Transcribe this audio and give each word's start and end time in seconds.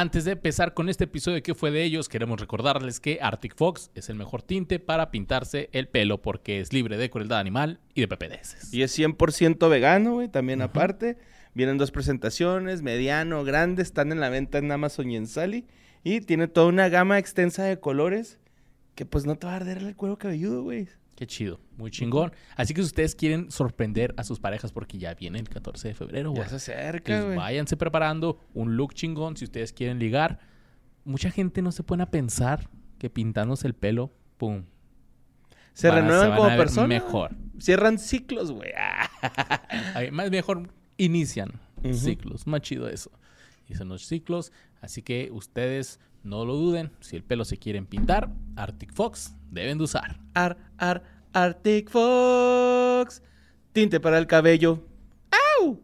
Antes 0.00 0.24
de 0.24 0.30
empezar 0.30 0.74
con 0.74 0.88
este 0.88 1.02
episodio 1.02 1.42
¿Qué 1.42 1.56
fue 1.56 1.72
de 1.72 1.82
ellos? 1.82 2.08
Queremos 2.08 2.38
recordarles 2.38 3.00
que 3.00 3.18
Arctic 3.20 3.56
Fox 3.56 3.90
es 3.96 4.08
el 4.08 4.14
mejor 4.14 4.42
tinte 4.42 4.78
para 4.78 5.10
pintarse 5.10 5.70
el 5.72 5.88
pelo 5.88 6.22
porque 6.22 6.60
es 6.60 6.72
libre 6.72 6.96
de 6.96 7.10
crueldad 7.10 7.40
animal 7.40 7.80
y 7.94 8.02
de 8.02 8.06
PPDS. 8.06 8.72
Y 8.72 8.82
es 8.82 8.96
100% 8.96 9.68
vegano, 9.68 10.12
güey, 10.12 10.28
también 10.28 10.62
aparte. 10.62 11.18
Vienen 11.52 11.78
dos 11.78 11.90
presentaciones, 11.90 12.80
mediano, 12.80 13.42
grande, 13.42 13.82
están 13.82 14.12
en 14.12 14.20
la 14.20 14.28
venta 14.28 14.58
en 14.58 14.70
Amazon 14.70 15.10
y 15.10 15.16
en 15.16 15.26
Sally. 15.26 15.66
Y 16.04 16.20
tiene 16.20 16.46
toda 16.46 16.68
una 16.68 16.88
gama 16.88 17.18
extensa 17.18 17.64
de 17.64 17.80
colores 17.80 18.38
que 18.94 19.04
pues 19.04 19.26
no 19.26 19.34
te 19.34 19.48
va 19.48 19.54
a 19.54 19.56
arder 19.56 19.78
el 19.78 19.96
cuero 19.96 20.16
cabelludo, 20.16 20.62
güey. 20.62 20.86
Qué 21.18 21.26
chido, 21.26 21.58
muy 21.76 21.90
chingón. 21.90 22.30
Así 22.54 22.74
que 22.74 22.80
si 22.80 22.86
ustedes 22.86 23.16
quieren 23.16 23.50
sorprender 23.50 24.14
a 24.16 24.22
sus 24.22 24.38
parejas 24.38 24.70
porque 24.70 24.98
ya 24.98 25.14
viene 25.14 25.40
el 25.40 25.48
14 25.48 25.88
de 25.88 25.94
febrero, 25.94 26.30
güey. 26.30 26.44
Ya 26.44 26.48
se 26.48 26.54
acerca, 26.72 27.12
Pues 27.12 27.24
güey. 27.24 27.36
váyanse 27.36 27.76
preparando 27.76 28.38
un 28.54 28.76
look 28.76 28.94
chingón 28.94 29.36
si 29.36 29.44
ustedes 29.44 29.72
quieren 29.72 29.98
ligar. 29.98 30.38
Mucha 31.04 31.32
gente 31.32 31.60
no 31.60 31.72
se 31.72 31.82
pone 31.82 32.04
a 32.04 32.10
pensar 32.12 32.70
que 32.98 33.10
pintándose 33.10 33.66
el 33.66 33.74
pelo, 33.74 34.12
pum. 34.36 34.62
Se 35.72 35.88
van 35.88 36.02
renuevan 36.02 36.28
van 36.30 36.38
como 36.38 36.56
personas. 36.56 36.88
Mejor. 36.88 37.34
Cierran 37.58 37.98
ciclos, 37.98 38.52
güey. 38.52 38.70
Más 40.12 40.30
mejor 40.30 40.68
inician 40.98 41.60
ciclos. 41.94 42.46
Más 42.46 42.60
chido 42.60 42.88
eso. 42.88 43.10
Inician 43.66 43.88
los 43.88 44.06
ciclos. 44.06 44.52
Así 44.80 45.02
que 45.02 45.30
ustedes 45.32 45.98
no 46.28 46.44
lo 46.44 46.54
duden. 46.54 46.92
Si 47.00 47.16
el 47.16 47.24
pelo 47.24 47.44
se 47.44 47.56
quieren 47.56 47.86
pintar, 47.86 48.30
Arctic 48.56 48.92
Fox 48.92 49.34
deben 49.50 49.78
de 49.78 49.84
usar. 49.84 50.20
Ar, 50.34 50.58
ar, 50.76 51.02
Arctic 51.32 51.90
Fox. 51.90 53.22
Tinte 53.72 53.98
para 54.00 54.18
el 54.18 54.26
cabello. 54.26 54.84
¡Au! 55.60 55.80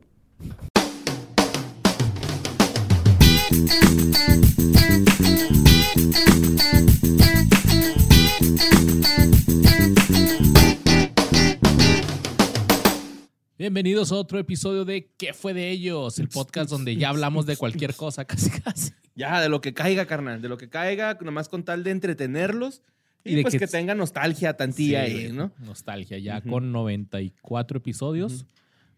Bienvenidos 13.64 14.12
a 14.12 14.16
otro 14.16 14.38
episodio 14.38 14.84
de 14.84 15.10
¿Qué 15.16 15.32
fue 15.32 15.54
de 15.54 15.70
ellos? 15.70 16.18
El 16.18 16.28
podcast 16.28 16.68
donde 16.68 16.96
ya 16.96 17.08
hablamos 17.08 17.46
de 17.46 17.56
cualquier 17.56 17.94
cosa, 17.94 18.22
casi 18.26 18.50
casi. 18.50 18.92
Ya, 19.14 19.40
de 19.40 19.48
lo 19.48 19.62
que 19.62 19.72
caiga, 19.72 20.04
carnal. 20.04 20.42
De 20.42 20.50
lo 20.50 20.58
que 20.58 20.68
caiga, 20.68 21.16
nomás 21.22 21.48
con 21.48 21.64
tal 21.64 21.82
de 21.82 21.90
entretenerlos. 21.92 22.82
Y, 23.24 23.32
Y 23.32 23.34
de 23.36 23.40
pues 23.40 23.52
que- 23.52 23.60
que, 23.60 23.66
tengan 23.66 23.96
nostalgia 23.96 24.54
tantilla 24.54 25.06
Sí, 25.06 25.12
ahí, 25.12 25.32
¿no? 25.32 25.50
Nostalgia. 25.60 26.18
Ya 26.18 26.40
Ujú. 26.40 26.50
con 26.50 26.72
94 26.72 27.78
episodios, 27.78 28.44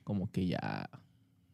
como 0.03 0.33
que 0.33 0.49
ya, 0.49 0.91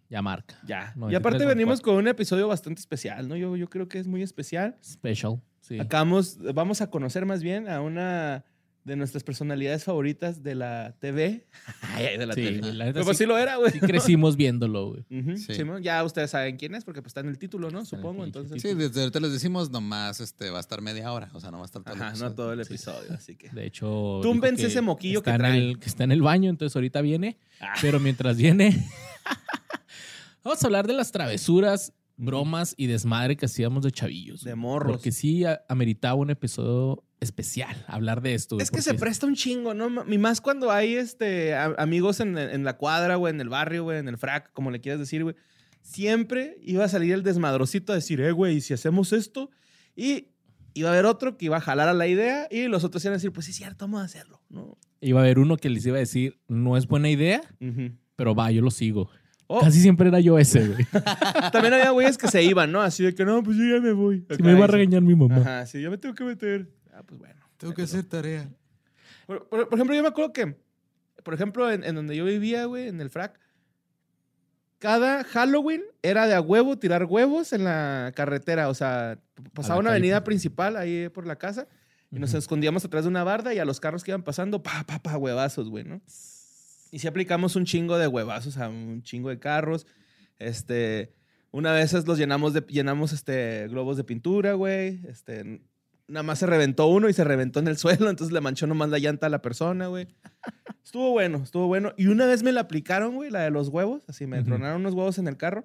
ya 0.09 0.23
marca. 0.23 0.59
Ya. 0.67 0.95
Y 0.97 1.01
93, 1.01 1.17
aparte 1.19 1.45
venimos 1.45 1.81
94. 1.81 1.85
con 1.93 1.97
un 1.97 2.09
episodio 2.09 2.49
bastante 2.49 2.81
especial, 2.81 3.29
¿no? 3.29 3.37
Yo, 3.37 3.59
yo 3.59 3.69
creo 3.69 3.89
que 3.89 3.99
es 3.99 4.07
muy 4.07 4.23
especial. 4.23 4.79
Special. 4.83 5.39
Sí. 5.61 5.79
Acabamos, 5.79 6.39
vamos 6.55 6.81
a 6.81 6.89
conocer 6.89 7.27
más 7.27 7.43
bien 7.43 7.69
a 7.69 7.83
una 7.83 8.47
de 8.85 8.97
nuestras 8.97 9.23
personalidades 9.23 9.85
favoritas 9.85 10.43
de 10.43 10.57
la 10.57 10.97
TV. 10.99 11.47
Ay, 11.95 12.07
ay, 12.07 12.19
de 12.19 12.27
la 12.27 12.35
Sí, 12.35 12.41
TV. 12.43 12.73
la 12.73 12.87
Pero 12.93 13.05
pues 13.05 13.17
sí- 13.17 13.23
sí 13.25 13.29
lo 13.29 13.39
era, 13.39 13.57
güey. 13.57 13.71
sí 13.71 13.79
crecimos 13.79 14.35
viéndolo, 14.37 14.89
güey. 14.89 15.37
Sí. 15.37 15.55
Simón, 15.55 15.83
ya 15.85 16.03
ustedes 16.03 16.31
saben 16.31 16.57
quién 16.57 16.75
es 16.75 16.85
porque 16.85 17.01
pues 17.01 17.11
está 17.11 17.21
en 17.21 17.29
el 17.29 17.39
título, 17.39 17.71
¿no? 17.71 17.79
En 17.81 17.87
Supongo, 17.87 18.25
entonces. 18.25 18.61
Sí, 18.61 18.75
desde 18.75 19.01
ahorita 19.03 19.21
les 19.21 19.33
decimos 19.33 19.71
nomás 19.71 20.21
este 20.21 20.51
va 20.51 20.57
a 20.59 20.61
estar 20.61 20.81
media 20.81 21.13
hora, 21.13 21.31
o 21.33 21.41
sea, 21.41 21.51
no 21.53 21.59
va 21.59 21.65
a 21.65 21.67
estar 21.67 21.83
todo 21.85 21.95
el 21.95 22.01
episodio. 22.03 22.29
no 22.29 22.35
todo 22.35 22.53
el 22.55 22.65
Sí. 22.65 22.73
episodio, 22.75 23.13
así 23.15 23.37
que. 23.37 23.51
De 23.51 23.67
hecho. 23.67 24.19
Túmbense 24.23 24.67
ese 24.67 24.81
moquillo 24.81 25.19
está 25.21 25.31
que 25.31 25.35
en 25.37 25.39
trae. 25.39 25.59
el- 25.59 25.79
que 25.79 25.87
está 25.89 26.03
en 26.05 26.13
el 26.13 26.23
baño, 26.23 26.51
entonces 26.51 26.75
ahorita 26.75 27.01
viene. 27.03 27.39
Ah. 27.61 27.75
Pero 27.81 28.01
mientras 28.01 28.37
viene. 28.37 28.85
vamos 30.45 30.63
a 30.63 30.67
hablar 30.67 30.87
de 30.87 30.93
las 30.95 31.13
travesuras, 31.13 31.93
bromas 32.17 32.75
y 32.77 32.87
desmadre 32.87 33.37
que 33.37 33.47
hacíamos 33.47 33.83
de 33.85 33.91
chavillos. 33.93 34.43
De 34.45 34.55
morros. 34.55 34.93
Porque 34.93 35.13
sí 35.13 35.45
a- 35.45 35.63
ameritaba 35.69 36.15
un 36.15 36.31
episodio 36.31 37.05
especial 37.21 37.85
hablar 37.87 38.21
de 38.23 38.35
esto. 38.35 38.59
Es 38.59 38.71
que 38.71 38.83
se 38.83 38.95
presta 38.95 39.27
un 39.27 39.35
chingo, 39.35 39.75
¿no? 39.75 40.05
Y 40.13 40.19
más 40.19 40.41
cuando 40.41 40.71
hay 40.71 40.95
este, 40.95 41.55
a- 41.55 41.75
amigos 41.79 42.21
en, 42.21 42.37
en 42.39 42.65
la 42.65 42.77
cuadra, 42.77 43.17
güey, 43.17 43.33
en 43.35 43.41
el 43.41 43.49
barrio, 43.49 43.85
güey, 43.85 43.99
en 43.99 44.09
el 44.09 44.19
frac, 44.19 44.53
como 44.53 44.71
le 44.71 44.81
quieras 44.81 44.99
decir, 45.01 45.23
güey. 45.23 45.37
Siempre 45.81 46.57
iba 46.63 46.85
a 46.85 46.89
salir 46.89 47.13
el 47.13 47.23
desmadrocito 47.23 47.93
a 47.93 47.97
decir, 47.97 48.21
eh, 48.21 48.31
güey, 48.33 48.57
¿y 48.57 48.61
si 48.61 48.73
hacemos 48.73 49.13
esto? 49.13 49.51
Y 49.97 50.29
iba 50.75 50.89
a 50.91 50.93
haber 50.93 51.07
otro 51.07 51.37
que 51.37 51.47
iba 51.47 51.57
a 51.57 51.61
jalar 51.61 51.89
a 51.89 51.93
la 51.93 52.07
idea 52.07 52.47
y 52.51 52.69
los 52.69 52.85
otros 52.85 53.05
iban 53.05 53.15
a 53.15 53.17
decir, 53.17 53.33
pues 53.33 53.47
sí, 53.47 53.51
es 53.53 53.57
cierto, 53.59 53.87
vamos 53.87 54.01
a 54.03 54.05
hacerlo, 54.05 54.41
¿no? 54.49 54.79
Iba 55.01 55.21
a 55.21 55.25
haber 55.25 55.41
uno 55.41 55.57
que 55.57 55.69
les 55.71 55.85
iba 55.85 55.97
a 55.97 56.01
decir, 56.01 56.41
no 56.47 56.77
es 56.77 56.87
buena 56.87 57.11
idea, 57.11 57.43
pero 58.15 58.35
va, 58.37 58.51
yo 58.53 58.63
lo 58.63 58.71
sigo. 58.71 59.11
O 59.47 59.61
Casi 59.61 59.81
siempre 59.81 60.09
era 60.09 60.21
yo 60.21 60.39
ese, 60.39 60.67
güey. 60.69 60.87
también 61.53 61.75
había 61.75 61.91
güeyes 61.91 62.17
que 62.17 62.29
se 62.29 62.43
iban, 62.43 62.73
¿no? 62.73 62.81
Así 62.81 63.03
de 63.05 63.15
que, 63.15 63.25
no, 63.25 63.43
pues 63.43 63.57
yo 63.57 63.65
ya 63.65 63.81
me 63.83 63.93
voy. 63.93 64.25
Si 64.37 64.43
me 64.43 64.53
iba 64.53 64.65
a 64.65 64.69
regañar 64.69 65.03
mi 65.03 65.15
mamá. 65.15 65.37
Ajá, 65.39 65.67
sí, 65.67 65.81
yo 65.83 65.91
me 65.91 65.99
tengo 65.99 66.15
que 66.15 66.25
meter. 66.25 66.71
Ah, 66.93 67.03
pues 67.07 67.19
bueno. 67.19 67.35
Tengo 67.59 67.75
que 67.75 67.83
hacer 67.83 68.05
tarea. 68.05 68.49
Por, 69.27 69.49
por- 69.49 69.69
por 69.69 69.75
ejemplo, 69.79 69.95
yo 69.95 70.03
me 70.03 70.09
acuerdo 70.09 70.33
que, 70.33 70.57
por 71.23 71.35
ejemplo, 71.35 71.71
en, 71.71 71.85
en 71.85 71.95
donde 71.95 72.17
yo 72.17 72.25
vivía, 72.25 72.65
güey, 72.65 72.89
en 72.89 73.01
el 73.01 73.11
frac, 73.11 73.39
cada 74.79 75.23
Halloween 75.25 75.83
era 76.03 76.27
de 76.27 76.35
a 76.35 76.41
huevo 76.41 76.79
tirar 76.79 77.05
huevos 77.05 77.53
en 77.53 77.65
la 77.65 78.13
carretera. 78.17 78.69
O 78.69 78.75
sea, 78.75 79.19
pasaba 79.55 79.79
una 79.79 79.91
calle. 79.91 79.99
avenida 79.99 80.25
principal 80.25 80.77
ahí 80.77 81.09
por 81.09 81.27
la 81.27 81.37
casa 81.37 81.69
y 82.11 82.19
nos 82.19 82.35
escondíamos 82.35 82.85
atrás 82.85 83.05
de 83.05 83.09
una 83.09 83.23
barda 83.25 83.55
y 83.55 83.59
a 83.59 83.65
los 83.65 83.81
carros 83.81 84.03
que 84.05 84.11
iban 84.11 84.23
pasando, 84.23 84.63
pa, 84.63 84.85
pa, 84.85 84.99
pa, 85.01 85.17
huevazos, 85.17 85.71
güey, 85.71 85.85
¿no? 85.85 86.01
Y 86.93 86.99
sí 86.99 87.09
aplicamos 87.09 87.57
un 87.57 87.65
chingo 87.65 87.97
de 87.97 88.07
huevazos 88.07 88.59
a 88.59 88.69
un 88.69 89.03
chingo 89.03 89.31
de 89.31 89.39
carros. 89.39 89.87
Este, 90.39 91.15
una 91.51 91.73
vez 91.73 91.93
los 92.07 92.19
llenamos 92.19 92.53
de, 92.53 92.61
llenamos 92.69 93.15
este, 93.15 93.67
globos 93.69 93.97
de 93.97 94.05
pintura, 94.05 94.53
güey. 94.53 95.01
Este, 95.09 95.63
nada 96.07 96.23
más 96.23 96.39
se 96.39 96.47
reventó 96.47 96.89
uno 96.89 97.09
y 97.09 97.15
se 97.15 97.25
reventó 97.25 97.61
en 97.61 97.69
el 97.69 97.77
suelo, 97.79 98.11
entonces 98.11 98.31
le 98.31 98.43
manchó 98.43 98.67
nomás 98.67 98.91
la 98.91 98.99
llanta 98.99 99.27
a 99.27 99.31
la 99.31 99.41
persona, 99.41 99.87
güey. 99.87 100.07
Estuvo 100.85 101.13
bueno, 101.13 101.39
estuvo 101.43 101.67
bueno. 101.67 101.95
Y 101.97 102.09
una 102.09 102.27
vez 102.27 102.43
me 102.43 102.53
la 102.53 102.61
aplicaron, 102.61 103.15
güey, 103.15 103.31
la 103.31 103.41
de 103.41 103.51
los 103.51 103.69
huevos. 103.69 104.05
Así 104.07 104.27
me 104.27 104.41
Ujú. 104.41 104.49
tronaron 104.49 104.83
unos 104.83 104.93
huevos 104.93 105.17
en 105.17 105.29
el 105.29 105.39
carro 105.39 105.65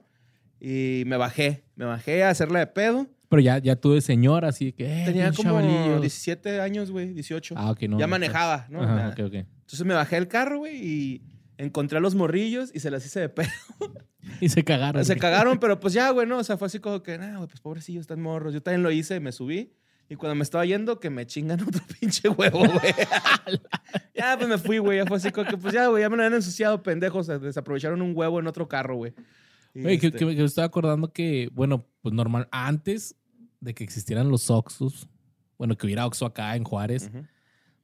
y 0.61 1.03
me 1.07 1.17
bajé. 1.17 1.65
Me 1.75 1.83
bajé 1.83 2.23
a 2.23 2.29
hacerla 2.29 2.59
de 2.59 2.67
pedo. 2.67 3.05
Pero 3.27 3.41
ya, 3.41 3.57
ya 3.57 3.75
tuve 3.75 3.99
señor, 3.99 4.45
así 4.45 4.71
que. 4.71 5.03
Eh, 5.03 5.05
Tenía 5.05 5.33
como 5.33 5.49
chavalillo. 5.49 5.99
17 5.99 6.61
años, 6.61 6.89
güey, 6.89 7.13
18. 7.13 7.55
Ah, 7.57 7.71
ok, 7.71 7.81
no. 7.81 7.99
ya 7.99 8.07
no, 8.07 8.11
manejaba, 8.11 8.65
¿no? 8.69 8.81
Ajá, 8.81 9.09
ok, 9.09 9.25
ok. 9.25 9.56
Entonces 9.67 9.85
me 9.85 9.93
bajé 9.93 10.15
el 10.15 10.29
carro, 10.29 10.59
güey, 10.59 10.77
y 10.77 11.21
encontré 11.57 11.97
a 11.97 12.01
los 12.01 12.15
morrillos 12.15 12.71
y 12.73 12.79
se 12.79 12.89
las 12.89 13.05
hice 13.05 13.19
de 13.19 13.29
pedo. 13.29 13.49
Y 14.41 14.49
se 14.49 14.63
cagaron. 14.63 15.03
Se 15.05 15.15
cagaron, 15.15 15.57
pero 15.57 15.79
pues 15.79 15.93
ya, 15.93 16.09
güey, 16.11 16.27
¿no? 16.27 16.37
O 16.39 16.43
sea, 16.43 16.57
fue 16.57 16.67
así 16.67 16.79
como 16.79 17.01
que, 17.01 17.17
nah, 17.17 17.37
güey, 17.37 17.47
pues 17.47 17.61
pobrecillos, 17.61 18.01
están 18.01 18.21
morros. 18.21 18.53
Yo 18.53 18.61
también 18.61 18.83
lo 18.83 18.91
hice, 18.91 19.21
me 19.21 19.31
subí. 19.31 19.71
Y 20.09 20.15
cuando 20.15 20.35
me 20.35 20.43
estaba 20.43 20.65
yendo, 20.65 20.99
que 20.99 21.09
me 21.09 21.25
chingan 21.25 21.61
otro 21.67 21.81
pinche 21.99 22.27
huevo, 22.27 22.59
güey. 22.59 22.93
ya, 24.15 24.37
pues 24.37 24.49
me 24.49 24.57
fui, 24.57 24.79
güey. 24.79 24.97
Ya 24.97 25.05
fue 25.05 25.17
así 25.17 25.31
como 25.31 25.49
que, 25.49 25.57
pues 25.57 25.73
ya, 25.73 25.87
güey, 25.87 26.01
ya 26.01 26.09
me 26.09 26.17
lo 26.17 26.23
habían 26.23 26.35
ensuciado, 26.35 26.83
pendejos. 26.83 27.27
Desaprovecharon 27.27 28.01
un 28.01 28.11
huevo 28.15 28.39
en 28.39 28.47
otro 28.47 28.67
carro, 28.67 28.97
güey. 28.97 29.13
Güey, 29.73 29.97
que, 29.97 30.07
este, 30.07 30.19
que 30.19 30.25
me 30.25 30.43
estoy 30.43 30.65
acordando 30.65 31.13
que, 31.13 31.49
bueno, 31.53 31.87
pues 32.01 32.13
normal, 32.13 32.49
antes 32.51 33.15
de 33.61 33.73
que 33.73 33.85
existieran 33.85 34.29
los 34.29 34.49
Oxus, 34.49 35.07
bueno, 35.57 35.77
que 35.77 35.87
hubiera 35.87 36.05
Oxxo 36.05 36.25
acá 36.25 36.55
en 36.55 36.65
Juárez. 36.65 37.09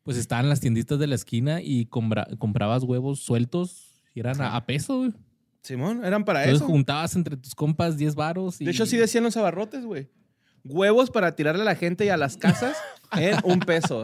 Pues 0.03 0.17
estaban 0.17 0.49
las 0.49 0.59
tienditas 0.59 0.99
de 0.99 1.07
la 1.07 1.15
esquina 1.15 1.61
y 1.61 1.85
compra- 1.87 2.27
comprabas 2.37 2.83
huevos 2.83 3.19
sueltos 3.19 4.01
y 4.13 4.19
eran 4.19 4.41
a, 4.41 4.65
peso, 4.65 4.97
güey. 4.99 5.13
Simón, 5.61 6.03
eran 6.03 6.25
para 6.25 6.41
Entonces 6.43 6.61
eso. 6.63 6.71
juntabas 6.71 7.15
entre 7.15 7.37
tus 7.37 7.55
compas 7.55 7.97
10 7.97 8.15
varos 8.15 8.59
y... 8.61 8.65
De 8.65 8.71
hecho, 8.71 8.85
sí 8.85 8.97
decían 8.97 9.23
los 9.23 9.37
abarrotes, 9.37 9.85
güey. 9.85 10.09
Huevos 10.65 11.09
para 11.09 11.35
tirarle 11.35 11.61
a 11.61 11.65
la 11.65 11.75
gente 11.75 12.05
y 12.05 12.09
a 12.09 12.17
las 12.17 12.35
casas 12.37 12.77
en 13.17 13.37
un 13.43 13.59
peso. 13.59 14.03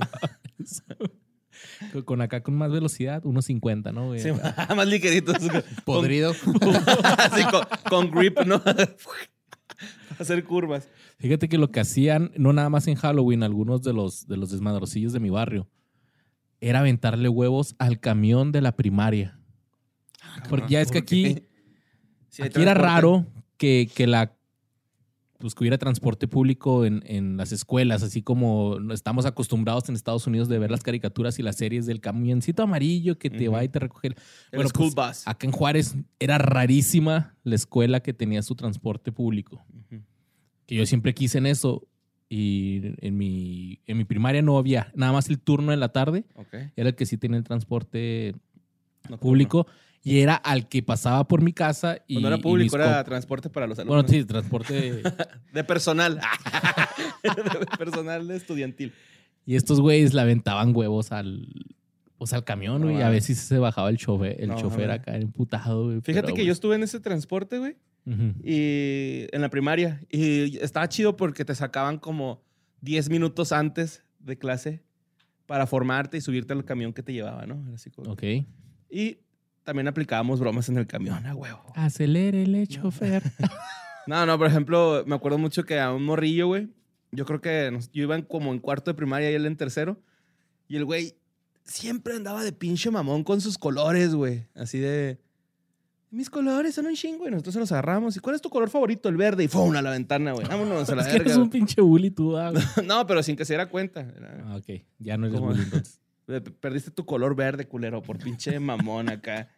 Con- 1.91 2.01
Con 2.03 2.21
acá 2.21 2.41
con 2.43 2.55
más 2.55 2.71
velocidad, 2.71 3.25
unos 3.25 3.45
50, 3.45 3.91
¿no, 3.91 4.07
güey? 4.07 4.19
Sí, 4.19 4.29
más 4.75 4.87
liqueritos. 4.87 5.35
Podrido. 5.85 6.31
Así 7.17 7.43
con, 7.45 7.61
con 7.89 8.11
grip, 8.11 8.39
¿no? 8.45 8.61
Hacer 10.19 10.43
curvas. 10.43 10.87
Fíjate 11.17 11.47
que 11.49 11.57
lo 11.57 11.71
que 11.71 11.79
hacían, 11.79 12.31
no 12.37 12.51
nada 12.53 12.69
más 12.69 12.87
en 12.87 12.95
Halloween, 12.95 13.43
algunos 13.43 13.81
de 13.83 13.93
los, 13.93 14.27
de 14.27 14.37
los 14.37 14.51
desmadrocillos 14.51 15.13
de 15.13 15.19
mi 15.19 15.29
barrio, 15.29 15.67
era 16.61 16.79
aventarle 16.79 17.29
huevos 17.29 17.75
al 17.79 17.99
camión 17.99 18.51
de 18.51 18.61
la 18.61 18.75
primaria. 18.75 19.39
Porque 20.49 20.73
ya 20.73 20.81
es 20.81 20.91
que 20.91 20.99
aquí, 20.99 21.43
Sí, 22.29 22.43
aquí 22.43 22.61
era 22.61 22.73
raro 22.73 23.25
que, 23.57 23.89
que 23.93 24.07
la 24.07 24.35
pues 25.39 25.55
que 25.55 25.63
hubiera 25.63 25.77
transporte 25.77 26.27
público 26.27 26.83
en, 26.83 27.01
en 27.05 27.37
las 27.37 27.53
escuelas, 27.53 28.03
así 28.03 28.21
como 28.21 28.77
no 28.81 28.93
estamos 28.93 29.25
acostumbrados 29.25 29.87
en 29.87 29.95
Estados 29.95 30.27
Unidos 30.27 30.49
de 30.49 30.59
ver 30.59 30.69
las 30.69 30.83
caricaturas 30.83 31.39
y 31.39 31.43
las 31.43 31.55
series 31.55 31.85
del 31.85 32.01
camioncito 32.01 32.61
amarillo 32.61 33.17
que 33.17 33.29
te 33.29 33.47
va 33.47 33.63
y 33.63 33.69
te 33.69 33.79
recoge. 33.79 34.07
El 34.07 34.15
Bueno, 34.51 34.69
school 34.69 34.91
pues, 34.93 35.19
bus. 35.19 35.27
Acá 35.27 35.47
en 35.47 35.53
Juárez 35.53 35.95
era 36.19 36.37
rarísima 36.39 37.37
la 37.43 37.55
escuela 37.55 38.01
que 38.01 38.13
tenía 38.13 38.43
su 38.43 38.53
transporte 38.55 39.13
público. 39.13 39.65
Que 40.65 40.75
yo 40.75 40.85
siempre 40.85 41.13
quise 41.13 41.37
en 41.37 41.45
eso. 41.45 41.87
Y 42.31 42.81
en 43.01 43.17
mi, 43.17 43.79
en 43.87 43.97
mi 43.97 44.05
primaria 44.05 44.41
no 44.43 44.57
había. 44.59 44.91
Nada 44.95 45.11
más 45.13 45.29
el 45.29 45.39
turno 45.39 45.73
en 45.73 45.79
la 45.79 45.89
tarde 45.89 46.25
Ok. 46.35 46.53
era 46.75 46.89
el 46.89 46.95
que 46.95 47.05
sí 47.07 47.17
tenía 47.17 47.37
el 47.39 47.43
transporte 47.43 48.35
Nocturno. 49.03 49.17
público. 49.19 49.67
Y 50.03 50.19
era 50.19 50.35
al 50.35 50.69
que 50.69 50.81
pasaba 50.81 51.27
por 51.27 51.41
mi 51.41 51.51
casa 51.53 51.97
y. 52.07 52.13
Cuando 52.15 52.27
era 52.29 52.37
público, 52.37 52.75
era 52.77 53.03
transporte 53.03 53.49
para 53.49 53.67
los 53.67 53.77
alumnos. 53.79 54.03
Bueno, 54.05 54.09
sí, 54.19 54.25
transporte. 54.25 55.01
De 55.53 55.63
personal. 55.63 56.21
de 57.23 57.65
personal 57.77 58.29
estudiantil. 58.31 58.93
y 59.45 59.55
estos 59.55 59.81
güeyes 59.81 60.13
le 60.13 60.21
aventaban 60.21 60.75
huevos 60.75 61.11
al. 61.11 61.47
Pues 62.17 62.33
al 62.33 62.43
camión, 62.43 62.81
No 62.81 62.87
güey. 62.87 62.97
a 63.01 63.05
mames. 63.05 63.27
veces 63.29 63.39
se 63.39 63.57
bajaba 63.59 63.89
el 63.89 63.97
chofer, 63.97 64.35
el 64.41 64.49
No 64.49 64.57
chofer 64.59 64.91
acá 64.91 65.15
emputado, 65.15 65.85
güey. 65.85 66.01
Fíjate 66.01 66.25
pero, 66.27 66.35
que 66.35 66.41
yo 66.43 66.47
pues, 66.49 66.57
estuve 66.57 66.75
en 66.75 66.83
ese 66.83 66.99
transporte, 66.99 67.57
güey. 67.59 67.75
Ujú. 68.11 68.33
y 68.43 69.27
en 69.31 69.41
la 69.41 69.49
primaria. 69.49 70.01
Y 70.09 70.57
estaba 70.59 70.87
chido 70.89 71.15
porque 71.15 71.45
te 71.45 71.55
sacaban 71.55 71.97
como 71.99 72.41
10 72.81 73.09
minutos 73.09 73.51
antes 73.51 74.03
de 74.19 74.37
clase 74.37 74.83
para 75.45 75.65
formarte 75.67 76.17
y 76.17 76.21
subirte 76.21 76.53
al 76.53 76.63
camión 76.65 76.93
que 76.93 77.01
te 77.03 77.13
llevaba, 77.13 77.45
¿no? 77.45 77.63
Era 77.65 77.75
así 77.75 77.89
como- 77.89 78.11
Ok. 78.11 78.23
Y 78.89 79.17
también 79.63 79.87
aplicábamos 79.87 80.39
bromas 80.39 80.69
en 80.69 80.77
el 80.77 80.87
camión, 80.87 81.25
a 81.25 81.35
huevo. 81.35 81.61
Acelérele, 81.75 82.67
chofer. 82.67 83.23
No, 84.07 84.25
no, 84.25 84.39
por 84.39 84.47
ejemplo, 84.47 85.03
me 85.05 85.13
acuerdo 85.13 85.37
mucho 85.37 85.63
que 85.65 85.79
a 85.79 85.93
un 85.93 86.03
morrillo, 86.03 86.47
güey, 86.47 86.69
yo 87.11 87.25
creo 87.25 87.41
que 87.41 87.69
nos- 87.71 87.91
yo 87.91 88.01
iba 88.03 88.15
en 88.15 88.23
como 88.23 88.51
en 88.51 88.57
cuarto 88.59 88.89
de 88.89 88.95
primaria 88.95 89.29
y 89.29 89.35
él 89.35 89.45
en 89.45 89.55
tercero. 89.55 90.01
Y 90.67 90.77
el 90.77 90.85
güey 90.85 91.15
siempre 91.63 92.15
andaba 92.15 92.43
de 92.43 92.51
pinche 92.51 92.89
mamón 92.89 93.23
con 93.23 93.39
sus 93.39 93.59
colores, 93.59 94.15
güey. 94.15 94.47
Así 94.55 94.79
de... 94.79 95.19
Mis 96.11 96.29
colores 96.29 96.73
son 96.73 96.87
un 96.87 96.95
chingo 96.95 97.27
y 97.27 97.31
nosotros 97.31 97.53
se 97.53 97.59
los 97.59 97.71
agarramos. 97.71 98.15
¿Y 98.17 98.19
cuál 98.19 98.35
es 98.35 98.41
tu 98.41 98.49
color 98.49 98.69
favorito? 98.69 99.09
El 99.09 99.17
verde. 99.17 99.43
Y 99.43 99.47
¡fum! 99.47 99.75
a 99.75 99.81
la 99.81 99.91
ventana, 99.91 100.31
güey. 100.31 100.47
Vámonos 100.47 100.89
a 100.89 100.95
la 100.95 101.01
es 101.03 101.07
que 101.07 101.13
verga. 101.13 101.25
eres 101.25 101.37
un 101.37 101.49
pinche 101.51 101.81
bully 101.81 102.09
tú, 102.09 102.35
ah, 102.37 102.49
güey. 102.51 102.63
No, 102.87 103.05
pero 103.05 103.21
sin 103.21 103.35
que 103.35 103.45
se 103.45 103.53
diera 103.53 103.67
cuenta. 103.69 104.07
Ah, 104.45 104.55
ok. 104.57 104.81
Ya 104.97 105.17
no 105.17 105.27
eres 105.27 105.39
¿Cómo? 105.39 105.51
bully 105.51 105.63
entonces. 105.63 105.99
Pe- 106.25 106.41
Perdiste 106.61 106.89
tu 106.91 107.05
color 107.05 107.35
verde, 107.35 107.67
culero, 107.67 108.01
por 108.01 108.17
pinche 108.17 108.59
mamón 108.59 109.09
acá. 109.09 109.49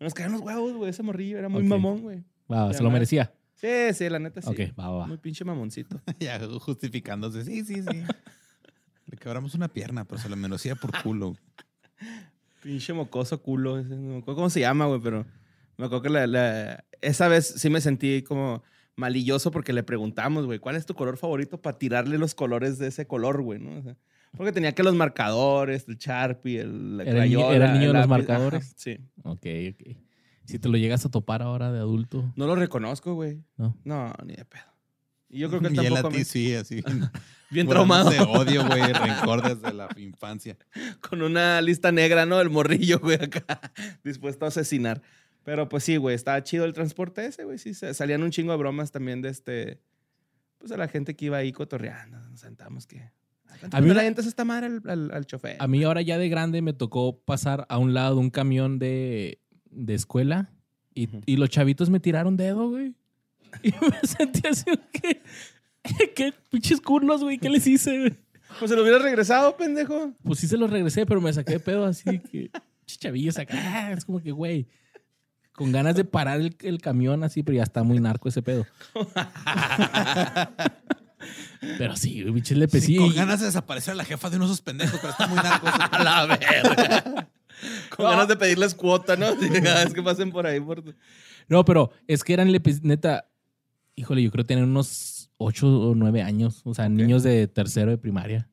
Nos 0.00 0.14
caían 0.14 0.32
los 0.32 0.40
huevos, 0.40 0.72
güey. 0.74 0.88
Ese 0.90 1.02
morrillo 1.02 1.38
era 1.38 1.48
muy 1.50 1.62
mamón, 1.64 2.00
güey. 2.00 2.24
Ya 2.48 2.72
se 2.72 2.82
lo 2.82 2.90
merecía. 2.90 3.32
Sí, 3.56 3.66
sí, 3.92 4.08
la 4.08 4.18
neta 4.20 4.40
sí. 4.40 4.48
Ok, 4.48 4.78
va, 4.78 4.88
va. 4.90 5.06
Muy 5.08 5.18
pinche 5.18 5.44
mamoncito. 5.44 6.00
ya 6.20 6.38
justificándose. 6.60 7.44
Sí, 7.44 7.64
sí, 7.64 7.82
sí. 7.82 8.02
Le 9.06 9.16
quebramos 9.18 9.54
una 9.54 9.68
pierna, 9.68 10.04
pero 10.04 10.20
se 10.20 10.28
la 10.28 10.36
merecía 10.36 10.74
por 10.76 10.92
culo. 11.02 11.36
Pinche 12.62 12.92
mocoso 12.92 13.42
culo. 13.42 13.78
ese, 13.78 13.90
No 13.90 13.96
me 14.12 14.18
acuerdo 14.18 14.36
cómo 14.36 14.50
se 14.50 14.60
llama, 14.60 14.86
güey, 14.86 15.00
pero 15.00 15.26
me 15.78 15.86
acuerdo 15.86 16.02
que 16.02 16.10
la, 16.10 16.26
la- 16.26 16.84
esa 17.00 17.28
vez 17.28 17.46
sí 17.56 17.70
me 17.70 17.80
sentí 17.80 18.22
como 18.22 18.62
malilloso 18.96 19.50
porque 19.50 19.72
le 19.72 19.82
preguntamos, 19.84 20.44
güey, 20.46 20.58
¿cuál 20.58 20.76
es 20.76 20.84
tu 20.86 20.94
color 20.94 21.16
favorito 21.16 21.60
para 21.62 21.78
tirarle 21.78 22.18
los 22.18 22.34
colores 22.34 22.78
de 22.78 22.88
ese 22.88 23.06
color, 23.06 23.42
güey? 23.42 23.60
¿no? 23.60 23.78
O 23.78 23.82
sea, 23.82 23.96
porque 24.36 24.52
tenía 24.52 24.72
que 24.72 24.82
los 24.82 24.94
marcadores, 24.94 25.86
el 25.88 25.96
Sharpie, 25.96 26.60
el 26.60 27.00
Era 27.00 27.24
el 27.24 27.30
niño- 27.30 27.38
crayola, 27.38 27.54
era 27.56 27.66
el 27.66 27.72
niño 27.74 27.86
de 27.92 27.98
los 27.98 28.08
lápiz. 28.08 28.10
marcadores. 28.10 28.64
Ajá, 28.64 28.72
sí. 28.76 28.98
Ok, 29.22 29.46
ok. 29.72 29.96
Si 30.44 30.58
te 30.58 30.68
lo 30.68 30.76
llegas 30.78 31.04
a 31.06 31.10
topar 31.10 31.42
ahora 31.42 31.70
de 31.72 31.78
adulto, 31.78 32.32
No 32.34 32.46
lo 32.46 32.56
reconozco, 32.56 33.14
güey. 33.14 33.42
¿no? 33.56 33.76
No, 33.84 34.12
ni 34.24 34.34
de 34.34 34.44
pedo. 34.46 34.62
Y 35.30 35.38
yo 35.40 35.48
creo 35.50 35.60
que 35.60 35.66
él 35.68 35.74
y 35.76 35.86
él 35.86 35.92
a 35.92 35.96
tampoco 35.96 36.12
ti 36.14 36.18
me- 36.18 36.24
sí, 36.24 36.54
así. 36.54 36.76
bien 37.50 37.66
Bueno, 37.66 37.70
traumado. 37.70 38.10
De 38.10 38.18
odio, 38.20 38.66
güey, 38.66 38.82
rencor 38.92 39.42
desde 39.42 39.72
la 39.74 39.88
infancia. 39.96 40.56
con 41.08 41.22
una 41.22 41.60
lista 41.60 41.92
negra, 41.92 42.26
¿no? 42.26 42.40
El 42.40 42.50
morrillo, 42.50 42.98
güey, 42.98 43.22
acá, 43.22 43.60
dispuesto 44.02 44.44
a 44.46 44.48
asesinar. 44.48 45.02
Pero 45.48 45.66
pues 45.66 45.82
sí, 45.82 45.96
güey, 45.96 46.14
estaba 46.14 46.42
chido 46.42 46.66
el 46.66 46.74
transporte 46.74 47.24
ese, 47.24 47.44
güey. 47.44 47.56
Sí, 47.56 47.72
salían 47.72 48.22
un 48.22 48.30
chingo 48.30 48.52
de 48.52 48.58
bromas 48.58 48.92
también 48.92 49.22
de 49.22 49.30
este. 49.30 49.80
Pues 50.58 50.70
a 50.72 50.76
la 50.76 50.88
gente 50.88 51.16
que 51.16 51.24
iba 51.24 51.38
ahí 51.38 51.52
cotorreando. 51.52 52.18
Nos 52.28 52.40
sentamos 52.40 52.86
que. 52.86 52.98
A 52.98 53.54
mí 53.54 53.68
A 53.72 53.80
mí 53.80 53.94
la 53.94 54.06
esta 54.06 54.44
madre 54.44 54.66
al, 54.66 54.82
al, 54.84 55.10
al 55.10 55.24
chofer. 55.24 55.56
A 55.58 55.66
mí 55.66 55.82
ahora 55.84 56.02
ya 56.02 56.18
de 56.18 56.28
grande 56.28 56.60
me 56.60 56.74
tocó 56.74 57.18
pasar 57.20 57.64
a 57.70 57.78
un 57.78 57.94
lado 57.94 58.16
de 58.16 58.20
un 58.20 58.28
camión 58.28 58.78
de, 58.78 59.40
de 59.70 59.94
escuela 59.94 60.52
y, 60.92 61.06
Ujú. 61.06 61.22
y 61.24 61.38
los 61.38 61.48
chavitos 61.48 61.88
me 61.88 61.98
tiraron 61.98 62.36
dedo, 62.36 62.68
güey. 62.68 62.94
Y 63.62 63.70
me 63.70 64.06
sentí 64.06 64.46
así, 64.46 64.66
¿qué, 64.92 65.22
qué 66.14 66.34
pinches 66.50 66.82
culos, 66.82 67.24
güey? 67.24 67.38
¿Qué 67.38 67.48
les 67.48 67.66
hice, 67.66 67.98
güey? 67.98 68.14
Pues 68.58 68.70
se 68.70 68.76
lo 68.76 68.82
hubiera 68.82 68.98
regresado, 68.98 69.56
pendejo. 69.56 70.12
Pues 70.22 70.40
sí 70.40 70.46
se 70.46 70.58
los 70.58 70.68
regresé, 70.68 71.06
pero 71.06 71.22
me 71.22 71.32
saqué 71.32 71.52
de 71.54 71.60
pedo 71.60 71.86
así 71.86 72.18
que 72.18 72.50
chavillos 72.84 73.38
acá. 73.38 73.54
Ah, 73.56 73.92
Es 73.92 74.04
como 74.04 74.20
que, 74.20 74.30
güey, 74.30 74.66
con 75.58 75.72
ganas 75.72 75.96
de 75.96 76.04
parar 76.04 76.40
el, 76.40 76.56
el 76.60 76.80
camión 76.80 77.24
así, 77.24 77.42
pero 77.42 77.56
ya 77.56 77.64
está 77.64 77.82
muy 77.82 77.98
narco 77.98 78.28
ese 78.28 78.42
pedo. 78.42 78.64
pero 81.78 81.96
sí, 81.96 82.24
pinches 82.32 82.56
le 82.56 82.68
Sí, 82.68 82.94
con 82.96 83.12
ganas 83.12 83.40
de 83.40 83.46
desaparecer 83.46 83.92
a 83.92 83.96
la 83.96 84.04
jefa 84.04 84.30
de 84.30 84.36
uno 84.36 84.46
de 84.46 84.52
esos 84.52 84.62
pendejos, 84.62 85.00
pero 85.00 85.10
está 85.10 85.26
muy 85.26 85.36
narco. 85.36 85.66
A 85.90 86.04
la 86.04 86.26
verga. 86.26 87.28
Con 87.90 88.04
No. 88.04 88.10
ganas 88.12 88.28
de 88.28 88.36
pedirles 88.36 88.74
cuota, 88.76 89.16
¿no? 89.16 89.26
Cada 89.64 89.84
vez 89.84 89.92
que 89.92 90.02
pasen 90.02 90.30
por 90.30 90.46
ahí. 90.46 90.60
Por... 90.60 90.84
No, 91.48 91.64
pero 91.64 91.90
es 92.06 92.22
que 92.22 92.34
eran, 92.34 92.52
neta, 92.82 93.28
híjole, 93.96 94.22
yo 94.22 94.30
creo 94.30 94.44
que 94.44 94.48
tenían 94.48 94.68
unos 94.68 95.32
8 95.38 95.66
o 95.90 95.94
9 95.96 96.22
años. 96.22 96.62
O 96.64 96.72
sea, 96.72 96.88
niños 96.88 97.24
de 97.24 97.48
tercero 97.48 97.90
de 97.90 97.98
primaria. 97.98 98.48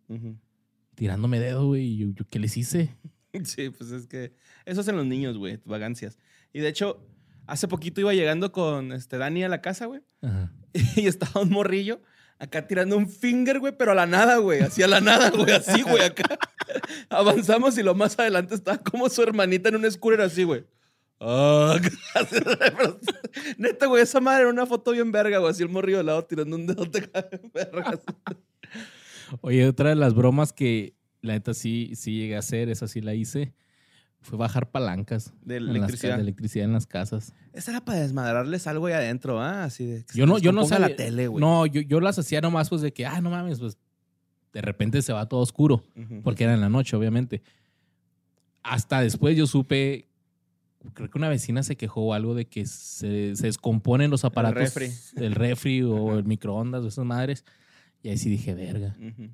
Tirándome 0.95 1.39
dedo, 1.39 1.67
güey. 1.67 1.83
y 1.85 1.97
Yo, 1.97 2.07
yo, 2.15 2.25
¿Qué 2.27 2.39
les 2.39 2.57
hice? 2.57 2.97
Sí, 3.43 3.69
pues 3.69 3.91
es 3.91 4.07
que 4.07 4.33
eso 4.63 4.79
hacen 4.79 4.95
los 4.95 5.05
niños, 5.05 5.37
güey, 5.37 5.59
vagancias. 5.65 6.17
Y 6.55 6.61
de 6.61 6.69
hecho, 6.69 7.05
hace 7.47 7.67
poquito 7.67 7.99
iba 7.99 8.13
llegando 8.13 8.53
con 8.53 8.93
este 8.93 9.17
Dani 9.17 9.43
a 9.43 9.49
la 9.49 9.59
casa, 9.61 9.87
güey, 9.87 9.99
Ajá. 10.21 10.53
y 10.95 11.05
estaba 11.05 11.41
un 11.41 11.49
morrillo 11.49 11.99
acá 12.39 12.65
tirando 12.65 12.95
un 12.95 13.09
finger, 13.09 13.59
güey, 13.59 13.77
pero 13.77 13.91
a 13.91 13.95
la 13.95 14.05
nada, 14.05 14.37
güey, 14.37 14.61
así 14.61 14.81
a 14.81 14.87
la 14.87 15.01
nada, 15.01 15.31
güey, 15.31 15.51
así, 15.51 15.81
güey, 15.81 16.01
acá. 16.01 16.39
Avanzamos 17.09 17.77
y 17.77 17.83
lo 17.83 17.93
más 17.93 18.17
adelante 18.17 18.55
estaba 18.55 18.77
como 18.77 19.09
su 19.09 19.21
hermanita 19.21 19.67
en 19.67 19.75
un 19.75 19.91
scooter 19.91 20.21
así, 20.21 20.45
güey. 20.45 20.63
Pero, 21.19 21.77
neta, 23.57 23.87
güey, 23.87 24.03
esa 24.03 24.21
madre 24.21 24.43
era 24.43 24.49
una 24.49 24.65
foto 24.65 24.91
bien 24.91 25.11
verga, 25.11 25.39
güey, 25.39 25.51
así 25.51 25.61
el 25.61 25.67
morrillo 25.67 25.99
al 25.99 26.05
lado 26.05 26.23
tirando 26.23 26.55
un 26.55 26.67
dedo 26.67 26.85
de 26.85 27.09
vergas. 27.53 27.99
Oye, 29.41 29.67
otra 29.67 29.89
de 29.89 29.95
las 29.95 30.13
bromas 30.13 30.53
que 30.53 30.95
la 31.19 31.33
neta 31.33 31.53
sí, 31.53 31.91
sí 31.95 32.17
llegué 32.17 32.37
a 32.37 32.39
hacer, 32.39 32.69
esa 32.69 32.87
sí 32.87 33.01
la 33.01 33.13
hice, 33.13 33.53
fue 34.25 34.37
bajar 34.37 34.69
palancas. 34.71 35.33
De 35.43 35.57
en 35.57 35.67
las 35.67 35.75
electricidad. 35.75 36.15
de 36.17 36.21
electricidad 36.23 36.65
en 36.65 36.73
las 36.73 36.85
casas. 36.87 37.33
Esa 37.53 37.71
era 37.71 37.85
para 37.85 37.99
desmadrarles 37.99 38.67
algo 38.67 38.87
ahí 38.87 38.93
adentro, 38.93 39.39
¿ah? 39.41 39.63
Así 39.63 39.85
de. 39.85 40.03
que 40.03 40.13
se 40.13 40.19
Yo 40.19 40.25
no, 40.25 40.37
yo 40.39 40.51
no 40.51 40.65
sabía. 40.65 40.89
la 40.89 40.95
tele, 40.95 41.27
güey. 41.27 41.39
no, 41.41 41.65
yo, 41.65 41.81
yo 41.81 41.99
las 42.01 42.19
hacía 42.19 42.41
nomás 42.41 42.69
pues 42.69 42.81
de 42.81 42.91
que, 42.91 43.05
ah, 43.05 43.21
no 43.21 43.29
mames, 43.29 43.59
pues 43.59 43.77
de 44.53 44.61
repente 44.61 45.01
se 45.01 45.13
va 45.13 45.27
todo 45.27 45.39
oscuro. 45.41 45.83
Ujú. 45.95 46.21
porque 46.23 46.43
era 46.45 46.53
en 46.53 46.61
la 46.61 46.69
noche, 46.69 46.95
obviamente. 46.95 47.41
Hasta 48.63 49.01
después 49.01 49.37
yo 49.37 49.45
supe, 49.47 50.07
creo 50.93 51.09
que 51.09 51.17
una 51.17 51.29
vecina 51.29 51.61
se 51.61 51.75
quejó 51.75 52.01
o 52.01 52.13
algo 52.13 52.33
de 52.33 52.45
que 52.45 52.65
se, 52.65 53.35
se 53.35 53.45
descomponen 53.47 54.09
los 54.09 54.25
aparatos. 54.25 54.73
refri. 54.73 54.91
El 55.17 55.35
refri 55.35 55.81
o 55.83 56.09
Ajá. 56.09 56.17
el 56.19 56.25
microondas 56.25 56.83
o 56.83 56.87
esas 56.87 57.05
madres. 57.05 57.45
Y 58.01 58.09
ahí 58.09 58.17
sí 58.17 58.29
dije, 58.29 58.53
verga, 58.55 58.95
Ujú. 58.99 59.29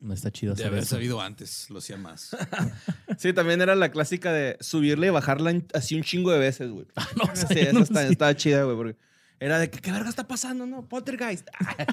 no 0.00 0.14
está 0.14 0.30
chido 0.30 0.54
De 0.54 0.64
haber 0.64 0.80
eso. 0.80 0.94
sabido 0.96 1.20
antes, 1.20 1.68
lo 1.70 1.78
hacía 1.78 1.96
más. 1.96 2.36
Sí, 3.20 3.34
también 3.34 3.60
era 3.60 3.74
la 3.74 3.90
clásica 3.90 4.32
de 4.32 4.56
subirle 4.60 5.08
y 5.08 5.10
bajarla 5.10 5.60
así 5.74 5.94
un 5.94 6.02
chingo 6.02 6.30
de 6.32 6.38
veces, 6.38 6.70
güey. 6.70 6.86
No, 7.16 7.24
o 7.30 7.36
sea, 7.36 7.48
sí, 7.48 7.58
esa 7.58 7.72
no 7.74 7.80
está- 7.80 8.00
sé. 8.06 8.12
estaba 8.12 8.34
chida, 8.34 8.62
güey, 8.64 8.76
porque 8.78 8.96
era 9.38 9.58
de 9.58 9.68
que, 9.68 9.78
¿qué 9.78 9.92
verga 9.92 10.08
está 10.08 10.26
pasando, 10.26 10.64
no? 10.64 10.88
Poltergeist. 10.88 11.46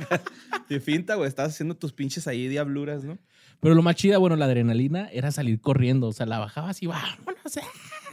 y 0.69 0.79
finta, 0.79 1.15
güey, 1.15 1.27
estabas 1.27 1.51
haciendo 1.51 1.75
tus 1.75 1.91
pinches 1.91 2.29
ahí 2.29 2.47
diabluras, 2.47 3.03
¿no? 3.03 3.17
Pero 3.59 3.75
lo 3.75 3.81
más 3.81 3.97
chida, 3.97 4.17
bueno, 4.19 4.37
la 4.37 4.45
adrenalina 4.45 5.09
era 5.11 5.31
salir 5.31 5.59
corriendo. 5.59 6.07
O 6.07 6.13
sea, 6.13 6.25
la 6.25 6.39
bajabas 6.39 6.81
y 6.81 6.87
vámonos. 6.87 7.57
eh. 7.57 7.61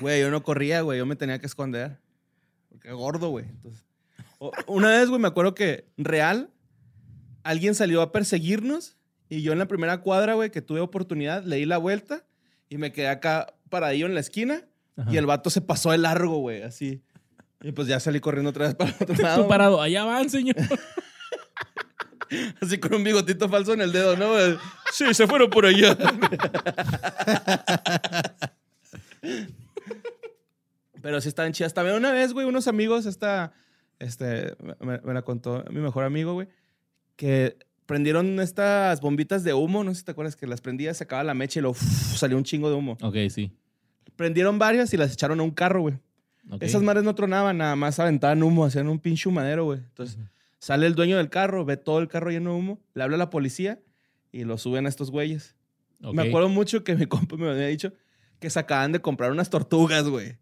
Güey, 0.01 0.21
yo 0.21 0.33
no 0.33 0.43
corría, 0.43 0.81
güey, 0.81 0.99
yo 0.99 1.07
me 1.07 1.15
tenía 1.15 1.39
que 1.39 1.47
esconder. 1.47 2.01
Porque 2.69 2.91
gordo, 2.91 3.29
güey. 3.29 3.45
Entonces, 3.45 3.85
una 4.67 4.89
vez, 4.89 5.09
güey, 5.09 5.21
me 5.21 5.29
acuerdo 5.29 5.55
que 5.55 5.87
real, 5.97 6.51
alguien 7.45 7.77
salió 7.77 8.03
a 8.03 8.11
perseguirnos 8.11 8.97
y 9.29 9.43
yo 9.43 9.53
en 9.53 9.61
la 9.61 9.67
primera 9.67 10.01
cuadra, 10.01 10.35
güey, 10.35 10.51
que 10.51 10.63
tuve 10.63 10.81
oportunidad, 10.81 11.45
le 11.45 11.57
di 11.57 11.65
la 11.65 11.79
vuelta 11.79 12.25
y 12.69 12.79
me 12.79 12.93
quedé 12.93 13.09
acá 13.09 13.55
paradillo 13.69 14.07
en 14.07 14.15
la 14.15 14.21
esquina 14.21 14.63
Ajá. 14.97 15.11
y 15.13 15.17
el 15.17 15.27
vato 15.27 15.51
se 15.51 15.61
pasó 15.61 15.91
de 15.91 15.99
largo, 15.99 16.39
güey, 16.39 16.63
así. 16.63 17.03
Y 17.63 17.73
pues 17.73 17.89
ya 17.89 17.99
salí 18.01 18.21
corriendo 18.21 18.51
otra 18.51 18.67
vez 18.67 18.75
para 18.75 18.91
el 18.91 18.97
otro 19.01 19.15
lado. 19.23 19.43
Tú 19.43 19.49
parado, 19.49 19.81
allá 19.81 20.05
van, 20.05 20.29
señor. 20.31 20.57
Así 22.61 22.79
con 22.79 22.95
un 22.95 23.05
bigotito 23.05 23.49
falso 23.49 23.75
en 23.75 23.81
el 23.83 23.93
dedo, 23.93 24.17
¿no? 24.17 24.35
Sí, 24.93 25.13
se 25.15 25.27
fueron 25.27 25.51
por 25.51 25.67
allá. 25.67 25.97
Pero 31.03 31.21
sí 31.21 31.29
estaban 31.29 31.53
chidas. 31.53 31.75
También 31.75 31.97
una 31.97 32.13
vez, 32.13 32.33
güey, 32.33 32.47
unos 32.47 32.67
amigos, 32.67 33.07
esta, 33.07 33.53
este, 33.99 34.57
me, 34.81 34.99
me 35.01 35.15
la 35.15 35.23
contó 35.23 35.65
mi 35.71 35.81
mejor 35.81 36.05
amigo, 36.05 36.33
güey, 36.33 36.49
que 37.17 37.59
prendieron 37.87 38.41
estas 38.41 39.01
bombitas 39.01 39.45
de 39.45 39.55
humo, 39.55 39.85
no 39.85 39.93
sé 39.93 40.01
si 40.01 40.05
te 40.05 40.13
acuerdas, 40.13 40.37
que 40.37 40.47
las 40.47 40.61
prendías, 40.61 40.97
se 40.97 41.05
acababa 41.05 41.25
la 41.25 41.35
mecha 41.35 41.61
y 41.61 41.63
lo 41.63 41.75
salió 41.75 42.37
un 42.37 42.45
chingo 42.45 42.69
de 42.69 42.77
humo. 42.77 42.97
ok, 43.03 43.17
sí. 43.31 43.53
Prendieron 44.17 44.59
varias 44.59 44.95
y 44.95 44.97
las 44.97 45.13
echaron 45.13 45.41
a 45.41 45.43
un 45.43 45.51
carro, 45.51 45.83
güey. 45.83 45.95
ok. 46.51 46.63
Esas 46.63 46.83
madres 46.83 47.05
no 47.05 47.15
tronaban, 47.15 47.59
nada 47.59 47.75
más 47.77 47.99
aventaban 47.99 48.43
humo, 48.43 48.65
hacían 48.65 48.89
un 48.89 48.99
pinche 48.99 49.29
humadero, 49.29 49.65
güey. 49.65 49.81
Entonces, 49.81 50.19
sale 50.59 50.87
el 50.87 50.95
dueño 50.95 51.17
del 51.17 51.31
carro, 51.31 51.65
ve 51.65 51.77
todo 51.77 51.99
el 51.99 52.09
carro 52.09 52.31
lleno 52.31 52.51
de 52.53 52.57
humo, 52.59 52.81
le 52.95 53.03
habla 53.03 53.17
a 53.17 53.19
la 53.19 53.31
policía 53.31 53.81
y 54.31 54.45
lo 54.45 54.57
suben 54.57 54.87
a 54.87 54.89
estos 54.89 55.11
güeyes. 55.11 55.57
Ok. 56.03 56.15
Me 56.15 56.23
acuerdo 56.29 56.49
mucho 56.49 56.85
que 56.85 56.95
mi 56.95 57.07
compa 57.07 57.37
me 57.37 57.51
había 57.51 57.67
dicho 57.67 57.93
que 58.39 58.51
se 58.51 58.59
acaban 58.59 58.93
de 58.93 59.01
comprar 59.01 59.33
unas 59.33 59.51
tortugas, 59.51 60.05
güey. 60.05 60.37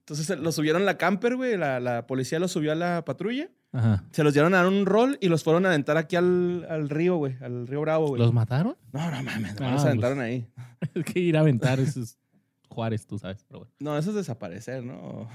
Entonces 0.00 0.38
los 0.38 0.54
subieron 0.54 0.82
a 0.82 0.84
la 0.84 0.98
camper, 0.98 1.36
güey. 1.36 1.56
La, 1.56 1.80
la 1.80 2.06
policía 2.06 2.38
los 2.38 2.52
subió 2.52 2.72
a 2.72 2.74
la 2.74 3.04
patrulla. 3.04 3.48
Ajá. 3.72 4.04
Se 4.12 4.22
los 4.22 4.34
llevaron 4.34 4.54
a 4.54 4.58
dar 4.58 4.66
un 4.66 4.84
rol 4.84 5.16
y 5.20 5.28
los 5.28 5.42
fueron 5.42 5.64
a 5.64 5.70
aventar 5.70 5.96
aquí 5.96 6.16
al, 6.16 6.66
al 6.68 6.88
río, 6.90 7.16
güey. 7.16 7.36
Al 7.40 7.66
río 7.66 7.80
Bravo, 7.80 8.08
güey. 8.08 8.20
¿Los 8.20 8.32
mataron? 8.32 8.76
No, 8.92 9.10
no 9.10 9.22
mames. 9.22 9.56
Ah, 9.60 9.72
los 9.72 9.84
aventaron 9.84 10.20
ahí. 10.20 10.46
Es 10.94 11.04
que 11.04 11.20
ir 11.20 11.36
a 11.36 11.40
aventar 11.40 11.80
esos 11.80 12.18
Juárez, 12.68 13.06
tú 13.06 13.18
sabes. 13.18 13.44
Pero 13.48 13.60
bueno. 13.60 13.74
No, 13.78 13.96
eso 13.96 14.10
es 14.10 14.16
desaparecer, 14.16 14.82
¿no? 14.82 15.28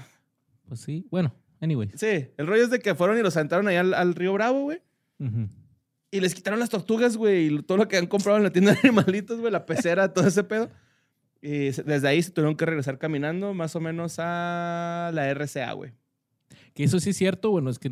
Pues 0.68 0.80
sí. 0.80 1.06
Bueno, 1.10 1.34
anyway. 1.60 1.90
Sí, 1.94 2.28
el 2.36 2.46
rollo 2.46 2.64
es 2.64 2.70
de 2.70 2.80
que 2.80 2.94
fueron 2.94 3.18
y 3.18 3.22
los 3.22 3.36
aventaron 3.36 3.66
ahí 3.68 3.76
al, 3.76 3.94
al 3.94 4.14
río 4.14 4.32
Bravo, 4.34 4.62
güey. 4.62 4.82
Ujú. 5.18 5.48
Y 6.10 6.20
les 6.20 6.34
quitaron 6.34 6.58
las 6.58 6.70
tortugas, 6.70 7.16
güey, 7.16 7.46
y 7.46 7.62
todo 7.62 7.76
lo 7.76 7.88
que 7.88 7.96
han 7.96 8.06
comprado 8.06 8.38
en 8.38 8.44
la 8.44 8.50
tienda 8.50 8.72
de 8.72 8.78
animalitos, 8.84 9.40
güey, 9.40 9.52
la 9.52 9.66
pecera, 9.66 10.12
todo 10.12 10.26
ese 10.26 10.44
pedo. 10.44 10.70
Y 11.40 11.70
desde 11.70 12.08
ahí 12.08 12.22
se 12.22 12.30
tuvieron 12.30 12.56
que 12.56 12.66
regresar 12.66 12.98
caminando 12.98 13.54
más 13.54 13.76
o 13.76 13.80
menos 13.80 14.16
a 14.18 15.10
la 15.12 15.32
RCA, 15.32 15.72
güey. 15.72 15.92
Que 16.78 16.84
eso 16.84 16.98
sí 17.00 17.10
es 17.10 17.16
cierto, 17.16 17.50
bueno, 17.50 17.68
es 17.70 17.78
que 17.78 17.90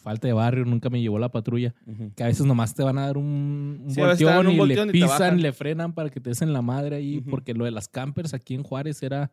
falta 0.00 0.26
de 0.28 0.32
barrio, 0.32 0.64
nunca 0.64 0.88
me 0.88 1.00
llevó 1.00 1.18
la 1.18 1.30
patrulla. 1.30 1.74
Que 2.16 2.22
a 2.22 2.26
veces 2.28 2.46
nomás 2.46 2.74
te 2.74 2.82
van 2.82 2.96
a 2.96 3.06
dar 3.06 3.18
un, 3.18 3.82
un 3.84 3.90
Sí, 3.90 4.00
volteón 4.00 4.46
un 4.46 4.52
y 4.52 4.56
volteón 4.56 4.88
le 4.88 4.90
y 4.98 5.00
pisan, 5.02 5.08
bajan. 5.18 5.42
le 5.42 5.52
frenan 5.52 5.92
para 5.92 6.08
que 6.08 6.20
te 6.20 6.30
des 6.30 6.40
en 6.42 6.52
la 6.52 6.62
madre 6.62 6.96
ahí. 6.96 7.20
Porque 7.20 7.54
lo 7.54 7.64
de 7.64 7.72
las 7.72 7.88
campers 7.88 8.32
aquí 8.34 8.54
en 8.54 8.62
Juárez 8.62 9.02
era 9.02 9.32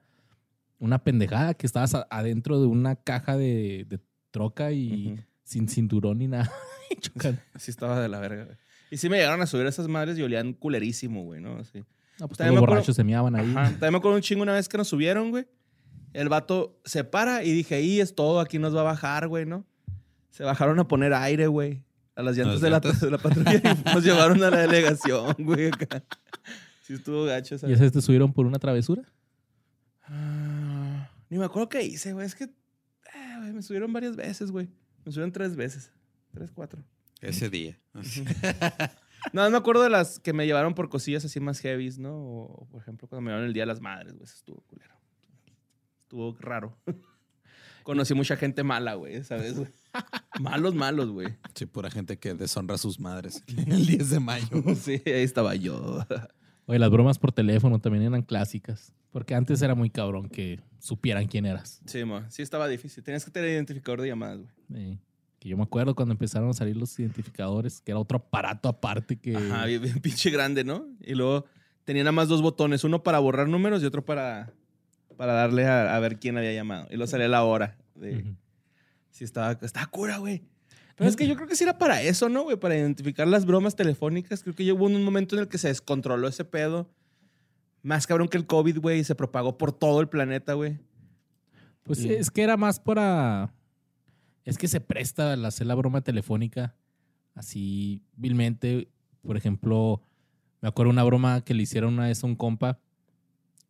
una 0.79 1.03
pendejada 1.03 1.53
que 1.53 1.65
estabas 1.65 1.95
adentro 2.10 2.60
de 2.60 2.67
una 2.67 2.95
caja 2.95 3.38
de, 3.38 3.86
de 3.88 4.00
troca 4.31 4.72
y 4.74 5.19
sin 5.43 5.69
cinturón 5.69 6.17
ni 6.17 6.27
nada. 6.27 6.51
y. 6.89 7.27
Así 7.53 7.69
estaba 7.72 8.00
de 8.01 8.10
la 8.10 8.19
verga, 8.19 8.45
güey. 8.45 8.57
Y 8.91 8.98
sí 8.98 9.10
me 9.10 9.17
llegaron 9.17 9.41
a 9.41 9.45
subir 9.48 9.65
esas 9.67 9.88
madres 9.88 10.17
y 10.17 10.24
olían 10.24 10.53
culerísimo, 10.53 11.24
güey, 11.24 11.39
¿no? 11.41 11.57
Así. 11.57 11.84
No, 12.19 12.27
pues 12.27 12.38
También 12.38 12.55
los 12.55 12.62
me 12.62 12.65
acuerdo- 12.65 12.65
borrachos 12.75 12.95
se 12.95 13.03
meaban 13.03 13.36
ahí. 13.36 13.50
Ajá. 13.51 13.69
También 13.72 13.91
me 13.91 13.98
acuerdo 14.00 14.15
un 14.17 14.22
chingo 14.24 14.41
una 14.43 14.53
vez 14.53 14.67
que 14.67 14.77
nos 14.77 14.88
subieron, 14.88 15.29
güey. 15.31 15.45
El 16.15 16.29
vato 16.29 16.79
se 16.86 17.03
para 17.03 17.43
y 17.43 17.51
dije, 17.51 17.75
ahí 17.75 18.00
es 18.00 18.15
todo, 18.15 18.39
aquí 18.39 18.57
nos 18.57 18.74
va 18.74 18.81
a 18.81 18.84
bajar, 18.84 19.27
güey, 19.27 19.45
¿no? 19.45 19.65
Se 20.29 20.43
bajaron 20.43 20.79
a 20.79 20.88
poner 20.88 21.13
aire, 21.13 21.48
güey. 21.48 21.84
A 22.15 22.24
las 22.24 22.38
llantas 22.38 22.62
¿Las 22.62 22.81
de 22.81 22.89
la, 22.89 22.98
de 23.00 23.12
la 23.12 23.17
patrulla 23.17 23.53
y 23.55 23.93
nos 23.93 24.01
llevaron 24.01 24.41
a 24.41 24.50
la 24.50 24.60
delegación, 24.60 25.36
güey, 25.39 25.67
acá. 25.67 26.03
Sí 26.84 26.93
estuvo 26.93 27.25
gacho 27.25 27.55
esa 27.55 27.67
¿Y 27.67 27.74
esas 27.74 27.91
te 27.91 28.01
subieron 28.01 28.31
por 28.31 28.45
una 28.45 28.60
travesura? 28.60 29.03
Ah, 30.03 31.10
ni 31.29 31.38
me 31.38 31.45
acuerdo 31.45 31.67
qué 31.67 31.84
hice, 31.84 32.13
güey. 32.13 32.25
Es 32.25 32.36
que 32.36 32.50
ah, 33.13 33.39
güey, 33.39 33.51
me 33.51 33.62
subieron 33.62 33.91
varias 33.91 34.15
veces, 34.15 34.51
güey. 34.51 34.69
Me 35.03 35.12
subieron 35.12 35.34
tres 35.34 35.57
veces. 35.57 35.91
Tres, 36.31 36.51
cuatro. 36.51 36.81
Ese 37.22 37.50
día. 37.50 37.77
No, 39.34 39.50
me 39.50 39.57
acuerdo 39.57 39.81
de 39.81 39.89
las 39.89 40.19
que 40.19 40.34
me 40.34 40.45
llevaron 40.45 40.75
por 40.75 40.88
cosillas 40.88 41.25
así 41.25 41.39
más 41.39 41.60
heavies, 41.60 41.98
¿no? 41.98 42.15
O, 42.15 42.67
por 42.69 42.81
ejemplo, 42.81 43.07
cuando 43.07 43.22
me 43.22 43.31
llevaron 43.31 43.48
el 43.48 43.53
Día 43.53 43.63
de 43.63 43.67
las 43.67 43.81
Madres, 43.81 44.13
güey. 44.13 44.24
Eso 44.24 44.36
estuvo 44.36 44.62
culero. 44.67 44.95
Estuvo 46.15 46.34
raro. 46.39 46.77
Conocí 47.84 48.13
mucha 48.13 48.38
gente 48.38 48.63
mala, 48.63 48.93
güey, 48.93 49.22
¿sabes? 49.25 49.57
güey? 49.57 49.67
Malos, 50.39 50.74
malos, 50.74 51.10
güey. 51.12 51.27
Sí, 51.53 51.65
pura 51.65 51.91
gente 51.91 52.17
que 52.17 52.34
deshonra 52.34 52.75
a 52.75 52.77
sus 52.77 53.01
madres. 53.01 53.43
El 53.67 53.86
10 53.86 54.12
de 54.12 54.19
mayo. 54.22 54.48
Sí, 54.75 55.01
ahí 55.05 55.24
estaba 55.24 55.55
yo. 55.55 56.05
Oye, 56.67 56.79
las 56.79 56.89
bromas 56.89 57.19
por 57.19 57.34
teléfono 57.34 57.79
también 57.79 58.05
eran 58.05 58.22
clásicas. 58.22 58.93
Porque 59.12 59.36
antes 59.36 59.62
era 59.62 59.75
muy 59.75 59.89
cabrón 59.89 60.29
que 60.29 60.62
supieran 60.79 61.27
quién 61.27 61.45
eras. 61.45 61.81
Sí, 61.86 62.05
mo, 62.05 62.24
sí 62.29 62.41
estaba 62.41 62.69
difícil. 62.69 63.03
Tenías 63.03 63.25
que 63.25 63.31
tener 63.31 63.50
identificador 63.50 64.01
de 64.01 64.07
llamadas, 64.07 64.39
güey. 64.39 64.91
Eh, 64.93 65.00
que 65.39 65.50
yo 65.50 65.57
me 65.57 65.63
acuerdo 65.63 65.95
cuando 65.95 66.13
empezaron 66.13 66.50
a 66.50 66.53
salir 66.53 66.77
los 66.77 66.98
identificadores, 66.98 67.81
que 67.81 67.91
era 67.91 68.00
otro 68.00 68.19
aparato 68.19 68.69
aparte 68.69 69.17
que... 69.17 69.36
Ajá, 69.36 69.65
bien, 69.65 69.81
bien 69.81 70.00
pinche 70.00 70.29
grande, 70.29 70.63
¿no? 70.63 70.88
Y 71.01 71.13
luego 71.13 71.45
tenía 71.84 72.03
nada 72.03 72.13
más 72.13 72.29
dos 72.29 72.41
botones, 72.41 72.86
uno 72.86 73.03
para 73.03 73.19
borrar 73.19 73.50
números 73.50 73.84
y 73.84 73.86
otro 73.86 74.03
para, 74.03 74.53
para 75.15 75.34
darle 75.34 75.65
a, 75.65 75.95
a 75.95 76.00
ver 76.00 76.19
quién 76.19 76.38
había 76.38 76.53
llamado. 76.53 76.88
Y 76.89 76.95
luego 76.95 77.07
salía 77.07 77.27
la 77.27 77.43
hora. 77.43 77.77
De. 77.95 78.36
Sí, 79.12 79.24
estaba, 79.24 79.51
estaba 79.62 79.86
cura, 79.88 80.17
güey. 80.17 80.43
Pero 80.95 81.10
es 81.10 81.15
que 81.15 81.27
yo 81.27 81.36
creo 81.36 81.48
que 81.48 81.55
sí 81.55 81.63
era 81.63 81.77
para 81.77 82.01
eso, 82.01 82.29
¿no, 82.29 82.43
güey? 82.43 82.57
Para 82.57 82.75
identificar 82.77 83.27
las 83.27 83.45
bromas 83.45 83.75
telefónicas. 83.75 84.43
Creo 84.43 84.55
que 84.55 84.63
ya 84.65 84.74
hubo 84.74 84.86
un 84.86 85.03
momento 85.03 85.36
en 85.36 85.41
el 85.41 85.48
que 85.48 85.57
se 85.57 85.67
descontroló 85.67 86.27
ese 86.27 86.45
pedo. 86.45 86.89
Más 87.81 88.07
cabrón 88.07 88.27
que 88.29 88.38
el 88.38 88.45
COVID, 88.48 88.79
güey, 88.79 89.00
y 89.00 89.03
se 89.03 89.13
propagó 89.15 89.57
por 89.57 89.72
todo 89.74 90.00
el 90.01 90.07
planeta, 90.07 90.53
güey. 90.53 90.79
Pues 91.84 92.00
Sí. 92.00 92.12
es 92.12 92.31
que 92.31 92.41
era 92.43 92.57
más 92.57 92.79
para... 92.79 93.53
Es 94.45 94.57
que 94.57 94.67
se 94.67 94.79
presta 94.79 95.34
a 95.34 95.48
hacer 95.48 95.67
la 95.67 95.75
broma 95.75 96.01
telefónica 96.01 96.75
así 97.36 98.01
vilmente. 98.15 98.88
Por 99.22 99.38
ejemplo, 99.38 100.01
me 100.62 100.69
acuerdo 100.69 100.91
una 100.91 101.03
broma 101.03 101.41
que 101.43 101.53
le 101.53 101.63
hicieron 101.63 101.93
una 101.95 102.07
vez 102.07 102.24
a 102.24 102.27
un 102.27 102.36
compa. 102.36 102.79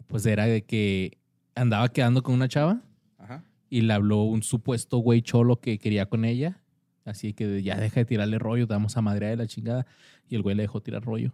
Pues 0.07 0.25
era 0.25 0.45
de 0.45 0.63
que 0.63 1.17
andaba 1.55 1.89
quedando 1.89 2.21
con 2.21 2.35
una 2.35 2.47
chava 2.47 2.81
Ajá. 3.17 3.43
y 3.69 3.81
le 3.81 3.93
habló 3.93 4.23
un 4.23 4.43
supuesto 4.43 4.97
güey 4.97 5.21
cholo 5.21 5.59
que 5.59 5.79
quería 5.79 6.05
con 6.07 6.25
ella. 6.25 6.61
Así 7.05 7.33
que 7.33 7.61
ya 7.61 7.77
deja 7.77 8.01
de 8.01 8.05
tirarle 8.05 8.39
rollo, 8.39 8.67
te 8.67 8.73
vamos 8.73 8.97
a 8.97 9.01
madrear 9.01 9.31
de 9.31 9.37
la 9.37 9.47
chingada. 9.47 9.85
Y 10.27 10.35
el 10.35 10.41
güey 10.41 10.55
le 10.55 10.63
dejó 10.63 10.81
tirar 10.81 11.03
rollo. 11.03 11.33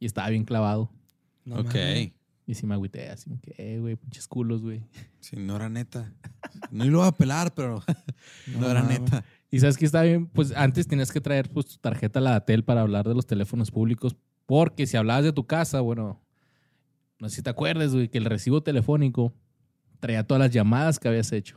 Y 0.00 0.06
estaba 0.06 0.28
bien 0.28 0.44
clavado. 0.44 0.90
No 1.44 1.56
ok. 1.56 1.74
mames. 1.74 2.12
Y 2.44 2.54
sí 2.54 2.66
me 2.66 2.74
agüité, 2.74 3.08
así 3.08 3.30
que, 3.40 3.54
eh, 3.56 3.78
güey, 3.78 3.94
pinches 3.96 4.26
culos, 4.26 4.62
güey. 4.62 4.82
Sí, 5.20 5.36
no 5.36 5.54
era 5.54 5.68
neta. 5.68 6.12
No 6.72 6.84
lo 6.84 6.98
iba 6.98 7.06
a 7.06 7.12
pelar, 7.12 7.54
pero 7.54 7.80
no, 8.48 8.58
No 8.60 8.68
era 8.68 8.82
neta. 8.82 9.24
Y 9.52 9.60
sabes 9.60 9.76
que 9.76 9.84
está 9.84 10.02
bien, 10.02 10.26
pues 10.26 10.52
antes 10.56 10.88
tenías 10.88 11.12
que 11.12 11.20
traer 11.20 11.48
pues, 11.48 11.66
tu 11.66 11.76
tarjeta 11.76 12.18
a 12.18 12.22
la 12.22 12.30
Datel 12.32 12.64
para 12.64 12.80
hablar 12.80 13.06
de 13.06 13.14
los 13.14 13.26
teléfonos 13.26 13.70
públicos, 13.70 14.16
porque 14.46 14.88
si 14.88 14.96
hablabas 14.96 15.22
de 15.22 15.32
tu 15.32 15.46
casa, 15.46 15.80
bueno, 15.80 16.20
no 17.22 17.28
sé 17.28 17.36
si 17.36 17.42
te 17.42 17.50
acuerdas, 17.50 17.94
güey, 17.94 18.08
que 18.08 18.18
el 18.18 18.24
recibo 18.24 18.64
telefónico 18.64 19.32
traía 20.00 20.26
todas 20.26 20.40
las 20.40 20.50
llamadas 20.50 20.98
que 20.98 21.06
habías 21.06 21.30
hecho. 21.30 21.56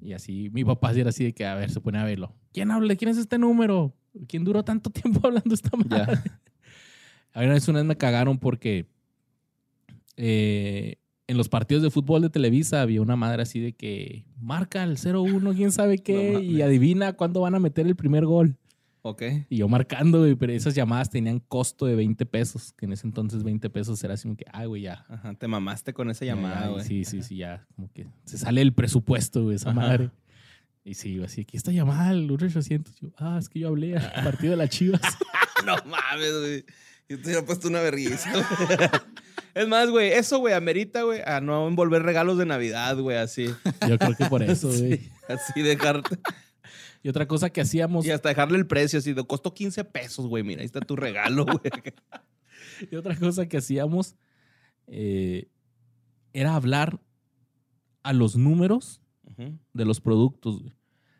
Y 0.00 0.14
así, 0.14 0.50
mi 0.52 0.64
papá 0.64 0.92
sí 0.92 1.00
era 1.00 1.10
así 1.10 1.22
de 1.22 1.32
que, 1.32 1.46
a 1.46 1.54
ver, 1.54 1.70
se 1.70 1.80
pone 1.80 1.96
a 1.96 2.04
verlo. 2.04 2.34
¿Quién 2.52 2.72
habla? 2.72 2.96
¿Quién 2.96 3.12
es 3.12 3.18
este 3.18 3.38
número? 3.38 3.94
¿Quién 4.26 4.42
duró 4.42 4.64
tanto 4.64 4.90
tiempo 4.90 5.20
hablando 5.22 5.54
esta 5.54 5.70
madre? 5.76 6.12
Ya. 6.12 6.40
A 7.34 7.38
ver, 7.38 7.48
una 7.50 7.54
vez, 7.54 7.68
una 7.68 7.78
vez 7.78 7.86
me 7.86 7.96
cagaron 7.96 8.38
porque 8.38 8.88
eh, 10.16 10.96
en 11.28 11.36
los 11.36 11.48
partidos 11.48 11.84
de 11.84 11.92
fútbol 11.92 12.22
de 12.22 12.30
Televisa 12.30 12.82
había 12.82 13.00
una 13.00 13.14
madre 13.14 13.42
así 13.42 13.60
de 13.60 13.74
que 13.74 14.24
marca 14.40 14.82
el 14.82 14.96
0-1, 14.96 15.54
quién 15.54 15.70
sabe 15.70 15.98
qué, 16.02 16.32
No 16.32 16.40
y 16.40 16.62
adivina 16.62 17.12
cuándo 17.12 17.42
van 17.42 17.54
a 17.54 17.60
meter 17.60 17.86
el 17.86 17.94
primer 17.94 18.26
gol. 18.26 18.56
Ok. 19.02 19.22
Y 19.48 19.58
yo 19.58 19.68
marcando, 19.68 20.18
güey, 20.18 20.34
pero 20.34 20.52
esas 20.52 20.74
llamadas 20.74 21.10
tenían 21.10 21.40
costo 21.40 21.86
de 21.86 21.94
20 21.94 22.26
pesos, 22.26 22.72
que 22.76 22.86
en 22.86 22.92
ese 22.92 23.06
entonces 23.06 23.42
20 23.42 23.70
pesos 23.70 24.02
era 24.02 24.14
así 24.14 24.24
como 24.24 24.36
que, 24.36 24.44
ay, 24.52 24.66
güey, 24.66 24.82
ya. 24.82 25.06
Ajá, 25.08 25.34
te 25.34 25.48
mamaste 25.48 25.92
con 25.94 26.10
esa 26.10 26.24
llamada, 26.24 26.68
güey. 26.68 26.84
Sí, 26.84 27.04
sí, 27.04 27.22
sí, 27.22 27.36
ya, 27.36 27.66
como 27.76 27.90
que 27.92 28.06
se 28.24 28.38
sale 28.38 28.60
el 28.60 28.72
presupuesto, 28.74 29.44
güey, 29.44 29.56
esa 29.56 29.70
Ajá. 29.70 29.80
madre. 29.80 30.10
Y 30.84 30.94
sí, 30.94 31.22
así, 31.22 31.42
aquí 31.42 31.56
está 31.56 31.70
llamada 31.70 32.10
el 32.10 32.26
1800. 32.26 32.96
Yo, 33.00 33.08
ah, 33.18 33.36
es 33.38 33.48
que 33.48 33.60
yo 33.60 33.68
hablé 33.68 33.96
al 33.96 34.24
partido 34.24 34.52
de 34.52 34.56
las 34.56 34.70
chivas. 34.70 35.00
no 35.66 35.76
mames, 35.86 36.38
güey. 36.40 36.64
Yo 37.08 37.16
te 37.18 37.24
hubiera 37.24 37.44
puesto 37.44 37.68
una 37.68 37.80
vergüenza. 37.80 38.30
es 39.54 39.68
más, 39.68 39.88
güey, 39.90 40.12
eso, 40.12 40.38
güey, 40.38 40.54
amerita, 40.54 41.02
güey, 41.02 41.20
a 41.24 41.40
no 41.40 41.66
envolver 41.66 42.02
regalos 42.02 42.36
de 42.36 42.46
Navidad, 42.46 42.98
güey, 42.98 43.16
así. 43.16 43.46
Yo 43.88 43.98
creo 43.98 44.14
que 44.14 44.26
por 44.26 44.42
eso, 44.42 44.68
güey. 44.76 44.98
Sí, 44.98 45.10
así 45.28 45.62
dejarte. 45.62 46.18
Y 47.02 47.08
otra 47.08 47.26
cosa 47.28 47.50
que 47.50 47.60
hacíamos, 47.60 48.04
Y 48.06 48.10
hasta 48.10 48.28
dejarle 48.28 48.58
el 48.58 48.66
precio, 48.66 48.98
así, 48.98 49.12
de 49.12 49.24
costó 49.24 49.54
15 49.54 49.84
pesos, 49.84 50.26
güey. 50.26 50.42
Mira, 50.42 50.60
ahí 50.62 50.66
está 50.66 50.80
tu 50.80 50.96
regalo, 50.96 51.44
güey. 51.44 51.60
y 52.90 52.96
otra 52.96 53.16
cosa 53.16 53.46
que 53.48 53.56
hacíamos 53.58 54.16
eh, 54.86 55.48
era 56.32 56.54
hablar 56.54 56.98
a 58.02 58.12
los 58.12 58.36
números 58.36 59.00
de 59.72 59.84
los 59.84 60.00
productos, 60.00 60.60
güey. 60.62 60.74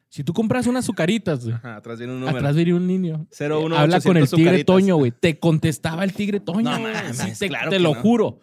Si 0.09 0.25
tú 0.25 0.33
compras 0.33 0.67
unas 0.67 0.85
azucaritas, 0.87 1.45
güey, 1.45 1.55
Ajá, 1.55 1.77
atrás 1.77 1.99
viene 1.99 2.15
un 2.15 2.21
número. 2.21 2.39
atrás 2.39 2.57
venía 2.57 2.75
un 2.75 2.87
niño. 2.87 3.27
01 3.39 3.75
Eh, 3.75 3.79
Habla 3.79 4.01
con 4.01 4.17
el 4.17 4.23
800 4.23 4.31
tigre 4.31 4.51
azucaritas. 4.51 4.67
Toño, 4.67 4.97
güey. 4.97 5.11
Te 5.13 5.39
contestaba 5.39 6.03
el 6.03 6.13
tigre 6.15 6.41
Toño. 6.41 6.63
No 6.71 6.81
mames, 6.81 7.17
Sí, 7.19 7.39
te 7.39 7.49
claro 7.49 7.71
te 7.71 7.79
lo 7.79 7.95
no. 7.95 8.01
juro. 8.01 8.41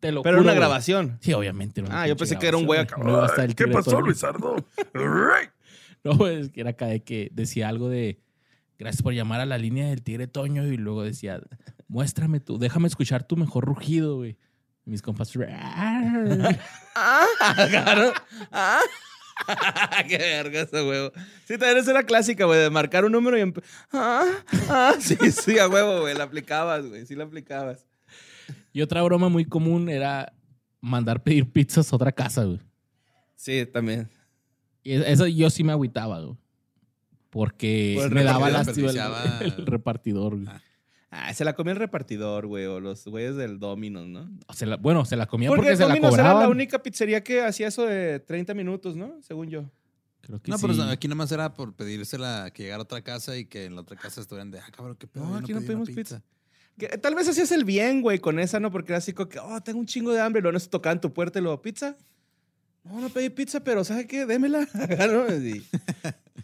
Te 0.00 0.12
lo 0.12 0.22
Pero 0.22 0.36
juro. 0.36 0.42
una 0.42 0.52
güey. 0.52 0.60
grabación. 0.60 1.16
Sí, 1.22 1.32
obviamente. 1.32 1.80
era 1.80 1.88
una 1.88 2.02
Ah, 2.02 2.06
yo 2.06 2.16
pensé 2.16 2.38
que 2.38 2.46
era 2.46 2.58
un 2.58 2.66
güey 2.66 2.78
acá. 2.78 2.96
¿Qué 3.56 3.66
pasó. 3.68 4.00
Luisardo? 4.02 4.56
No, 6.04 6.26
es 6.28 6.50
que 6.50 6.60
era 6.60 6.70
acá 6.70 6.86
de 6.86 7.02
que 7.02 7.30
decía 7.32 7.68
algo 7.68 7.88
de 7.88 8.20
gracias 8.78 9.02
por 9.02 9.12
llamar 9.14 9.40
a 9.40 9.46
la 9.46 9.58
línea 9.58 9.88
del 9.88 10.02
tigre 10.02 10.26
Toño 10.28 10.64
y 10.66 10.76
luego 10.76 11.02
decía, 11.02 11.40
muéstrame 11.88 12.40
tú, 12.40 12.58
déjame 12.58 12.86
escuchar 12.88 13.24
tu 13.24 13.36
mejor 13.36 13.64
rugido, 13.64 14.16
güey. 14.16 14.36
Mis 14.84 15.02
compas, 15.02 15.32
Ah. 15.48 16.56
Ah. 18.52 18.78
Qué 20.08 20.16
verga 20.18 20.62
ese 20.62 20.82
huevo. 20.82 21.12
Sí, 21.44 21.58
también 21.58 21.78
esa 21.78 21.90
era 21.90 22.02
clásica, 22.04 22.44
güey, 22.46 22.60
de 22.60 22.70
marcar 22.70 23.04
un 23.04 23.12
número 23.12 23.36
y 23.38 23.42
empe- 23.42 23.62
ah, 23.92 24.24
ah, 24.68 24.94
sí, 24.98 25.16
sí, 25.30 25.58
a 25.58 25.68
huevo, 25.68 26.00
güey, 26.00 26.16
la 26.16 26.24
aplicabas, 26.24 26.86
güey, 26.86 27.04
sí 27.06 27.14
la 27.14 27.24
aplicabas. 27.24 27.84
y 28.72 28.80
otra 28.82 29.02
broma 29.02 29.28
muy 29.28 29.44
común 29.44 29.88
era 29.88 30.32
mandar 30.80 31.22
pedir 31.22 31.50
pizzas 31.50 31.92
a 31.92 31.96
otra 31.96 32.12
casa, 32.12 32.44
güey. 32.44 32.60
Sí, 33.34 33.66
también. 33.66 34.08
Y 34.86 34.92
eso 34.94 35.26
yo 35.26 35.50
sí 35.50 35.64
me 35.64 35.72
agüitaba, 35.72 36.20
güey. 36.20 36.36
Porque 37.30 37.94
Por 37.96 38.06
el 38.06 38.14
me 38.14 38.24
daba 38.24 38.48
repartidor 38.48 38.94
lástima 38.94 39.38
el, 39.40 39.66
repartidor, 39.66 40.34
güey. 40.36 40.46
Ah. 40.48 40.60
Ah, 41.10 41.32
se 41.34 41.44
la 41.44 41.54
comía 41.54 41.72
el 41.72 41.78
repartidor, 41.78 42.46
güey, 42.46 42.66
o 42.66 42.78
los 42.80 43.04
güeyes 43.06 43.36
del 43.36 43.58
Domino's, 43.58 44.06
¿no? 44.06 44.28
Se 44.54 44.66
la- 44.66 44.76
bueno, 44.76 45.04
se 45.04 45.16
la 45.16 45.26
comía 45.26 45.48
Porque, 45.48 45.62
porque, 45.62 45.76
se 45.76 45.82
la 45.82 45.88
Domino's 45.88 46.14
era 46.14 46.22
cobraban. 46.24 46.42
la 46.42 46.48
única 46.48 46.82
pizzería 46.82 47.22
que 47.22 47.42
hacía 47.42 47.68
eso 47.68 47.86
de 47.86 48.20
30 48.20 48.54
minutos, 48.54 48.96
¿no? 48.96 49.14
Según 49.22 49.48
yo. 49.48 49.64
Creo 50.20 50.40
que 50.42 50.50
No, 50.50 50.58
sí. 50.58 50.66
pero 50.68 50.82
aquí 50.90 51.08
nada 51.08 51.16
más 51.16 51.30
era 51.32 51.54
por 51.54 51.74
pedírsela 51.74 52.50
que 52.52 52.64
llegara 52.64 52.80
a 52.80 52.84
otra 52.84 53.02
casa 53.02 53.36
y 53.36 53.46
que 53.46 53.64
en 53.64 53.76
la 53.76 53.82
otra 53.82 53.96
casa 53.96 54.20
estuvieran 54.20 54.50
de, 54.50 54.58
ah, 54.58 54.66
cabrón, 54.74 54.96
qué 54.98 55.06
pedo. 55.06 55.24
No, 55.26 55.36
aquí 55.36 55.52
no 55.54 55.60
pedimos 55.60 55.88
pizza. 55.90 56.22
Que, 56.76 56.88
tal 56.98 57.14
vez 57.14 57.28
hacías 57.28 57.50
el 57.52 57.64
bien, 57.64 58.02
güey, 58.02 58.18
con 58.18 58.38
esa, 58.38 58.60
¿no? 58.60 58.70
Porque 58.70 58.92
era 58.92 58.98
así 58.98 59.12
como 59.12 59.28
que, 59.28 59.38
oh, 59.38 59.60
tengo 59.62 59.78
un 59.78 59.86
chingo 59.86 60.12
de 60.12 60.20
hambre. 60.20 60.42
Luego 60.42 60.52
no 60.54 60.60
se 60.60 60.68
tocaban 60.68 61.00
tu 61.00 61.12
puerta 61.12 61.38
y 61.38 61.42
luego, 61.42 61.62
¿pizza? 61.62 61.96
No, 62.88 63.00
no 63.00 63.08
pedí 63.08 63.30
pizza, 63.30 63.60
pero 63.60 63.84
¿sabe 63.84 64.06
qué? 64.06 64.26
Démela. 64.26 64.66
¿No? 65.08 65.34
Y- 65.34 65.64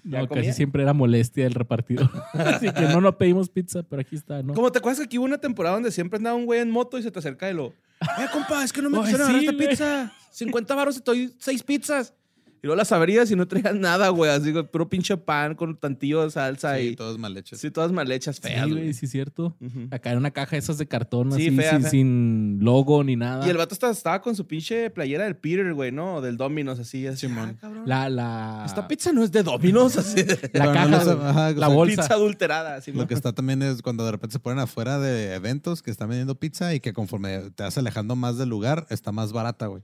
No, 0.04 0.18
¿Ya 0.18 0.18
casi 0.20 0.28
comía? 0.28 0.52
siempre 0.52 0.82
era 0.82 0.92
molestia 0.92 1.44
del 1.44 1.54
repartidor. 1.54 2.11
Así 2.32 2.70
que 2.72 2.82
no, 2.82 3.00
no 3.00 3.16
pedimos 3.16 3.49
pizza, 3.49 3.82
pero 3.84 4.02
aquí 4.02 4.16
está, 4.16 4.42
¿no? 4.42 4.54
Como 4.54 4.72
te 4.72 4.78
acuerdas 4.78 4.99
que 4.99 5.04
aquí 5.04 5.18
hubo 5.18 5.26
una 5.26 5.38
temporada 5.38 5.76
donde 5.76 5.92
siempre 5.92 6.16
andaba 6.16 6.34
un 6.37 6.44
güey 6.46 6.61
en 6.61 6.70
moto 6.70 6.99
y 6.99 7.02
se 7.02 7.11
te 7.11 7.18
acerca 7.20 7.49
y 7.49 7.54
lo, 7.54 7.66
eh, 7.68 8.26
compa, 8.32 8.64
es 8.64 8.72
que 8.72 8.82
no 8.82 8.90
me 8.90 8.99
quisieron 9.00 9.28
agarrar 9.28 9.44
esta 9.44 9.56
pizza. 9.56 10.12
50 10.32 10.75
baros 10.75 10.96
y 10.96 11.00
te 11.00 11.11
doy 11.11 11.34
6 11.38 11.62
pizzas. 11.62 12.14
Y 12.62 12.69
luego 12.69 12.76
las 12.76 12.92
abrías 12.92 13.28
y 13.31 13.35
no 13.35 13.49
traías 13.49 13.75
nada, 13.75 14.09
güey. 14.11 14.31
Así 14.31 14.52
que 14.52 14.62
puro 14.62 14.88
pinche 14.88 15.16
pan 15.16 15.57
con 15.57 15.76
tantillo 15.76 16.23
de 16.23 16.31
salsa 16.31 16.76
Sí, 16.76 16.90
y... 16.90 16.97
todos 16.97 17.19
mal 17.19 17.37
hechos. 17.37 17.59
Sí, 17.59 17.73
todas 17.73 17.90
mal 17.90 18.11
hechas, 18.12 18.37
Sí, 18.37 18.42
feas, 18.42 18.69
güey, 18.69 18.83
güey. 18.83 18.92
sí 18.95 19.07
es 19.07 19.11
cierto. 19.11 19.57
Acá 19.90 20.11
era 20.11 20.19
una 20.21 20.31
caja 20.31 20.57
esas 20.57 20.78
de 20.78 20.87
cartón, 20.87 21.33
Sí, 21.33 21.49
así, 21.49 21.57
fea, 21.57 21.71
sin, 21.73 21.81
fea. 21.83 21.90
sin 21.90 22.59
logo 22.61 23.02
ni 23.02 23.16
nada. 23.16 23.45
Y 23.45 23.50
el 23.50 23.57
vato 23.57 23.75
estaba, 23.75 23.92
estaba 23.92 24.23
con 24.23 24.37
su 24.37 24.47
pinche 24.47 24.90
playera 24.90 25.25
del 25.25 25.35
Peter, 25.35 25.75
güey, 25.75 25.90
¿no? 25.90 26.21
Del 26.21 26.37
Domino's, 26.37 26.78
así. 26.78 27.04
así 27.04 27.26
Simón. 27.26 27.59
ah. 27.62 27.83
La, 27.85 28.09
la... 28.09 28.62
Esta 28.64 28.87
pizza 28.87 29.12
no 29.12 29.25
es 29.25 29.33
de 29.33 29.42
Domino's, 29.42 29.97
así. 29.97 30.25
La 30.52 30.66
no 30.66 30.73
caja, 30.73 31.04
güey. 31.14 31.26
ajá, 31.26 31.50
la 31.50 31.57
o 31.57 31.59
sea, 31.59 31.69
bolsa. 31.69 32.02
Pizza 32.02 32.14
adulterada, 32.14 32.76
así. 32.76 32.92
Lo 32.92 33.09
que 33.09 33.14
está 33.14 33.33
también 33.33 33.62
es 33.62 33.83
cuando 33.83 34.04
de 34.04 34.12
repente 34.12 34.35
se 34.35 34.38
ponen 34.38 34.61
afuera 34.61 35.00
de 35.00 35.35
eventos 35.35 35.83
que 35.83 35.90
están 35.90 36.09
vendiendo 36.11 36.37
pizza 36.38 36.73
y 36.75 36.78
que 36.78 36.92
conforme 36.92 37.50
te 37.57 37.64
vas 37.64 37.76
alejando 37.76 38.14
más 38.14 38.38
del 38.38 38.50
lugar, 38.50 38.87
está 38.88 39.11
más 39.11 39.33
barata, 39.33 39.66
güey. 39.66 39.83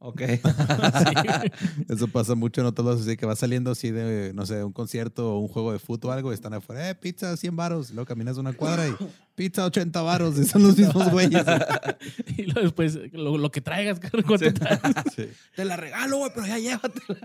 Ok. 0.00 0.22
Eso 1.88 2.06
pasa 2.08 2.34
mucho 2.36 2.60
en 2.60 2.68
otros 2.68 2.86
lados, 2.86 3.02
así 3.02 3.16
que 3.16 3.26
vas 3.26 3.38
saliendo 3.40 3.72
así 3.72 3.90
de, 3.90 4.32
no 4.32 4.46
sé, 4.46 4.62
un 4.62 4.72
concierto 4.72 5.34
o 5.34 5.40
un 5.40 5.48
juego 5.48 5.72
de 5.72 5.78
fútbol 5.80 6.10
o 6.10 6.12
algo 6.12 6.30
y 6.30 6.34
están 6.34 6.54
afuera, 6.54 6.88
eh, 6.90 6.94
pizza 6.94 7.36
100 7.36 7.56
varos. 7.56 7.90
Luego 7.90 8.06
caminas 8.06 8.36
una 8.36 8.52
cuadra 8.52 8.86
y 8.88 8.92
pizza 9.34 9.64
80 9.66 10.00
varos. 10.02 10.38
Y 10.38 10.44
son 10.44 10.62
los 10.62 10.76
mismos 10.78 11.10
güeyes. 11.10 11.44
y 12.36 12.42
luego 12.44 12.60
después, 12.62 12.98
lo, 13.12 13.36
lo 13.38 13.50
que 13.50 13.60
traigas, 13.60 13.98
¿cuánto 13.98 14.38
Sí. 14.38 14.52
traes? 14.52 14.80
Sí. 15.16 15.28
Te 15.56 15.64
la 15.64 15.76
regalo, 15.76 16.18
güey, 16.18 16.30
pero 16.34 16.46
ya 16.46 16.58
llévatela. 16.58 17.18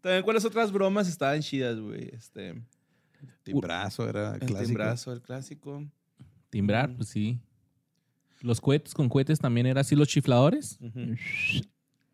También, 0.00 0.22
¿cuáles 0.24 0.44
otras 0.44 0.72
bromas 0.72 1.08
estaban 1.08 1.40
chidas, 1.40 1.78
güey? 1.78 2.10
Este, 2.12 2.60
Timbrazo 3.44 4.08
era 4.08 4.34
el 4.34 4.40
clásico. 4.40 4.66
timbrazo, 4.66 5.12
el 5.12 5.22
clásico. 5.22 5.84
Timbrar, 6.50 6.94
pues 6.96 7.08
sí. 7.10 7.38
Los 8.42 8.60
cohetes 8.60 8.92
con 8.94 9.08
cohetes 9.08 9.38
también 9.38 9.66
era 9.66 9.80
así 9.80 9.94
los 9.96 10.08
chifladores. 10.08 10.78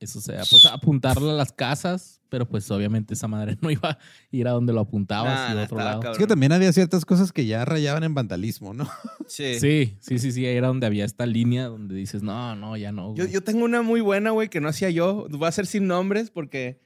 Eso 0.00 0.20
sea, 0.20 0.42
pues 0.48 0.64
apuntarlo 0.66 1.28
a 1.30 1.34
las 1.34 1.50
casas, 1.50 2.20
pero 2.28 2.48
pues 2.48 2.70
obviamente 2.70 3.14
esa 3.14 3.26
madre 3.26 3.58
no 3.62 3.68
iba 3.70 3.90
a 3.90 3.98
ir 4.30 4.46
a 4.46 4.52
donde 4.52 4.72
lo 4.72 4.80
apuntabas 4.80 5.50
Nah, 5.50 5.56
y 5.56 5.58
a 5.58 5.64
otro 5.64 5.76
lado. 5.78 6.00
cabrón. 6.00 6.12
Es 6.12 6.18
que 6.18 6.26
también 6.28 6.52
había 6.52 6.72
ciertas 6.72 7.04
cosas 7.04 7.32
que 7.32 7.46
ya 7.46 7.64
rayaban 7.64 8.04
en 8.04 8.14
vandalismo, 8.14 8.74
¿no? 8.74 8.88
Sí. 9.26 9.58
Sí, 9.60 9.96
sí, 10.00 10.18
sí, 10.18 10.32
sí, 10.32 10.46
ahí 10.46 10.56
era 10.56 10.68
donde 10.68 10.86
había 10.86 11.04
esta 11.04 11.26
línea 11.26 11.66
donde 11.66 11.94
dices, 11.96 12.22
no, 12.22 12.54
no, 12.56 12.76
ya 12.76 12.92
no. 12.92 13.14
Yo, 13.14 13.24
güey". 13.24 13.32
yo 13.32 13.42
tengo 13.42 13.64
una 13.64 13.82
muy 13.82 14.00
buena, 14.00 14.30
güey, 14.30 14.48
que 14.48 14.60
no 14.60 14.68
hacía 14.68 14.88
yo. 14.88 15.26
Voy 15.30 15.44
a 15.44 15.48
hacer 15.48 15.66
sin 15.66 15.86
nombres 15.88 16.30
porque 16.30 16.80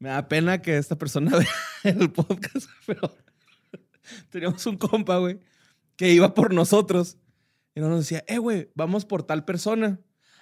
me 0.00 0.08
da 0.10 0.26
pena 0.28 0.60
que 0.60 0.76
esta 0.78 0.98
persona 0.98 1.30
vea 1.84 1.94
el 1.94 2.10
podcast, 2.10 2.68
pero 2.86 3.14
teníamos 4.30 4.66
un 4.66 4.76
compa, 4.76 5.18
güey, 5.18 5.38
que 5.96 6.12
iba 6.12 6.34
por 6.34 6.52
nosotros 6.52 7.16
y 7.78 7.80
nos 7.80 8.00
decía, 8.00 8.24
eh, 8.26 8.38
güey, 8.38 8.72
vamos 8.74 9.04
por 9.04 9.22
tal 9.22 9.44
persona. 9.44 10.00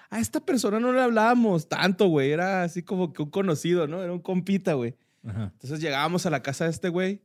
A 0.09 0.21
esta 0.21 0.41
persona 0.41 0.81
no 0.81 0.91
le 0.93 1.03
hablábamos 1.03 1.69
tanto, 1.69 2.09
güey. 2.09 2.31
Era 2.31 2.63
así 2.63 2.83
como 2.83 3.13
que 3.13 3.23
un 3.23 3.29
conocido, 3.29 3.87
¿no? 3.87 4.03
Era 4.03 4.11
un 4.11 4.21
compita, 4.21 4.73
güey. 4.73 4.97
Ajá. 5.23 5.51
Entonces 5.53 5.81
llegábamos 5.81 6.25
a 6.25 6.31
la 6.31 6.43
casa 6.43 6.65
de 6.65 6.71
este 6.71 6.89
güey, 6.89 7.23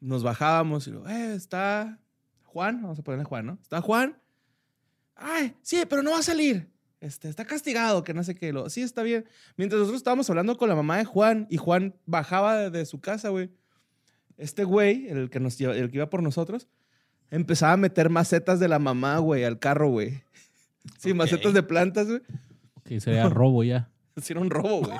nos 0.00 0.22
bajábamos 0.22 0.86
y 0.86 0.92
lo, 0.92 1.08
eh, 1.08 1.34
está 1.34 1.98
Juan, 2.44 2.82
vamos 2.82 3.00
a 3.00 3.02
ponerle 3.02 3.24
Juan, 3.24 3.46
¿no? 3.46 3.58
Está 3.60 3.80
Juan. 3.80 4.16
Ay, 5.16 5.56
sí, 5.62 5.82
pero 5.88 6.04
no 6.04 6.12
va 6.12 6.18
a 6.18 6.22
salir. 6.22 6.70
Este, 7.00 7.28
está 7.28 7.44
castigado, 7.44 8.04
que 8.04 8.14
no 8.14 8.22
sé 8.22 8.36
qué. 8.36 8.52
Lo, 8.52 8.70
sí, 8.70 8.82
está 8.82 9.02
bien. 9.02 9.26
Mientras 9.56 9.80
nosotros 9.80 9.98
estábamos 9.98 10.30
hablando 10.30 10.56
con 10.56 10.68
la 10.68 10.76
mamá 10.76 10.98
de 10.98 11.04
Juan 11.04 11.48
y 11.50 11.56
Juan 11.56 11.96
bajaba 12.04 12.56
de, 12.56 12.70
de 12.70 12.86
su 12.86 13.00
casa, 13.00 13.30
güey. 13.30 13.50
Este 14.36 14.62
güey, 14.62 15.08
el 15.08 15.30
que, 15.30 15.40
nos, 15.40 15.60
el 15.60 15.90
que 15.90 15.96
iba 15.96 16.10
por 16.10 16.22
nosotros, 16.22 16.68
empezaba 17.30 17.72
a 17.72 17.76
meter 17.76 18.10
macetas 18.10 18.60
de 18.60 18.68
la 18.68 18.78
mamá, 18.78 19.18
güey, 19.18 19.44
al 19.44 19.58
carro, 19.58 19.88
güey. 19.88 20.22
Sí, 20.98 21.10
Ok. 21.10 21.16
macetas 21.16 21.52
de 21.52 21.62
plantas, 21.62 22.06
güey. 22.06 22.20
Ok, 22.74 23.00
sería 23.00 23.28
robo 23.28 23.64
ya. 23.64 23.90
Sí, 24.22 24.32
era 24.32 24.40
un 24.40 24.48
robo, 24.48 24.80
güey. 24.80 24.96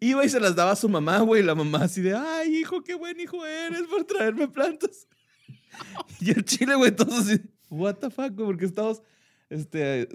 Iba 0.00 0.24
y 0.24 0.30
se 0.30 0.40
las 0.40 0.56
daba 0.56 0.70
a 0.70 0.76
su 0.76 0.88
mamá, 0.88 1.18
güey. 1.20 1.42
La 1.42 1.54
mamá 1.54 1.80
así 1.84 2.00
de, 2.00 2.14
ay, 2.16 2.56
hijo, 2.56 2.82
qué 2.82 2.94
buen 2.94 3.20
hijo 3.20 3.44
eres 3.44 3.82
por 3.82 4.04
traerme 4.04 4.48
plantas. 4.48 5.06
Y 6.20 6.30
el 6.30 6.44
chile, 6.44 6.74
güey, 6.74 6.90
todos 6.90 7.18
así, 7.18 7.40
what 7.68 7.96
the 7.96 8.08
fuck, 8.08 8.32
güey, 8.32 8.46
porque 8.46 8.64
estábamos, 8.64 9.02
este, 9.50 10.08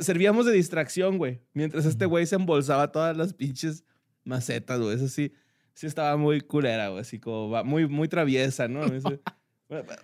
servíamos 0.00 0.44
de 0.46 0.52
distracción, 0.52 1.16
güey. 1.16 1.40
Mientras 1.54 1.86
este 1.86 2.04
güey 2.04 2.26
se 2.26 2.36
embolsaba 2.36 2.92
todas 2.92 3.16
las 3.16 3.32
pinches 3.32 3.84
macetas, 4.24 4.78
güey. 4.78 4.94
Eso 4.96 5.08
sí, 5.08 5.32
sí 5.72 5.86
estaba 5.86 6.16
muy 6.18 6.42
culera, 6.42 6.88
güey. 6.90 7.00
Así 7.00 7.18
como, 7.18 7.64
muy, 7.64 7.88
muy 7.88 8.08
traviesa, 8.08 8.68
¿no? 8.68 8.82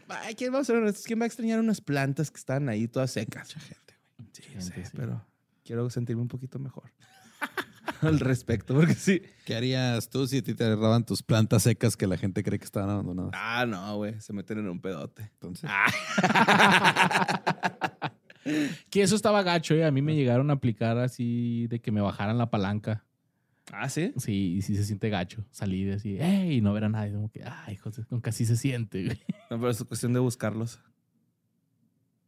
Ay, 0.09 0.35
¿quién 0.35 0.53
va 0.53 0.59
a 0.59 0.61
hacer 0.61 0.77
honestos? 0.77 1.05
¿Quién 1.05 1.18
va 1.20 1.24
a 1.24 1.27
extrañar 1.27 1.59
unas 1.61 1.81
plantas 1.81 2.31
que 2.31 2.37
están 2.38 2.68
ahí 2.68 2.87
todas 2.88 3.11
secas? 3.12 3.48
Mucha 3.48 3.61
gente, 3.61 3.94
güey. 4.18 4.29
Sí, 4.33 4.42
Gente, 4.42 4.61
sé, 4.64 4.85
sí. 4.85 4.90
pero 4.94 5.24
quiero 5.64 5.88
sentirme 5.90 6.22
un 6.22 6.29
poquito 6.29 6.59
mejor 6.59 6.92
al 8.03 8.20
respecto, 8.20 8.74
porque 8.74 8.94
sí. 8.94 9.22
¿Qué 9.46 9.55
harías 9.57 10.09
tú 10.11 10.27
si 10.27 10.38
a 10.38 10.42
ti 10.42 10.55
te 10.55 10.74
roban 10.77 11.05
tus 11.07 11.22
plantas 11.22 11.62
secas 11.62 11.96
que 11.96 12.07
la 12.07 12.16
gente 12.18 12.42
cree 12.42 12.59
que 12.59 12.64
estaban 12.66 12.90
abandonadas? 12.90 13.33
Ah, 13.35 13.64
no, 13.66 13.96
güey, 13.96 14.20
se 14.20 14.33
meten 14.35 14.59
en 14.59 14.68
un 14.68 14.81
pedote. 14.81 15.22
Entonces, 15.22 15.70
Que 18.90 19.03
eso 19.03 19.16
estaba 19.16 19.42
gacho, 19.42 19.74
¿eh? 19.74 19.87
A 19.87 19.90
mí 19.90 20.03
me 20.03 20.14
llegaron 20.14 20.50
a 20.50 20.55
aplicar 20.55 20.98
así 20.98 21.66
de 21.68 21.81
que 21.81 21.90
me 21.90 22.03
bajaran 22.03 22.37
la 22.37 22.50
palanca. 22.50 23.05
Ah, 23.76 23.88
sí. 23.88 24.12
Sí, 24.16 24.54
y 24.56 24.62
sí 24.62 24.76
se 24.76 24.84
siente 24.84 25.08
gacho. 25.08 25.44
Salir 25.50 25.92
así, 25.92 26.16
¡ey! 26.20 26.58
Y 26.58 26.60
no 26.60 26.72
ver 26.72 26.84
a 26.84 26.88
nadie. 26.88 27.12
Como 27.12 27.30
que, 27.30 27.42
ay, 27.44 27.76
José, 27.76 28.04
como 28.04 28.22
que 28.22 28.30
así 28.30 28.46
se 28.46 28.56
siente, 28.56 29.04
güey. 29.04 29.18
No, 29.50 29.58
pero 29.58 29.70
es 29.70 29.82
cuestión 29.84 30.12
de 30.12 30.20
buscarlos. 30.20 30.80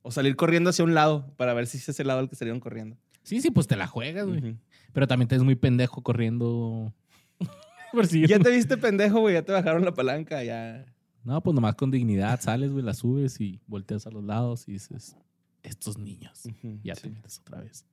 O 0.02 0.10
salir 0.10 0.36
corriendo 0.36 0.70
hacia 0.70 0.84
un 0.84 0.94
lado 0.94 1.34
para 1.36 1.52
ver 1.54 1.66
si 1.66 1.78
es 1.78 1.88
ese 1.88 2.04
lado 2.04 2.20
al 2.20 2.28
que 2.28 2.36
salieron 2.36 2.60
corriendo. 2.60 2.96
Sí, 3.22 3.40
sí, 3.40 3.50
pues 3.50 3.66
te 3.66 3.76
la 3.76 3.86
juegas, 3.86 4.26
güey. 4.26 4.56
Pero 4.92 5.06
también 5.06 5.28
te 5.28 5.34
ves 5.34 5.42
muy 5.44 5.56
pendejo 5.56 6.02
corriendo. 6.02 6.94
Por 7.92 8.06
si- 8.06 8.26
Ya 8.26 8.38
te 8.38 8.50
viste 8.50 8.76
pendejo, 8.76 9.20
güey, 9.20 9.34
ya 9.34 9.42
te 9.42 9.52
bajaron 9.52 9.84
la 9.84 9.94
palanca, 9.94 10.42
ya. 10.44 10.84
No, 11.24 11.42
pues 11.42 11.54
nomás 11.54 11.74
con 11.74 11.90
dignidad 11.90 12.40
sales, 12.40 12.70
güey, 12.70 12.84
la 12.84 12.94
subes 12.94 13.40
y 13.40 13.60
volteas 13.66 14.06
a 14.06 14.10
los 14.10 14.22
lados 14.22 14.68
y 14.68 14.72
dices, 14.74 15.16
estos 15.64 15.98
niños. 15.98 16.44
Ujú, 16.46 16.78
Ya 16.84 16.94
sí. 16.94 17.02
te 17.02 17.10
metes 17.10 17.40
otra 17.40 17.60
vez. 17.62 17.84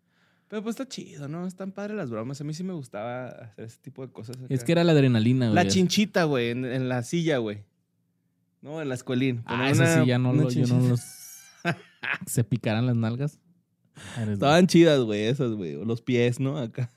Pero 0.54 0.62
pues 0.62 0.74
está 0.80 0.88
chido, 0.88 1.28
¿no? 1.28 1.48
Están 1.48 1.72
padres 1.72 1.98
las 1.98 2.12
bromas. 2.12 2.39
A 2.39 2.44
mí 2.44 2.54
sí 2.54 2.63
me 2.63 2.74
gustaba 2.74 3.26
hacer 3.30 3.66
ese 3.66 3.80
tipo 3.80 4.06
de 4.06 4.13
cosas. 4.13 4.36
acá. 4.38 4.46
Es 4.50 4.63
que 4.63 4.72
era 4.72 4.84
la 4.84 4.92
adrenalina, 4.92 5.48
güey. 5.48 5.56
La 5.56 5.68
chinchita, 5.68 6.26
güey, 6.26 6.52
en, 6.52 6.63
en 6.63 6.89
la 6.89 7.02
silla, 7.02 7.39
güey. 7.39 7.63
No, 8.62 8.80
en 8.80 8.88
la 8.88 8.94
escuelín. 8.94 9.42
Ah, 9.48 9.72
eso 9.72 9.82
una- 9.82 10.02
sí, 10.04 10.06
ya 10.08 10.20
no, 10.20 10.32
lo, 10.32 10.48
yo 10.52 10.68
no 10.68 10.89
los... 10.89 11.02
Se 12.28 12.44
picaran 12.44 12.86
las 12.86 12.96
nalgas. 12.96 13.39
Eres- 14.16 14.34
Estaban 14.34 14.68
chidas, 14.68 15.00
güey, 15.00 15.24
esas, 15.24 15.54
güey. 15.54 15.74
O 15.74 15.86
los 15.86 16.04
pies, 16.04 16.39
¿no? 16.39 16.60
Acá. 16.60 16.92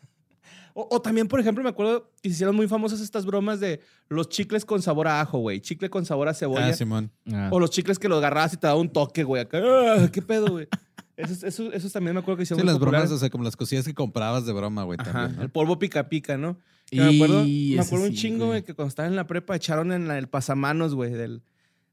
O, 0.74 0.86
o 0.90 1.00
también, 1.00 1.26
por 1.26 1.40
ejemplo, 1.40 1.64
me 1.64 1.70
acuerdo 1.70 2.12
que 2.22 2.28
se 2.28 2.34
hicieron 2.34 2.54
muy 2.56 2.68
famosas 2.68 3.00
estas 3.00 3.24
bromas 3.24 3.58
de 3.58 3.80
los 4.10 4.28
chicles 4.28 4.66
con 4.66 4.82
sabor 4.82 5.08
a 5.08 5.22
ajo, 5.22 5.38
güey. 5.38 5.62
Chicle 5.62 5.88
con 5.88 6.04
sabor 6.04 6.28
a 6.28 6.34
cebolla. 6.34 6.66
ah, 6.66 6.72
Simón. 6.74 7.10
Ah. 7.32 7.48
O 7.50 7.58
los 7.58 7.70
chicles 7.70 7.98
que 7.98 8.10
los 8.10 8.18
agarrabas 8.18 8.52
y 8.52 8.58
te 8.58 8.66
daba 8.66 8.78
un 8.78 8.90
toque, 8.90 9.24
güey. 9.24 9.40
Acá. 9.40 9.62
¡Ah! 9.64 10.08
¿Qué 10.12 10.20
pedo, 10.20 10.48
güey? 10.48 10.68
Esos, 11.16 11.42
esos, 11.44 11.72
esos 11.72 11.92
también 11.92 12.14
me 12.14 12.20
acuerdo 12.20 12.36
que 12.38 12.42
hicieron 12.42 12.60
Sí, 12.60 12.64
muy 12.64 12.72
las 12.72 12.78
bromas, 12.80 13.10
o 13.10 13.18
sea, 13.18 13.30
como 13.30 13.42
las 13.44 13.56
cosillas 13.56 13.84
que 13.86 13.94
comprabas 13.94 14.44
de 14.44 14.52
broma, 14.52 14.82
güey, 14.84 14.98
Ajá, 15.00 15.12
también, 15.12 15.36
¿no? 15.36 15.42
el 15.44 15.50
polvo 15.50 15.78
pica 15.78 16.08
pica, 16.08 16.36
¿no? 16.36 16.58
Que 16.90 17.00
me 17.00 17.14
acuerdo, 17.16 17.44
Y 17.46 17.72
me 17.76 17.82
acuerdo 17.82 18.04
un 18.04 18.10
sí, 18.12 18.16
chingo, 18.18 18.46
güey, 18.46 18.62
que 18.62 18.74
cuando 18.74 18.88
estaba 18.90 19.08
en 19.08 19.16
la 19.16 19.26
prepa 19.26 19.56
echaron 19.56 19.92
en 19.92 20.08
la- 20.08 20.18
el 20.18 20.28
pasamanos, 20.28 20.94
güey, 20.94 21.12
del, 21.12 21.42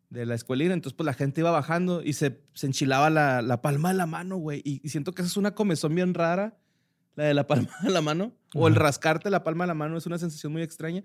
de 0.09 0.25
la 0.25 0.35
escuelina. 0.35 0.73
Entonces, 0.73 0.95
pues 0.95 1.05
la 1.05 1.13
gente 1.13 1.41
iba 1.41 1.51
bajando 1.51 2.03
y 2.03 2.13
se, 2.13 2.41
se 2.53 2.67
enchilaba 2.67 3.09
la, 3.09 3.41
la 3.41 3.61
palma 3.61 3.89
de 3.91 3.95
la 3.97 4.05
mano, 4.05 4.37
güey. 4.37 4.61
Y, 4.63 4.81
y 4.83 4.89
siento 4.89 5.13
que 5.13 5.21
esa 5.23 5.29
es 5.31 5.37
una 5.37 5.55
comezón 5.55 5.95
bien 5.95 6.13
rara, 6.13 6.57
la 7.15 7.23
de 7.23 7.33
la 7.33 7.47
palma 7.47 7.69
de 7.81 7.89
la 7.89 8.01
mano. 8.01 8.33
O 8.53 8.67
el 8.67 8.73
Ajá. 8.75 8.83
rascarte 8.83 9.29
la 9.31 9.43
palma 9.43 9.63
de 9.63 9.69
la 9.69 9.73
mano 9.73 9.97
es 9.97 10.05
una 10.05 10.17
sensación 10.19 10.51
muy 10.51 10.61
extraña. 10.61 11.03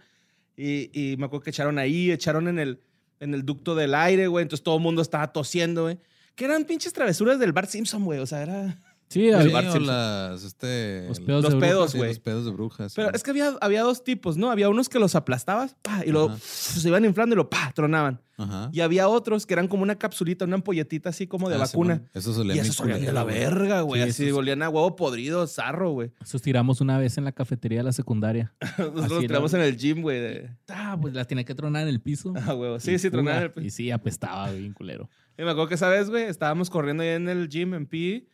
Y, 0.57 0.91
y 0.93 1.17
me 1.17 1.27
acuerdo 1.27 1.45
que 1.45 1.51
echaron 1.51 1.79
ahí, 1.79 2.11
echaron 2.11 2.49
en 2.49 2.59
el, 2.59 2.83
en 3.21 3.33
el 3.33 3.45
ducto 3.47 3.75
del 3.77 3.95
aire, 3.95 4.27
güey. 4.27 4.43
Entonces 4.43 4.65
todo 4.65 4.77
el 4.77 4.83
mundo 4.83 5.01
estaba 5.03 5.33
tosiendo, 5.33 5.85
güey. 5.85 5.99
Que 6.39 6.45
eran 6.45 6.65
pinches 6.65 6.93
travesuras 6.93 7.39
del 7.41 7.53
Bart 7.53 7.69
Simpson, 7.69 8.05
güey. 8.05 8.21
O 8.21 8.27
sea, 8.27 8.43
era... 8.43 8.79
Sí, 9.11 9.23
Sí, 9.23 9.31
Bart 9.31 9.65
Simpson. 9.73 9.87
las, 9.87 10.45
este, 10.45 11.07
Los 11.09 11.19
pedos 11.21 11.43
Los 11.43 11.53
de 11.55 11.57
brujas. 11.59 11.71
pedos, 11.71 11.91
sí, 11.93 11.97
güey. 11.99 12.11
los 12.11 12.19
pedos 12.19 12.45
de 12.45 12.51
brujas. 12.51 12.93
Pero 12.95 13.09
sí. 13.09 13.13
es 13.17 13.23
que 13.23 13.31
había, 13.31 13.55
había 13.63 13.81
dos 13.83 14.05
tipos, 14.05 14.37
¿no? 14.37 14.51
Había 14.51 14.69
unos 14.69 14.91
que 14.91 14.99
los 14.99 15.15
aplastabas 15.15 15.75
pa, 15.81 16.05
y 16.05 16.11
luego 16.11 16.37
se 16.43 16.87
iban 16.89 17.07
inflando 17.07 17.35
y 17.35 17.39
lo 17.39 17.49
pa, 17.49 17.73
tronaban. 17.75 18.21
Ajá. 18.37 18.69
Y 18.71 18.81
había 18.81 19.09
otros 19.09 19.47
que 19.47 19.55
eran 19.55 19.67
como 19.67 19.83
una 19.83 19.97
capsulita, 19.97 20.45
una 20.45 20.57
ampolletita 20.57 21.09
así 21.09 21.27
como 21.27 21.49
de 21.49 21.55
Ah, 21.55 21.61
vacuna. 21.61 21.95
Simón. 21.95 22.11
Esos 22.13 22.37
olían 22.37 22.57
y 22.59 22.61
esos 22.61 22.79
olían 22.81 23.01
de 23.01 23.13
la 23.15 23.25
verga, 23.25 23.81
güey. 23.81 24.03
Sí, 24.05 24.09
así 24.11 24.25
esos- 24.27 24.39
olían 24.39 24.63
a 24.63 24.69
huevo 24.69 24.95
podrido, 24.95 25.47
zarro, 25.47 25.91
güey. 25.93 26.13
Esos 26.23 26.43
tiramos 26.43 26.83
una 26.83 26.99
vez 26.99 27.17
en 27.17 27.25
la 27.25 27.33
cafetería 27.33 27.79
de 27.79 27.85
la 27.85 27.93
secundaria. 27.93 28.53
Nosotros 28.79 28.95
los 29.09 29.11
era. 29.13 29.21
tiramos 29.21 29.55
en 29.55 29.61
el 29.63 29.77
gym, 29.79 30.03
güey. 30.03 30.21
de- 30.21 30.51
Ah, 30.69 30.99
pues 31.01 31.15
la 31.15 31.25
tenía 31.25 31.45
que 31.45 31.55
tronar 31.55 31.83
en 31.85 31.89
el 31.89 32.01
piso. 32.03 32.35
Ah, 32.37 32.53
huevo. 32.55 32.79
Sí, 32.79 32.93
Y 32.93 32.99
sí, 32.99 33.11
tronaban 33.11 33.45
el 33.45 33.51
fuga. 33.53 33.67
Y 33.67 33.71
sí, 33.71 33.91
apestaba 33.91 34.51
bien 34.53 34.75
culero. 34.75 35.09
Y 35.39 35.43
me 35.45 35.51
acuerdo 35.51 35.69
que 35.69 35.77
esa 35.77 35.89
vez, 35.89 36.11
güey, 36.11 36.25
estábamos 36.25 36.69
corriendo 36.69 37.03
ahí 37.03 37.11
en 37.11 37.29
el 37.29 37.49
gym, 37.49 37.73
en 37.75 37.87
PE, 37.87 38.27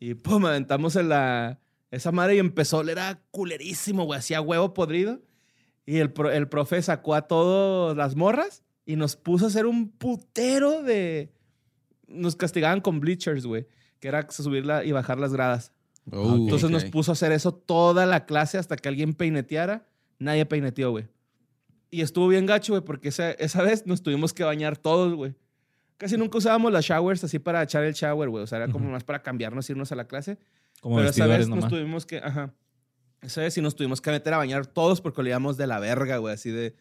y 0.00 0.14
pum, 0.14 0.46
aventamos 0.46 0.96
en 0.96 1.08
la... 1.10 1.60
Esa 1.90 2.10
madre 2.12 2.36
y 2.36 2.38
empezó 2.38 2.76
a 2.78 2.80
oler 2.80 2.98
a 2.98 3.20
culerísimo, 3.30 4.04
güey, 4.04 4.18
hacía 4.18 4.40
huevo 4.40 4.72
podrido. 4.74 5.20
Y 5.86 5.98
el, 5.98 6.12
pro- 6.12 6.30
el 6.30 6.48
profe 6.48 6.80
sacó 6.82 7.14
a 7.14 7.22
todas 7.22 7.96
las 7.96 8.16
morras 8.16 8.64
y 8.86 8.96
nos 8.96 9.16
puso 9.16 9.44
a 9.44 9.48
hacer 9.48 9.66
un 9.66 9.90
putero 9.90 10.82
de... 10.82 11.32
Nos 12.08 12.36
castigaban 12.36 12.80
con 12.80 13.00
bleachers, 13.00 13.46
güey, 13.46 13.66
que 14.00 14.08
era 14.08 14.28
subirla 14.30 14.84
y 14.84 14.92
bajar 14.92 15.18
las 15.18 15.32
gradas. 15.32 15.72
Oh, 16.10 16.34
Entonces 16.36 16.64
ok. 16.66 16.70
nos 16.70 16.84
puso 16.86 17.12
a 17.12 17.14
hacer 17.14 17.32
eso 17.32 17.52
toda 17.54 18.06
la 18.06 18.26
clase 18.26 18.58
hasta 18.58 18.76
que 18.76 18.88
alguien 18.88 19.14
peineteara. 19.14 19.86
Nadie 20.18 20.46
peineteó, 20.46 20.90
güey. 20.90 21.06
Y 21.90 22.00
estuvo 22.02 22.26
bien 22.28 22.46
gacho, 22.46 22.72
güey, 22.72 22.84
porque 22.84 23.08
esa, 23.08 23.30
esa 23.32 23.62
vez 23.62 23.86
nos 23.86 24.02
tuvimos 24.02 24.32
que 24.32 24.42
bañar 24.44 24.76
todos, 24.76 25.14
güey. 25.14 25.34
Casi 25.96 26.16
nunca 26.16 26.38
usábamos 26.38 26.72
las 26.72 26.84
showers 26.84 27.22
así 27.24 27.38
para 27.38 27.62
echar 27.62 27.84
el 27.84 27.94
shower, 27.94 28.28
güey. 28.28 28.42
O 28.42 28.46
sea, 28.46 28.58
era 28.58 28.68
como 28.72 28.90
más 28.90 29.04
para 29.04 29.22
cambiarnos, 29.22 29.68
irnos 29.70 29.92
a 29.92 29.94
la 29.96 30.06
clase. 30.06 30.38
Como 30.80 30.96
Pero 30.96 31.08
esa 31.10 31.26
vez 31.26 31.40
nos 31.48 31.56
nomás. 31.56 31.70
tuvimos 31.70 32.04
que, 32.06 32.18
ajá. 32.18 32.52
Esa 33.22 33.40
vez 33.42 33.54
sí 33.54 33.62
nos 33.62 33.74
tuvimos 33.76 34.00
que 34.00 34.10
meter 34.10 34.34
a 34.34 34.36
bañar 34.38 34.66
todos 34.66 35.00
porque 35.00 35.20
olíamos 35.20 35.56
de 35.56 35.66
la 35.66 35.78
verga, 35.78 36.18
güey. 36.18 36.34
Así 36.34 36.50
de 36.50 36.74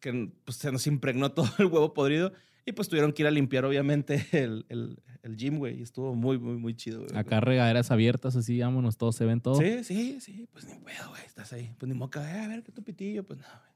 que 0.00 0.30
pues, 0.44 0.56
se 0.58 0.70
nos 0.72 0.86
impregnó 0.86 1.32
todo 1.32 1.48
el 1.58 1.66
huevo 1.66 1.94
podrido. 1.94 2.32
Y 2.66 2.72
pues 2.72 2.88
tuvieron 2.88 3.12
que 3.12 3.22
ir 3.22 3.26
a 3.28 3.30
limpiar, 3.30 3.64
obviamente, 3.64 4.26
el, 4.32 4.66
el, 4.68 5.02
el 5.22 5.36
gym, 5.36 5.58
güey. 5.58 5.78
Y 5.78 5.82
estuvo 5.82 6.14
muy, 6.14 6.38
muy, 6.38 6.58
muy 6.58 6.74
chido, 6.74 7.00
güey. 7.04 7.16
Acá 7.16 7.40
regaderas 7.40 7.90
abiertas 7.90 8.36
así, 8.36 8.60
vámonos, 8.60 8.98
todos 8.98 9.16
se 9.16 9.24
ven 9.24 9.40
todo. 9.40 9.54
Sí, 9.54 9.84
sí, 9.84 10.20
sí, 10.20 10.46
pues 10.52 10.66
ni 10.66 10.74
pedo, 10.74 11.08
güey, 11.08 11.24
estás 11.24 11.52
ahí. 11.54 11.74
Pues 11.78 11.88
ni 11.88 11.94
moca, 11.96 12.20
eh, 12.36 12.44
a 12.44 12.48
ver, 12.48 12.62
que 12.62 12.72
tu 12.72 12.82
pitillo, 12.82 13.24
pues 13.24 13.38
no, 13.38 13.46
güey. 13.46 13.67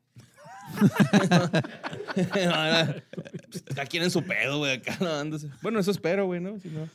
Pues, 2.15 3.63
cada 3.75 3.87
quien 3.87 4.03
en 4.05 4.11
su 4.11 4.23
pedo, 4.23 4.59
güey, 4.59 4.73
acá 4.77 4.97
no 5.01 5.07
andándose. 5.09 5.49
Bueno, 5.63 5.79
eso 5.81 5.91
espero, 5.91 6.27
güey, 6.27 6.41
¿no? 6.41 6.59
Si 6.59 6.69
no, 6.69 6.89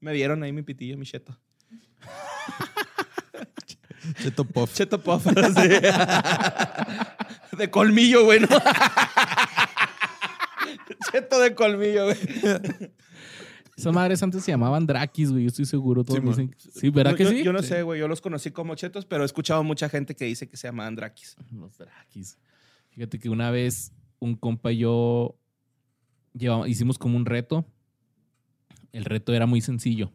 me 0.00 0.12
vieron 0.12 0.42
ahí 0.42 0.52
mi 0.52 0.62
pitillo, 0.62 0.96
mi 0.96 1.06
cheto. 1.06 1.36
Cheto 4.22 4.44
Puff. 4.44 4.72
Cheto 4.74 5.00
puff, 5.02 5.24
sí. 5.56 5.68
De 7.56 7.70
colmillo, 7.70 8.24
güey, 8.24 8.40
¿no? 8.40 8.48
Cheto 11.12 11.38
de 11.40 11.54
colmillo, 11.54 12.04
güey. 12.06 12.16
Esas 13.76 13.92
madres 13.92 14.22
antes 14.22 14.42
se 14.44 14.50
llamaban 14.50 14.86
Drakis, 14.86 15.30
güey. 15.30 15.42
Yo 15.44 15.48
estoy 15.48 15.66
seguro. 15.66 16.02
Todos 16.04 16.20
Sí, 16.20 16.26
dicen. 16.26 16.56
Sí, 16.74 16.90
¿verdad 16.90 17.12
No, 17.12 17.16
que 17.16 17.24
yo, 17.24 17.30
sí? 17.30 17.44
Yo 17.44 17.52
no 17.52 17.62
Sí. 17.62 17.68
sé, 17.68 17.82
güey, 17.82 18.00
yo 18.00 18.08
los 18.08 18.20
conocí 18.20 18.50
como 18.50 18.74
chetos, 18.74 19.04
pero 19.04 19.22
he 19.22 19.26
escuchado 19.26 19.62
mucha 19.62 19.88
gente 19.88 20.14
que 20.16 20.24
dice 20.24 20.48
que 20.48 20.56
se 20.56 20.66
llaman 20.68 20.96
drakis. 20.96 21.36
Los 21.52 21.76
Drakis. 21.78 22.38
Fíjate 22.98 23.20
que 23.20 23.28
una 23.30 23.52
vez 23.52 23.92
un 24.18 24.34
compa 24.34 24.72
y 24.72 24.78
yo 24.78 25.38
llevamos- 26.34 26.66
hicimos 26.68 26.98
como 26.98 27.16
un 27.16 27.26
reto. 27.26 27.64
El 28.90 29.04
reto 29.04 29.32
era 29.32 29.46
muy 29.46 29.60
sencillo. 29.60 30.10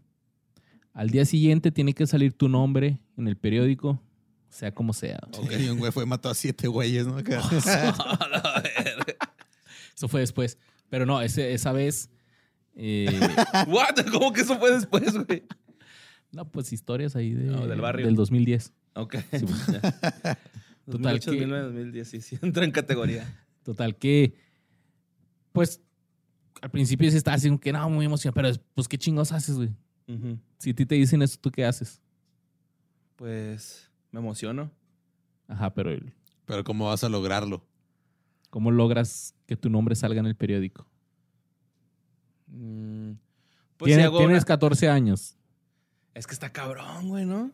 Al 0.91 1.10
día 1.10 1.24
siguiente 1.24 1.72
tiene 1.72 1.93
que 1.93 2.06
salir 2.08 2.34
tu 2.34 2.50
nombre 2.50 3.00
en 3.15 3.30
el 3.30 3.38
periódico, 3.38 4.02
sea 4.50 4.74
como 4.74 4.91
sea. 4.91 5.17
Ok, 5.38 5.54
y 5.62 5.69
un 5.69 5.80
güey 5.80 5.93
fue, 5.93 6.06
mató 6.06 6.30
a 6.30 6.34
siete 6.34 6.67
güeyes, 6.67 7.08
¿no? 7.08 7.15
Eso 9.96 10.10
fue 10.10 10.19
después. 10.19 10.58
Pero 10.89 11.06
no, 11.06 11.22
ese- 11.22 11.54
esa 11.54 11.72
vez. 11.72 12.10
eh, 12.76 13.08
What? 13.69 13.96
¿Cómo 14.12 14.34
que 14.34 14.41
eso 14.41 14.60
fue 14.60 14.72
después, 14.72 15.13
güey? 15.26 15.46
no, 16.34 16.52
pues 16.52 16.74
historias 16.74 17.15
ahí 17.15 17.32
de- 17.32 17.46
No, 17.46 17.65
del 17.65 17.80
barrio. 17.80 18.06
del 18.08 18.15
2010. 18.15 18.74
Ok. 18.96 19.15
Sí, 19.32 19.46
pues, 19.46 19.67
Total 20.86 21.15
2008, 21.19 21.32
que- 21.32 21.38
2009, 21.38 21.65
2010, 21.67 22.08
sí, 22.10 22.22
sí, 22.22 22.38
entra 22.41 22.65
en 22.65 22.72
categoría. 22.72 23.46
Total 23.63 23.96
que, 23.98 24.36
pues, 25.52 25.82
al 26.62 26.69
principio 26.72 27.10
sí 27.12 27.17
estaba 27.17 27.36
así 27.36 27.48
como 27.48 27.60
que 27.60 27.72
no, 27.72 27.89
muy 27.89 28.06
emocionado, 28.06 28.36
pero 28.36 28.50
pues, 28.74 28.88
¿qué 28.88 28.98
chingos 28.98 29.32
haces, 29.32 29.56
güey? 29.56 29.69
Si 30.60 30.69
a 30.72 30.76
ti 30.76 30.86
te 30.86 30.96
dicen 30.96 31.22
eso, 31.22 31.38
¿tú 31.39 31.50
qué 31.52 31.65
haces? 31.65 32.02
Pues 33.15 33.89
me 34.12 34.19
emociono. 34.19 34.69
Ajá, 35.48 35.74
pero 35.74 35.91
el- 35.91 36.13
Pero 36.46 36.63
¿cómo 36.63 36.88
vas 36.88 37.04
a 37.04 37.10
lograrlo? 37.10 37.65
¿cómo 38.50 38.69
logras 38.69 39.34
que 39.48 39.56
tu 39.58 39.69
nombre 39.69 39.96
salga 39.96 40.19
en 40.19 40.28
el 40.28 40.36
periódico? 40.36 40.86
Mm, 42.48 43.13
Pues 43.78 43.91
si 43.93 43.98
tienes 43.98 44.10
una- 44.13 44.41
14 44.41 44.88
años. 44.89 45.36
Es 46.13 46.28
que 46.28 46.34
está 46.34 46.52
cabrón, 46.52 47.10
güey, 47.10 47.26
¿no? 47.26 47.52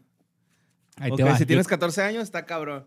Ahí 0.98 1.12
Ok, 1.12 1.18
te 1.18 1.24
va. 1.24 1.38
si 1.38 1.46
tienes 1.46 1.68
14 1.68 2.02
años, 2.02 2.24
está 2.24 2.46
cabrón. 2.46 2.86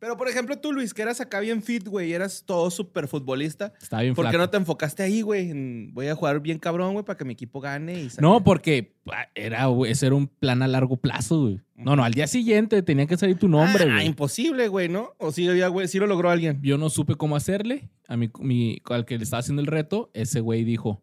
Pero, 0.00 0.16
por 0.16 0.28
ejemplo, 0.28 0.56
tú, 0.56 0.72
Luis, 0.72 0.94
que 0.94 1.02
eras 1.02 1.20
acá 1.20 1.40
bien 1.40 1.60
fit, 1.60 1.86
güey, 1.88 2.10
y 2.10 2.12
eras 2.12 2.44
todo 2.46 2.70
súper 2.70 3.08
futbolista. 3.08 3.72
Estaba 3.82 4.02
bien 4.02 4.14
¿Por 4.14 4.26
qué 4.26 4.30
flaco. 4.30 4.44
no 4.44 4.50
te 4.50 4.56
enfocaste 4.58 5.02
ahí, 5.02 5.22
güey? 5.22 5.50
en 5.50 5.90
Voy 5.92 6.06
a 6.06 6.14
jugar 6.14 6.38
bien 6.40 6.58
cabrón, 6.60 6.92
güey, 6.92 7.04
para 7.04 7.16
que 7.16 7.24
mi 7.24 7.32
equipo 7.32 7.60
gane 7.60 8.02
y 8.02 8.08
No, 8.20 8.44
porque 8.44 8.94
ah, 9.10 9.26
era, 9.34 9.66
güey, 9.66 9.90
ese 9.90 10.06
era 10.06 10.14
un 10.14 10.28
plan 10.28 10.62
a 10.62 10.68
largo 10.68 10.96
plazo, 10.98 11.40
güey. 11.42 11.60
No, 11.74 11.96
no, 11.96 12.04
al 12.04 12.12
día 12.14 12.26
siguiente 12.28 12.80
tenía 12.82 13.06
que 13.06 13.16
salir 13.16 13.38
tu 13.38 13.48
nombre, 13.48 13.84
Ah, 13.88 13.94
güey. 13.94 14.06
imposible, 14.06 14.68
güey, 14.68 14.88
¿no? 14.88 15.14
O 15.18 15.32
sí, 15.32 15.44
ya, 15.56 15.66
güey, 15.68 15.88
sí 15.88 15.98
lo 15.98 16.06
logró 16.06 16.30
alguien. 16.30 16.60
Yo 16.62 16.78
no 16.78 16.90
supe 16.90 17.16
cómo 17.16 17.34
hacerle. 17.34 17.88
A 18.06 18.16
mi, 18.16 18.30
mi- 18.40 18.80
al 18.86 19.04
que 19.04 19.18
le 19.18 19.24
estaba 19.24 19.40
haciendo 19.40 19.62
el 19.62 19.66
reto, 19.66 20.10
ese 20.14 20.38
güey 20.40 20.62
dijo: 20.64 21.02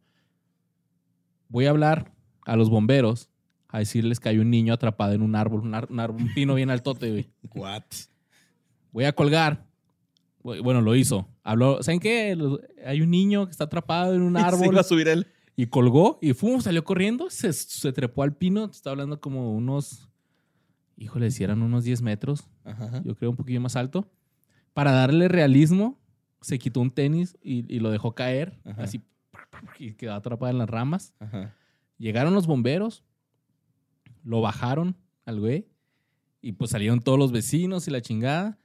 Voy 1.49 1.65
a 1.65 1.69
hablar 1.69 2.11
a 2.45 2.55
los 2.55 2.69
bomberos 2.69 3.29
a 3.67 3.79
decirles 3.79 4.19
que 4.19 4.29
hay 4.29 4.39
un 4.39 4.49
niño 4.49 4.73
atrapado 4.73 5.13
en 5.13 5.21
un 5.21 5.35
árbol, 5.35 5.61
un, 5.61 5.75
ar- 5.75 5.87
un 5.89 5.99
árbol- 5.99 6.21
un 6.21 6.33
pino 6.33 6.55
bien 6.55 6.69
altote, 6.69 7.11
güey. 7.11 7.29
What? 7.55 7.83
Voy 8.95 9.03
a 9.03 9.11
colgar. 9.11 9.67
Bueno, 10.41 10.79
lo 10.79 10.95
hizo. 10.95 11.27
Habló, 11.43 11.83
¿saben 11.83 11.99
qué? 11.99 12.33
Hay 12.85 13.01
un 13.01 13.11
niño 13.11 13.43
que 13.45 13.51
está 13.51 13.65
atrapado 13.65 14.15
en 14.15 14.21
un 14.21 14.37
árbol. 14.37 14.67
iba 14.71 14.79
a 14.79 14.83
subir 14.85 15.09
él. 15.09 15.27
Y 15.57 15.65
colgó 15.67 16.17
y 16.21 16.31
¡fum! 16.31 16.61
salió 16.61 16.85
corriendo, 16.85 17.29
se, 17.29 17.51
se 17.51 17.91
trepó 17.91 18.23
al 18.23 18.33
pino. 18.37 18.63
Está 18.63 18.91
hablando 18.91 19.19
como 19.19 19.51
unos, 19.53 20.07
híjole, 20.95 21.29
si 21.31 21.43
eran 21.43 21.61
unos 21.61 21.83
10 21.83 22.01
metros, 22.03 22.47
Ajá. 22.63 23.01
yo 23.03 23.15
creo 23.17 23.31
un 23.31 23.35
poquillo 23.35 23.59
más 23.59 23.75
alto. 23.75 24.09
Para 24.73 24.93
darle 24.93 25.27
realismo, 25.27 25.99
se 26.39 26.57
quitó 26.57 26.79
un 26.79 26.91
tenis 26.91 27.37
y, 27.41 27.69
y 27.73 27.79
lo 27.81 27.89
dejó 27.91 28.15
caer, 28.15 28.57
Ajá. 28.63 28.83
así, 28.83 29.01
y 29.77 29.91
quedó 29.95 30.13
atrapado 30.13 30.49
en 30.53 30.57
las 30.57 30.69
ramas. 30.69 31.13
Ajá. 31.19 31.53
Llegaron 31.97 32.33
los 32.33 32.47
bomberos, 32.47 33.03
lo 34.23 34.39
bajaron 34.39 34.95
al 35.25 35.41
güey, 35.41 35.67
y 36.41 36.53
pues 36.53 36.71
salieron 36.71 37.01
todos 37.01 37.19
los 37.19 37.33
vecinos 37.33 37.89
y 37.89 37.91
la 37.91 37.99
chingada. 38.01 38.57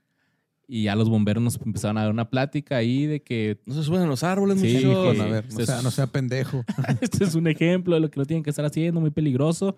Y 0.73 0.85
ya 0.85 0.95
los 0.95 1.09
bomberos 1.09 1.43
nos 1.43 1.61
empezaron 1.67 1.99
a 1.99 2.03
dar 2.03 2.13
una 2.13 2.31
plática 2.31 2.77
ahí 2.77 3.05
de 3.05 3.21
que 3.21 3.59
No 3.67 3.75
se 3.75 3.83
suben 3.83 4.03
a 4.03 4.07
los 4.07 4.23
árboles, 4.23 4.61
Sí, 4.61 4.75
muchachos. 4.87 5.05
Bueno, 5.05 5.23
a 5.25 5.27
ver, 5.27 5.45
no 5.45 5.51
Este 5.51 5.67
sea, 5.67 5.83
no 5.83 5.91
sea 5.91 6.07
pendejo. 6.07 6.65
este 7.01 7.25
es 7.25 7.35
un 7.35 7.49
ejemplo 7.49 7.97
de 7.97 8.01
lo 8.01 8.09
que 8.09 8.21
no 8.21 8.25
tienen 8.25 8.45
que 8.45 8.51
estar 8.51 8.65
haciendo, 8.65 9.01
muy 9.01 9.11
peligroso. 9.11 9.75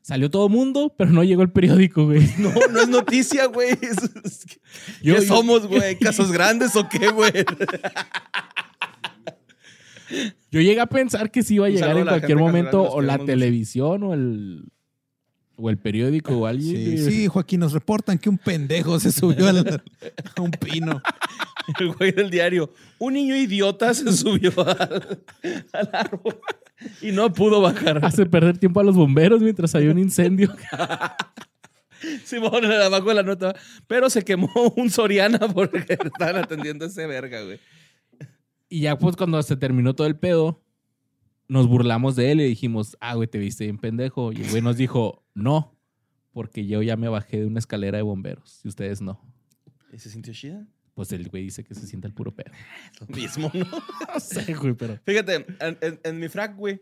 Salió 0.00 0.30
todo 0.30 0.48
mundo, 0.48 0.94
pero 0.96 1.10
no 1.10 1.22
llegó 1.22 1.42
el 1.42 1.50
periódico, 1.50 2.06
güey. 2.06 2.26
No, 2.38 2.50
no 2.72 2.80
es 2.80 2.88
noticia, 2.88 3.44
güey. 3.44 3.72
Es- 3.82 4.10
es 4.24 4.44
que- 4.46 4.60
Yo- 5.02 5.16
¿Qué 5.16 5.20
yo- 5.20 5.28
somos, 5.28 5.66
güey? 5.66 5.98
¿Casos 5.98 6.32
grandes 6.32 6.74
o 6.76 6.88
qué, 6.88 7.10
güey? 7.10 7.32
Yo 10.50 10.60
llegué 10.60 10.80
a 10.80 10.86
pensar 10.86 11.30
que 11.30 11.42
sí 11.42 11.56
iba 11.56 11.66
a 11.66 11.68
llegar 11.70 11.96
en 11.98 12.06
cualquier 12.06 12.38
momento 12.38 12.82
o 12.90 13.02
la 13.02 13.18
televisión 13.18 14.02
o 14.02 14.14
el, 14.14 14.64
o 15.60 15.70
el 15.70 15.78
periódico 15.78 16.36
o 16.36 16.46
alguien. 16.46 16.98
Sí, 16.98 17.10
sí, 17.10 17.26
Joaquín, 17.26 17.60
nos 17.60 17.72
reportan 17.72 18.18
que 18.18 18.28
un 18.28 18.38
pendejo 18.38 18.98
se 18.98 19.12
subió 19.12 19.48
al- 19.48 19.82
a 20.36 20.40
un 20.40 20.50
pino. 20.50 21.00
El 21.78 21.92
güey 21.94 22.12
del 22.12 22.30
diario. 22.30 22.72
Un 22.98 23.12
niño 23.14 23.36
idiota 23.36 23.92
se 23.94 24.12
subió 24.12 24.52
al, 24.66 25.22
al 25.72 25.90
árbol 25.92 26.40
y 27.02 27.12
no 27.12 27.32
pudo 27.32 27.60
bajar. 27.60 28.04
Hace 28.04 28.26
perder 28.26 28.58
tiempo 28.58 28.80
a 28.80 28.84
los 28.84 28.96
bomberos 28.96 29.40
mientras 29.40 29.74
había 29.74 29.90
un 29.90 29.98
incendio. 29.98 30.52
Simón, 32.24 32.64
abajo 32.64 33.08
de 33.10 33.14
la 33.14 33.22
nota. 33.22 33.54
Pero 33.86 34.08
se 34.10 34.22
quemó 34.24 34.48
un 34.76 34.90
Soriana 34.90 35.38
porque 35.52 35.78
estaban 35.88 36.36
atendiendo 36.36 36.84
a 36.86 36.88
ese 36.88 37.06
verga, 37.06 37.42
güey. 37.42 37.60
Y 38.68 38.80
ya 38.80 38.96
pues 38.98 39.16
cuando 39.16 39.42
se 39.42 39.56
terminó 39.56 39.94
todo 39.94 40.06
el 40.06 40.16
pedo, 40.16 40.62
nos 41.48 41.66
burlamos 41.66 42.16
de 42.16 42.30
él 42.32 42.40
y 42.40 42.44
dijimos, 42.44 42.96
ah, 43.00 43.14
güey, 43.16 43.28
te 43.28 43.38
viste 43.38 43.64
bien 43.64 43.78
pendejo. 43.78 44.32
Y 44.32 44.42
el 44.42 44.50
güey 44.50 44.62
nos 44.62 44.76
dijo, 44.76 45.24
no, 45.34 45.76
porque 46.32 46.66
yo 46.66 46.82
ya 46.82 46.96
me 46.96 47.08
bajé 47.08 47.40
de 47.40 47.46
una 47.46 47.58
escalera 47.58 47.98
de 47.98 48.02
bomberos 48.02 48.60
y 48.64 48.68
ustedes 48.68 49.00
no. 49.00 49.20
¿Y 49.92 49.98
se 49.98 50.10
sintió 50.10 50.32
chida? 50.32 50.66
Pues 50.94 51.12
el 51.12 51.28
güey 51.28 51.44
dice 51.44 51.64
que 51.64 51.74
se 51.74 51.86
siente 51.86 52.06
el 52.06 52.14
puro 52.14 52.34
pedo. 52.34 52.52
Lo 53.00 53.06
mismo, 53.14 53.50
¿no? 53.54 53.64
No 54.14 54.20
sé, 54.20 54.54
güey, 54.54 54.74
pero... 54.74 54.98
Fíjate, 55.04 55.46
en, 55.60 55.78
en- 55.80 56.00
en 56.02 56.18
mi 56.18 56.28
frac, 56.28 56.56
güey, 56.56 56.80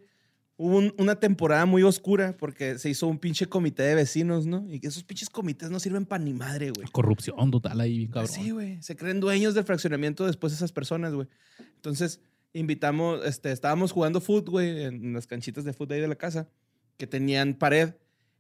hubo 0.57 0.79
un- 0.79 0.95
una 0.99 1.15
temporada 1.17 1.67
muy 1.67 1.83
oscura 1.85 2.37
porque 2.37 2.79
se 2.79 2.91
hizo 2.91 3.07
un 3.07 3.19
pinche 3.19 3.47
comité 3.47 3.85
de 3.85 3.95
vecinos, 3.95 4.47
¿no? 4.47 4.67
Y 4.69 4.81
que 4.81 4.89
esos 4.89 5.05
pinches 5.05 5.31
comités 5.31 5.71
no 5.71 5.79
sirven 5.79 6.05
para 6.05 6.25
ni 6.25 6.35
madre, 6.35 6.71
güey. 6.71 6.89
Corrupción 6.91 7.51
total 7.51 7.81
ahí, 7.81 7.99
bien 7.99 8.11
cabrón. 8.11 8.33
Sí, 8.33 8.51
güey. 8.51 8.83
Se 8.83 8.97
creen 8.97 9.21
dueños 9.21 9.55
del 9.55 9.65
fraccionamiento 9.65 10.27
después 10.27 10.53
esas 10.53 10.73
personas, 10.73 11.15
güey. 11.15 11.29
Entonces, 11.77 12.21
invitamos, 12.53 13.25
este, 13.25 13.53
estábamos 13.53 13.93
jugando 13.93 14.21
fútbol, 14.21 14.51
güey, 14.51 14.83
en 14.85 15.13
las 15.13 15.27
canchitas 15.27 15.65
de 15.65 15.73
fútbol 15.73 15.95
ahí 15.95 16.01
de 16.01 16.09
la 16.09 16.17
casa, 16.17 16.49
que 16.97 17.07
tenían 17.07 17.55
pared. 17.55 17.95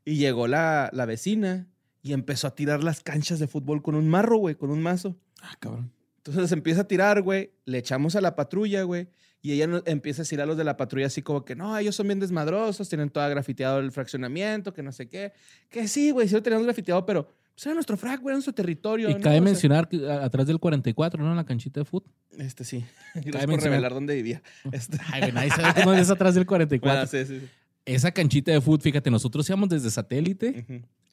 Y 0.08 0.16
llegó 0.16 0.46
la, 0.46 0.88
la 0.92 1.04
vecina 1.06 1.66
y 2.02 2.12
empezó 2.12 2.46
a 2.46 2.54
tirar 2.54 2.82
las 2.82 3.00
canchas 3.02 3.38
de 3.38 3.46
fútbol 3.46 3.82
con 3.82 3.94
un 3.94 4.08
marro, 4.08 4.38
güey, 4.38 4.54
con 4.54 4.70
un 4.70 4.80
mazo. 4.80 5.16
Ah, 5.42 5.54
cabrón. 5.60 5.92
Entonces 6.18 6.42
les 6.42 6.52
empieza 6.52 6.82
a 6.82 6.84
tirar, 6.88 7.20
güey. 7.22 7.52
Le 7.66 7.78
echamos 7.78 8.16
a 8.16 8.20
la 8.20 8.34
patrulla, 8.34 8.82
güey. 8.84 9.08
Y 9.42 9.52
ella 9.52 9.66
no- 9.66 9.82
empieza 9.84 10.22
a 10.22 10.24
decir 10.24 10.40
a 10.40 10.46
los 10.46 10.56
de 10.56 10.64
la 10.64 10.76
patrulla 10.76 11.06
así 11.06 11.20
como 11.22 11.44
que, 11.44 11.54
no, 11.54 11.76
ellos 11.76 11.94
son 11.94 12.06
bien 12.08 12.20
desmadrosos, 12.20 12.88
tienen 12.88 13.10
todo 13.10 13.28
grafiteado 13.28 13.78
el 13.80 13.92
fraccionamiento, 13.92 14.72
que 14.72 14.82
no 14.82 14.92
sé 14.92 15.08
qué. 15.08 15.32
Que 15.68 15.86
sí, 15.88 16.10
güey, 16.10 16.26
sí 16.26 16.34
lo 16.34 16.42
tenemos 16.42 16.64
grafiteado, 16.64 17.04
pero 17.06 17.26
pues 17.54 17.66
era 17.66 17.74
nuestro 17.74 17.96
frac, 17.96 18.20
güey, 18.20 18.32
era 18.32 18.36
nuestro 18.36 18.54
territorio. 18.54 19.10
Y 19.10 19.14
¿no? 19.14 19.20
cabe 19.20 19.36
O 19.36 19.38
sea, 19.38 19.44
mencionar 19.44 19.88
que 19.88 20.10
atrás 20.10 20.46
del 20.46 20.58
44, 20.58 21.22
¿no? 21.22 21.30
En 21.30 21.36
la 21.36 21.44
canchita 21.44 21.80
de 21.80 21.84
fútbol. 21.84 22.12
Este 22.38 22.64
sí. 22.64 22.84
Gracias 23.14 23.32
Cabe 23.34 23.44
por 23.46 23.54
mencionar- 23.56 23.70
revelar 23.70 23.94
dónde 23.94 24.14
vivía. 24.14 24.42
Este, 24.72 24.98
Ay, 25.12 25.20
güey, 25.20 25.32
nadie 25.32 25.50
sabe 25.50 25.82
cómo 25.82 25.92
es 25.94 26.08
atrás 26.10 26.34
del 26.34 26.46
44. 26.46 26.80
bueno, 26.92 27.06
sí, 27.06 27.24
sí, 27.32 27.40
sí. 27.40 27.48
Esa 27.94 28.10
canchita 28.12 28.52
de 28.52 28.60
fútbol, 28.60 28.80
fíjate, 28.80 29.10
nosotros 29.10 29.48
íbamos 29.48 29.68
desde 29.68 29.90
satélite 29.90 30.64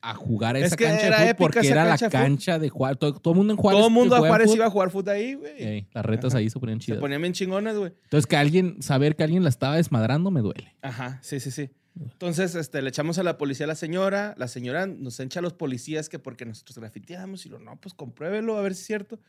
a 0.02 0.14
jugar 0.14 0.56
a 0.56 0.60
Es 0.60 0.66
esa 0.68 0.76
que 0.78 0.84
cancha 0.86 1.08
era 1.08 1.22
de 1.22 1.34
fútbol 1.34 1.52
porque 1.54 1.68
era 1.68 1.84
la 1.86 1.90
cancha 1.98 2.06
de 2.06 2.10
fútbol. 2.12 2.22
cancha 2.22 2.60
de 2.60 2.70
Juárez. 2.70 3.00
Todo, 3.00 3.14
todo 3.14 3.34
el 3.34 3.38
mundo 3.38 3.54
en 3.54 3.58
Juárez. 3.58 3.78
Todo 3.80 3.88
el 3.88 3.94
mundo 3.94 4.16
a 4.16 4.20
Juárez 4.20 4.54
iba 4.54 4.66
a 4.66 4.70
jugar 4.70 4.92
fútbol 4.92 5.14
ahí, 5.14 5.34
güey. 5.36 5.54
ey, 5.64 5.88
las 5.94 6.06
retas 6.06 6.34
Ajá. 6.34 6.40
ahí 6.40 6.50
se 6.50 6.60
ponían 6.60 6.80
Se 6.80 6.86
chidas. 6.86 7.00
ponían 7.00 7.22
bien 7.22 7.34
chingonas, 7.34 7.76
güey. 7.78 7.94
Entonces, 8.04 8.28
que 8.28 8.36
alguien, 8.38 8.82
saber 8.82 9.16
que 9.16 9.24
alguien 9.24 9.44
la 9.44 9.50
estaba 9.50 9.78
desmadrando 9.78 10.30
me 10.32 10.42
duele. 10.42 10.76
Ajá, 10.82 11.20
sí, 11.24 11.40
sí, 11.40 11.50
sí. 11.52 11.70
Entonces, 12.00 12.56
este, 12.56 12.82
le 12.82 12.90
echamos 12.90 13.18
a 13.20 13.24
la 13.24 13.38
policía 13.38 13.66
a 13.66 13.68
la 13.68 13.76
señora. 13.76 14.36
La 14.38 14.50
señora 14.50 14.86
nos 14.86 15.20
echa 15.22 15.40
a 15.40 15.42
los 15.44 15.54
policías 15.54 16.10
que 16.10 16.20
porque 16.20 16.46
nosotros 16.46 16.78
grafiteamos 16.78 17.46
y 17.46 17.50
lo, 17.50 17.58
no, 17.60 17.80
pues 17.80 17.94
compruébelo 17.94 18.58
a 18.58 18.62
ver 18.62 18.76
si 18.76 18.82
es 18.82 18.88
cierto. 18.88 19.20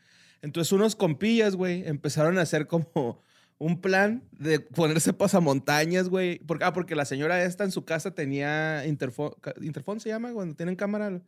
Entonces, 0.41 0.73
unos 0.73 0.95
compillas, 0.97 1.55
güey, 1.55 1.87
empezaron 1.87 2.37
a 2.37 2.41
hacer 2.41 2.67
como 2.67 3.23
un 3.59 3.81
plan 3.81 4.23
de 4.31 4.59
ponerse 4.59 5.13
pasamontañas, 5.13 6.09
güey. 6.09 6.39
Porque, 6.39 6.65
ah, 6.65 6.73
porque 6.73 6.95
la 6.95 7.05
señora 7.05 7.43
esta 7.43 7.63
en 7.63 7.71
su 7.71 7.85
casa 7.85 8.11
tenía 8.11 8.85
interfón, 8.85 9.33
interfón 9.61 9.99
se 9.99 10.09
llama, 10.09 10.31
cuando 10.33 10.55
tienen 10.55 10.75
cámara. 10.75 11.21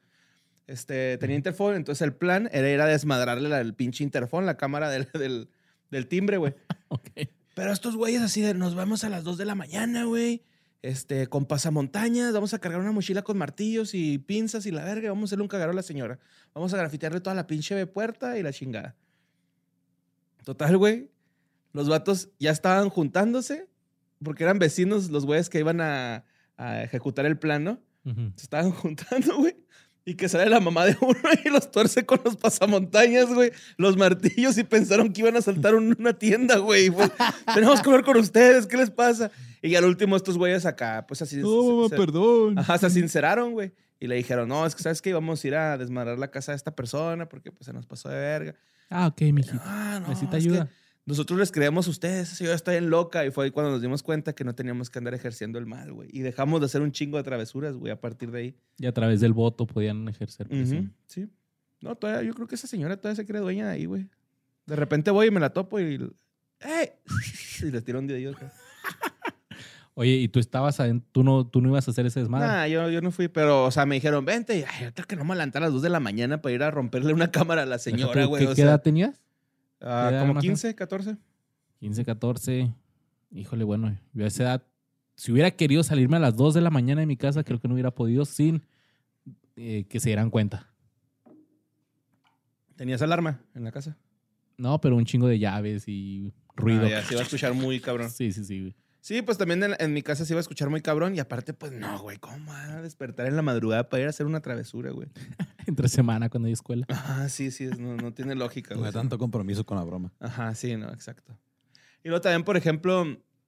Este, 0.67 1.17
tenía 1.17 1.35
interfón, 1.35 1.75
entonces 1.75 2.03
el 2.03 2.13
plan 2.13 2.47
era 2.51 2.69
ir 2.69 2.79
a 2.79 2.85
desmadrarle 2.85 3.49
la- 3.49 3.59
el 3.61 3.73
pinche 3.73 4.03
interfón, 4.03 4.45
la 4.45 4.55
cámara 4.57 4.89
del, 4.91 5.07
del, 5.13 5.49
del 5.89 6.07
timbre, 6.07 6.37
güey. 6.37 6.53
Ok. 6.89 7.09
Pero 7.55 7.71
estos 7.71 7.95
güeyes 7.95 8.21
así 8.21 8.41
de 8.41 8.53
nos 8.53 8.73
vamos 8.75 9.03
a 9.03 9.09
las 9.09 9.23
2 9.23 9.37
de 9.37 9.45
la 9.45 9.55
mañana, 9.55 10.05
güey. 10.05 10.43
Este, 10.81 11.27
con 11.27 11.45
pasamontañas, 11.45 12.31
vamos 12.33 12.53
a 12.53 12.59
cargar 12.59 12.79
una 12.79 12.91
mochila 12.93 13.21
con 13.21 13.37
martillos 13.37 13.93
y 13.93 14.17
pinzas 14.17 14.65
y 14.65 14.71
la 14.71 14.83
verga, 14.85 15.09
vamos 15.09 15.23
a 15.23 15.25
hacerle 15.29 15.41
un 15.43 15.49
cagadero 15.49 15.71
a 15.71 15.75
la 15.75 15.83
señora. 15.83 16.19
Vamos 16.53 16.73
a 16.73 16.77
grafitearle 16.77 17.19
toda 17.19 17.35
la 17.35 17.47
pinche 17.47 17.85
puerta 17.87 18.37
y 18.37 18.43
la 18.43 18.53
chingada. 18.53 18.95
Total, 20.45 20.77
güey. 20.77 21.09
Los 21.73 21.87
vatos 21.89 22.29
ya 22.39 22.51
estaban 22.51 22.89
juntándose 22.89 23.67
porque 24.23 24.43
eran 24.43 24.59
vecinos 24.59 25.09
los 25.09 25.25
güeyes 25.25 25.49
que 25.49 25.59
iban 25.59 25.81
a, 25.81 26.25
a 26.57 26.83
ejecutar 26.83 27.25
el 27.25 27.37
plan, 27.37 27.63
¿no? 27.63 27.79
Se 28.35 28.43
estaban 28.43 28.71
juntando, 28.71 29.37
güey. 29.37 29.55
Y 30.05 30.15
que 30.15 30.27
sale 30.27 30.49
la 30.49 30.59
mamá 30.59 30.85
de 30.85 30.97
uno 31.01 31.19
y 31.45 31.49
los 31.49 31.69
tuerce 31.69 32.03
con 32.05 32.19
los 32.25 32.35
pasamontañas, 32.37 33.27
güey. 33.31 33.51
Los 33.77 33.95
martillos 33.97 34.57
y 34.57 34.63
pensaron 34.63 35.13
que 35.13 35.21
iban 35.21 35.35
a 35.35 35.41
saltar 35.41 35.75
un- 35.75 35.95
una 35.99 36.13
tienda, 36.13 36.57
güey. 36.57 36.89
Tenemos 37.53 37.81
que 37.81 37.89
hablar 37.89 38.03
con 38.03 38.17
ustedes, 38.17 38.65
¿qué 38.65 38.77
les 38.77 38.89
pasa? 38.89 39.29
Y 39.61 39.75
al 39.75 39.85
último 39.85 40.15
estos 40.15 40.37
güeyes 40.37 40.65
acá, 40.65 41.05
pues 41.07 41.21
así... 41.21 41.37
No, 41.37 41.49
se- 41.61 41.71
mamá, 41.73 41.89
se- 41.89 41.95
perdón. 41.97 42.57
Ajá, 42.57 42.77
se 42.79 42.89
sinceraron, 42.89 43.51
güey. 43.51 43.71
Y 43.99 44.07
le 44.07 44.15
dijeron, 44.15 44.47
no, 44.49 44.65
es 44.65 44.73
que 44.73 44.81
sabes 44.81 45.01
que 45.01 45.09
íbamos 45.09 45.43
a 45.43 45.47
ir 45.47 45.55
a 45.55 45.77
desmadrar 45.77 46.17
la 46.17 46.31
casa 46.31 46.53
de 46.53 46.55
esta 46.55 46.73
persona 46.75 47.27
porque 47.29 47.51
pues 47.51 47.65
se 47.65 47.73
nos 47.73 47.85
pasó 47.85 48.09
de 48.09 48.15
verga. 48.17 48.55
Ah, 48.89 49.05
ok, 49.07 49.21
mijito. 49.33 49.59
Ah, 49.63 49.99
no, 50.01 50.07
Necesita 50.07 50.37
ayuda. 50.37 50.69
Nosotros 51.09 51.39
les 51.39 51.51
creemos 51.51 51.87
a 51.87 51.89
ustedes, 51.89 52.27
esa 52.27 52.35
señora 52.35 52.55
está 52.55 52.69
bien 52.69 52.91
loca. 52.91 53.25
Y 53.25 53.31
fue 53.31 53.45
ahí 53.45 53.51
cuando 53.51 53.71
nos 53.71 53.81
dimos 53.81 54.03
cuenta 54.03 54.33
que 54.33 54.43
no 54.43 54.53
teníamos 54.53 54.91
que 54.91 54.99
andar 54.99 55.15
ejerciendo 55.15 55.57
el 55.57 55.65
mal, 55.65 55.91
güey. 55.91 56.07
Y 56.13 56.19
dejamos 56.19 56.59
de 56.59 56.67
hacer 56.67 56.81
un 56.81 56.91
chingo 56.91 57.17
de 57.17 57.23
travesuras, 57.23 57.75
güey, 57.75 57.91
a 57.91 57.99
partir 57.99 58.29
de 58.29 58.39
ahí. 58.39 58.55
Y 58.77 58.85
a 58.85 58.93
través 58.93 59.19
del 59.19 59.33
voto 59.33 59.65
podían 59.65 60.07
ejercer 60.07 60.47
presión. 60.47 60.93
Sí. 61.07 61.27
No, 61.81 61.95
todavía, 61.95 62.21
yo 62.21 62.35
creo 62.35 62.47
que 62.47 62.53
esa 62.53 62.67
señora 62.67 62.95
todavía 62.95 63.15
se 63.15 63.25
cree 63.25 63.41
dueña 63.41 63.65
de 63.65 63.73
ahí, 63.73 63.85
güey. 63.85 64.07
De 64.67 64.75
repente 64.75 65.09
voy 65.09 65.27
y 65.27 65.31
me 65.31 65.39
la 65.39 65.49
topo 65.49 65.79
y. 65.79 65.95
¡Ey! 66.59 66.91
Y 67.61 67.71
le 67.71 67.81
tiro 67.81 67.99
un 67.99 68.07
dedillo 68.07 68.31
acá. 68.31 68.53
Oye, 69.95 70.11
¿y 70.11 70.29
tú 70.29 70.39
estabas 70.39 70.79
adentro? 70.79 71.09
¿Tú 71.11 71.23
no, 71.23 71.45
tú 71.45 71.59
no 71.59 71.69
ibas 71.69 71.87
a 71.87 71.91
hacer 71.91 72.05
ese 72.05 72.21
desmadre? 72.21 72.47
Nah, 72.47 72.67
yo, 72.67 72.89
yo 72.89 73.01
no 73.01 73.11
fui, 73.11 73.27
pero, 73.27 73.65
o 73.65 73.71
sea, 73.71 73.85
me 73.85 73.95
dijeron, 73.95 74.23
vente. 74.23 74.59
Y, 74.59 74.63
ay, 74.63 74.85
otra 74.85 75.03
que 75.03 75.17
no 75.17 75.25
me 75.25 75.33
levantar 75.33 75.63
a 75.63 75.65
las 75.65 75.73
2 75.73 75.81
de 75.81 75.89
la 75.89 75.99
mañana 75.99 76.41
para 76.41 76.55
ir 76.55 76.63
a 76.63 76.71
romperle 76.71 77.13
una 77.13 77.31
cámara 77.31 77.63
a 77.63 77.65
la 77.65 77.79
señora, 77.79 78.23
güey. 78.25 78.43
¿Qué, 78.43 78.47
o 78.47 78.49
qué 78.51 78.55
sea, 78.55 78.65
edad 78.65 78.81
tenías? 78.81 79.19
Ah, 79.81 80.09
como 80.19 80.33
más 80.35 80.43
o 80.43 80.47
15, 80.47 80.75
14. 80.75 81.17
15, 81.79 82.05
14. 82.05 82.73
Híjole, 83.31 83.63
bueno, 83.63 83.97
yo 84.13 84.25
a 84.25 84.27
esa 84.27 84.43
edad, 84.43 84.63
si 85.15 85.31
hubiera 85.31 85.51
querido 85.51 85.83
salirme 85.83 86.17
a 86.17 86.19
las 86.19 86.35
2 86.35 86.53
de 86.53 86.61
la 86.61 86.69
mañana 86.69 87.01
de 87.01 87.07
mi 87.07 87.17
casa, 87.17 87.43
creo 87.43 87.59
que 87.59 87.67
no 87.67 87.75
hubiera 87.75 87.91
podido 87.91 88.25
sin 88.25 88.63
eh, 89.55 89.85
que 89.89 89.99
se 89.99 90.09
dieran 90.09 90.29
cuenta. 90.29 90.73
¿Tenías 92.75 93.01
alarma 93.01 93.41
en 93.53 93.65
la 93.65 93.71
casa? 93.71 93.97
No, 94.57 94.79
pero 94.79 94.95
un 94.95 95.05
chingo 95.05 95.27
de 95.27 95.37
llaves 95.37 95.87
y 95.87 96.33
ruido. 96.55 96.85
Ah, 96.85 96.89
ya, 96.89 97.03
se 97.03 97.13
iba 97.13 97.21
a 97.21 97.23
escuchar 97.23 97.53
muy 97.53 97.79
cabrón. 97.79 98.09
Sí, 98.09 98.31
sí, 98.31 98.45
sí. 98.45 98.75
Sí, 99.01 99.21
pues 99.21 99.37
también 99.37 99.63
en, 99.63 99.75
en 99.79 99.93
mi 99.93 100.01
casa 100.01 100.25
se 100.25 100.33
iba 100.33 100.39
a 100.39 100.41
escuchar 100.41 100.69
muy 100.69 100.81
cabrón. 100.81 101.15
Y 101.15 101.19
aparte, 101.19 101.53
pues 101.53 101.71
no, 101.71 101.99
güey, 101.99 102.17
¿cómo 102.17 102.51
van 102.51 102.71
a 102.71 102.81
despertar 102.81 103.27
en 103.27 103.35
la 103.35 103.41
madrugada 103.41 103.87
para 103.89 104.01
ir 104.01 104.07
a 104.07 104.09
hacer 104.09 104.25
una 104.25 104.41
travesura, 104.41 104.91
güey? 104.91 105.07
Entre 105.67 105.87
semana 105.87 106.29
cuando 106.29 106.47
hay 106.47 106.53
escuela. 106.53 106.85
Ah, 106.89 107.27
sí, 107.29 107.51
sí, 107.51 107.63
es- 107.65 107.77
no, 107.79 107.95
no 107.95 108.13
tiene 108.13 108.35
lógica, 108.35 108.75
güey. 108.75 108.91
tanto 108.91 109.17
compromiso 109.17 109.65
con 109.65 109.77
la 109.77 109.83
broma. 109.83 110.11
Ajá, 110.19 110.53
sí, 110.55 110.75
no, 110.75 110.91
exacto. 110.91 111.37
Y 112.03 112.09
luego 112.09 112.21
también, 112.21 112.43
por 112.43 112.57
ejemplo, 112.57 113.05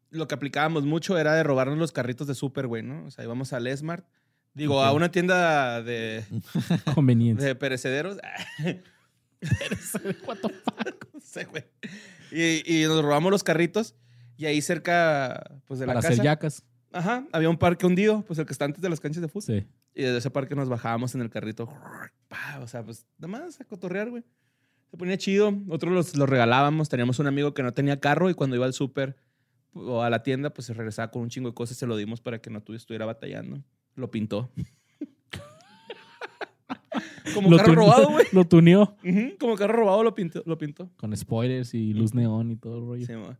lo 0.09 0.27
que 0.27 0.35
aplicábamos 0.35 0.83
mucho 0.85 1.17
era 1.17 1.33
de 1.33 1.43
robarnos 1.43 1.77
los 1.77 1.91
carritos 1.91 2.27
de 2.27 2.35
súper, 2.35 2.67
güey, 2.67 2.83
¿no? 2.83 3.05
O 3.05 3.11
sea, 3.11 3.23
íbamos 3.25 3.51
al 3.53 3.67
Smart. 3.77 4.05
Digo, 4.53 4.83
a 4.83 4.91
una 4.93 5.09
tienda 5.11 5.81
de, 5.81 6.25
Conveniencia. 6.95 7.47
de 7.47 7.55
perecederos. 7.55 8.17
What 10.27 10.37
the 10.41 10.49
fuck? 10.49 11.07
No 11.13 11.19
sé, 11.21 11.45
güey. 11.45 11.63
Y, 12.31 12.81
y 12.81 12.85
nos 12.85 13.01
robamos 13.01 13.31
los 13.31 13.43
carritos. 13.43 13.95
Y 14.41 14.47
ahí 14.47 14.59
cerca, 14.59 15.61
pues, 15.67 15.79
de 15.79 15.85
la 15.85 15.91
Para 15.93 16.01
casa. 16.01 16.13
hacer 16.13 16.25
yacas. 16.25 16.63
Ajá, 16.91 17.27
había 17.31 17.47
un 17.47 17.57
parque 17.57 17.85
hundido, 17.85 18.23
pues 18.25 18.39
el 18.39 18.47
que 18.47 18.53
está 18.53 18.65
antes 18.65 18.81
de 18.81 18.89
las 18.89 18.99
canchas 18.99 19.21
de 19.21 19.27
fútbol. 19.27 19.43
Sí. 19.61 19.67
Y 19.93 20.01
desde 20.01 20.17
ese 20.17 20.31
parque 20.31 20.55
nos 20.55 20.67
bajábamos 20.67 21.13
en 21.13 21.21
el 21.21 21.29
carrito. 21.29 21.69
O 22.59 22.67
sea, 22.67 22.83
pues 22.83 23.05
nada 23.19 23.27
más 23.45 23.61
a 23.61 23.65
cotorrear, 23.65 24.09
güey. 24.09 24.23
Se 24.89 24.97
ponía 24.97 25.15
chido. 25.17 25.53
Otros 25.69 25.93
los, 25.93 26.15
los 26.17 26.27
regalábamos. 26.27 26.89
Teníamos 26.89 27.19
un 27.19 27.27
amigo 27.27 27.53
que 27.53 27.61
no 27.61 27.71
tenía 27.71 27.99
carro 27.99 28.31
y 28.31 28.33
cuando 28.33 28.55
iba 28.55 28.65
al 28.65 28.73
súper 28.73 29.15
o 29.73 30.01
a 30.01 30.09
la 30.09 30.23
tienda, 30.23 30.49
pues 30.49 30.65
se 30.65 30.73
regresaba 30.73 31.11
con 31.11 31.21
un 31.21 31.29
chingo 31.29 31.49
de 31.49 31.53
cosas. 31.53 31.77
Se 31.77 31.85
lo 31.85 31.95
dimos 31.95 32.19
para 32.19 32.39
que 32.41 32.49
no 32.49 32.61
tu- 32.63 32.73
estuviera 32.73 33.05
batallando. 33.05 33.63
Lo 33.95 34.09
pintó. 34.09 34.51
Como 37.33 37.49
Lo 37.49 37.57
carro 37.57 37.75
robado, 37.75 38.09
güey. 38.09 38.25
Lo 38.31 38.45
tuneó. 38.45 38.95
Como 39.39 39.55
carro 39.55 39.73
robado 39.73 40.03
lo 40.03 40.13
pintó. 40.13 40.43
Lo 40.45 40.57
pintó. 40.57 40.89
Con 40.97 41.15
spoilers 41.15 41.73
y 41.73 41.93
luz 41.93 42.13
neón 42.13 42.51
y 42.51 42.55
todo 42.55 42.77
el 42.79 42.85
rollo. 42.85 43.05
Sí, 43.05 43.13
mo. 43.13 43.35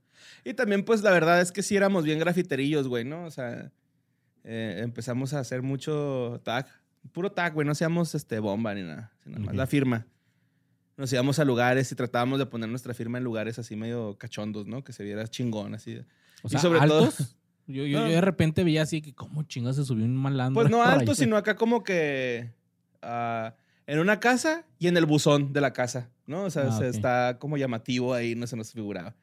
y 0.46 0.54
también, 0.54 0.84
pues, 0.84 1.02
la 1.02 1.12
verdad 1.12 1.42
es 1.42 1.52
que 1.52 1.64
sí 1.64 1.76
éramos 1.76 2.04
bien 2.04 2.20
grafiterillos, 2.20 2.88
güey, 2.88 3.04
¿no? 3.04 3.26
O 3.26 3.32
sea, 3.32 3.72
eh, 4.44 4.80
empezamos 4.84 5.34
a 5.34 5.40
hacer 5.40 5.62
mucho 5.62 6.40
tag. 6.44 6.68
Puro 7.12 7.32
tag, 7.32 7.54
güey. 7.54 7.66
No 7.66 7.72
hacíamos 7.72 8.16
este, 8.16 8.40
bomba 8.40 8.74
ni 8.74 8.84
nada. 8.84 9.12
sino 9.24 9.38
nada 9.38 9.46
más 9.48 9.56
la 9.56 9.68
firma. 9.68 10.06
Nos 10.98 11.12
íbamos 11.12 11.40
a 11.40 11.46
lugares 11.46 11.92
y 11.92 11.96
tratábamos 11.96 12.38
de 12.38 12.46
poner 12.46 12.70
nuestra 12.70 12.94
firma 12.94 13.18
en 13.18 13.24
lugares 13.24 13.58
así 13.58 13.76
medio 13.76 14.18
cachondos, 14.18 14.68
¿no? 14.68 14.84
Que 14.84 14.94
se 14.94 15.04
viera 15.04 15.28
chingón, 15.28 15.74
así. 15.74 16.00
O 16.44 16.50
sea, 16.50 16.60
sobre 16.60 16.80
todo- 16.80 17.06
altos. 17.06 17.36
Yo, 17.68 17.86
yo, 17.86 18.02
No. 18.02 18.08
yo 18.08 18.16
de 18.16 18.22
repente 18.22 18.64
veía 18.64 18.82
así 18.82 19.02
que, 19.02 19.14
¿cómo 19.14 19.44
chingas 19.44 19.78
se 19.78 19.86
subió 19.86 20.04
un 20.04 20.16
malandro? 20.16 20.62
Pues 20.62 20.70
no 20.72 20.84
alto, 20.84 21.16
sino 21.16 21.38
acá 21.38 21.56
como 21.56 21.84
que 21.84 22.52
ah, 23.02 23.56
en 23.88 24.00
una 24.00 24.20
casa 24.20 24.66
y 24.80 24.88
en 24.88 24.98
el 24.98 25.06
buzón 25.06 25.54
de 25.54 25.62
la 25.62 25.74
casa, 25.74 26.10
¿no? 26.26 26.44
O 26.46 26.50
sea, 26.50 26.68
Ah, 26.72 26.86
está 26.86 27.38
como 27.40 27.58
llamativo 27.58 28.14
ahí, 28.14 28.36
no 28.36 28.48
se 28.48 28.56
nos 28.56 28.72
figuraba. 28.72 29.16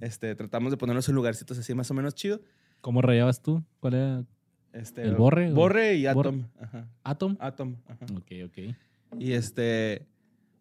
Este, 0.00 0.34
tratamos 0.34 0.70
de 0.70 0.78
ponernos 0.78 1.08
en 1.10 1.14
lugarcitos 1.14 1.58
así 1.58 1.74
más 1.74 1.90
o 1.90 1.94
menos 1.94 2.14
chido. 2.14 2.40
¿Cómo 2.80 3.02
rayabas 3.02 3.42
tú? 3.42 3.62
¿Cuál 3.80 3.94
era? 3.94 4.24
Este, 4.72 5.02
¿El 5.02 5.14
borre 5.16 5.52
Borre 5.52 5.94
y 5.96 6.06
borre? 6.06 6.28
Atom. 6.28 6.44
Ajá. 6.60 6.88
¿Atom? 7.02 7.36
Atom. 7.40 7.76
Ajá. 7.86 8.06
Ok, 8.16 8.32
ok. 8.46 8.74
Y 9.18 9.32
este, 9.32 10.06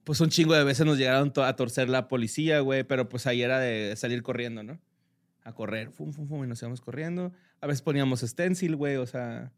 pues 0.03 0.19
un 0.21 0.29
chingo 0.29 0.53
de 0.53 0.63
veces 0.63 0.85
nos 0.85 0.97
llegaron 0.97 1.31
a 1.35 1.55
torcer 1.55 1.89
la 1.89 2.07
policía, 2.07 2.59
güey, 2.61 2.83
pero 2.83 3.07
pues 3.07 3.27
ahí 3.27 3.41
era 3.41 3.59
de 3.59 3.95
salir 3.95 4.23
corriendo, 4.23 4.63
¿no? 4.63 4.79
A 5.43 5.53
correr, 5.53 5.91
fum, 5.91 6.11
fum, 6.11 6.27
fum, 6.27 6.43
y 6.43 6.47
nos 6.47 6.61
íbamos 6.61 6.81
corriendo. 6.81 7.31
A 7.61 7.67
veces 7.67 7.81
poníamos 7.81 8.21
stencil, 8.21 8.75
güey, 8.75 8.97
o 8.97 9.05
sea, 9.05 9.51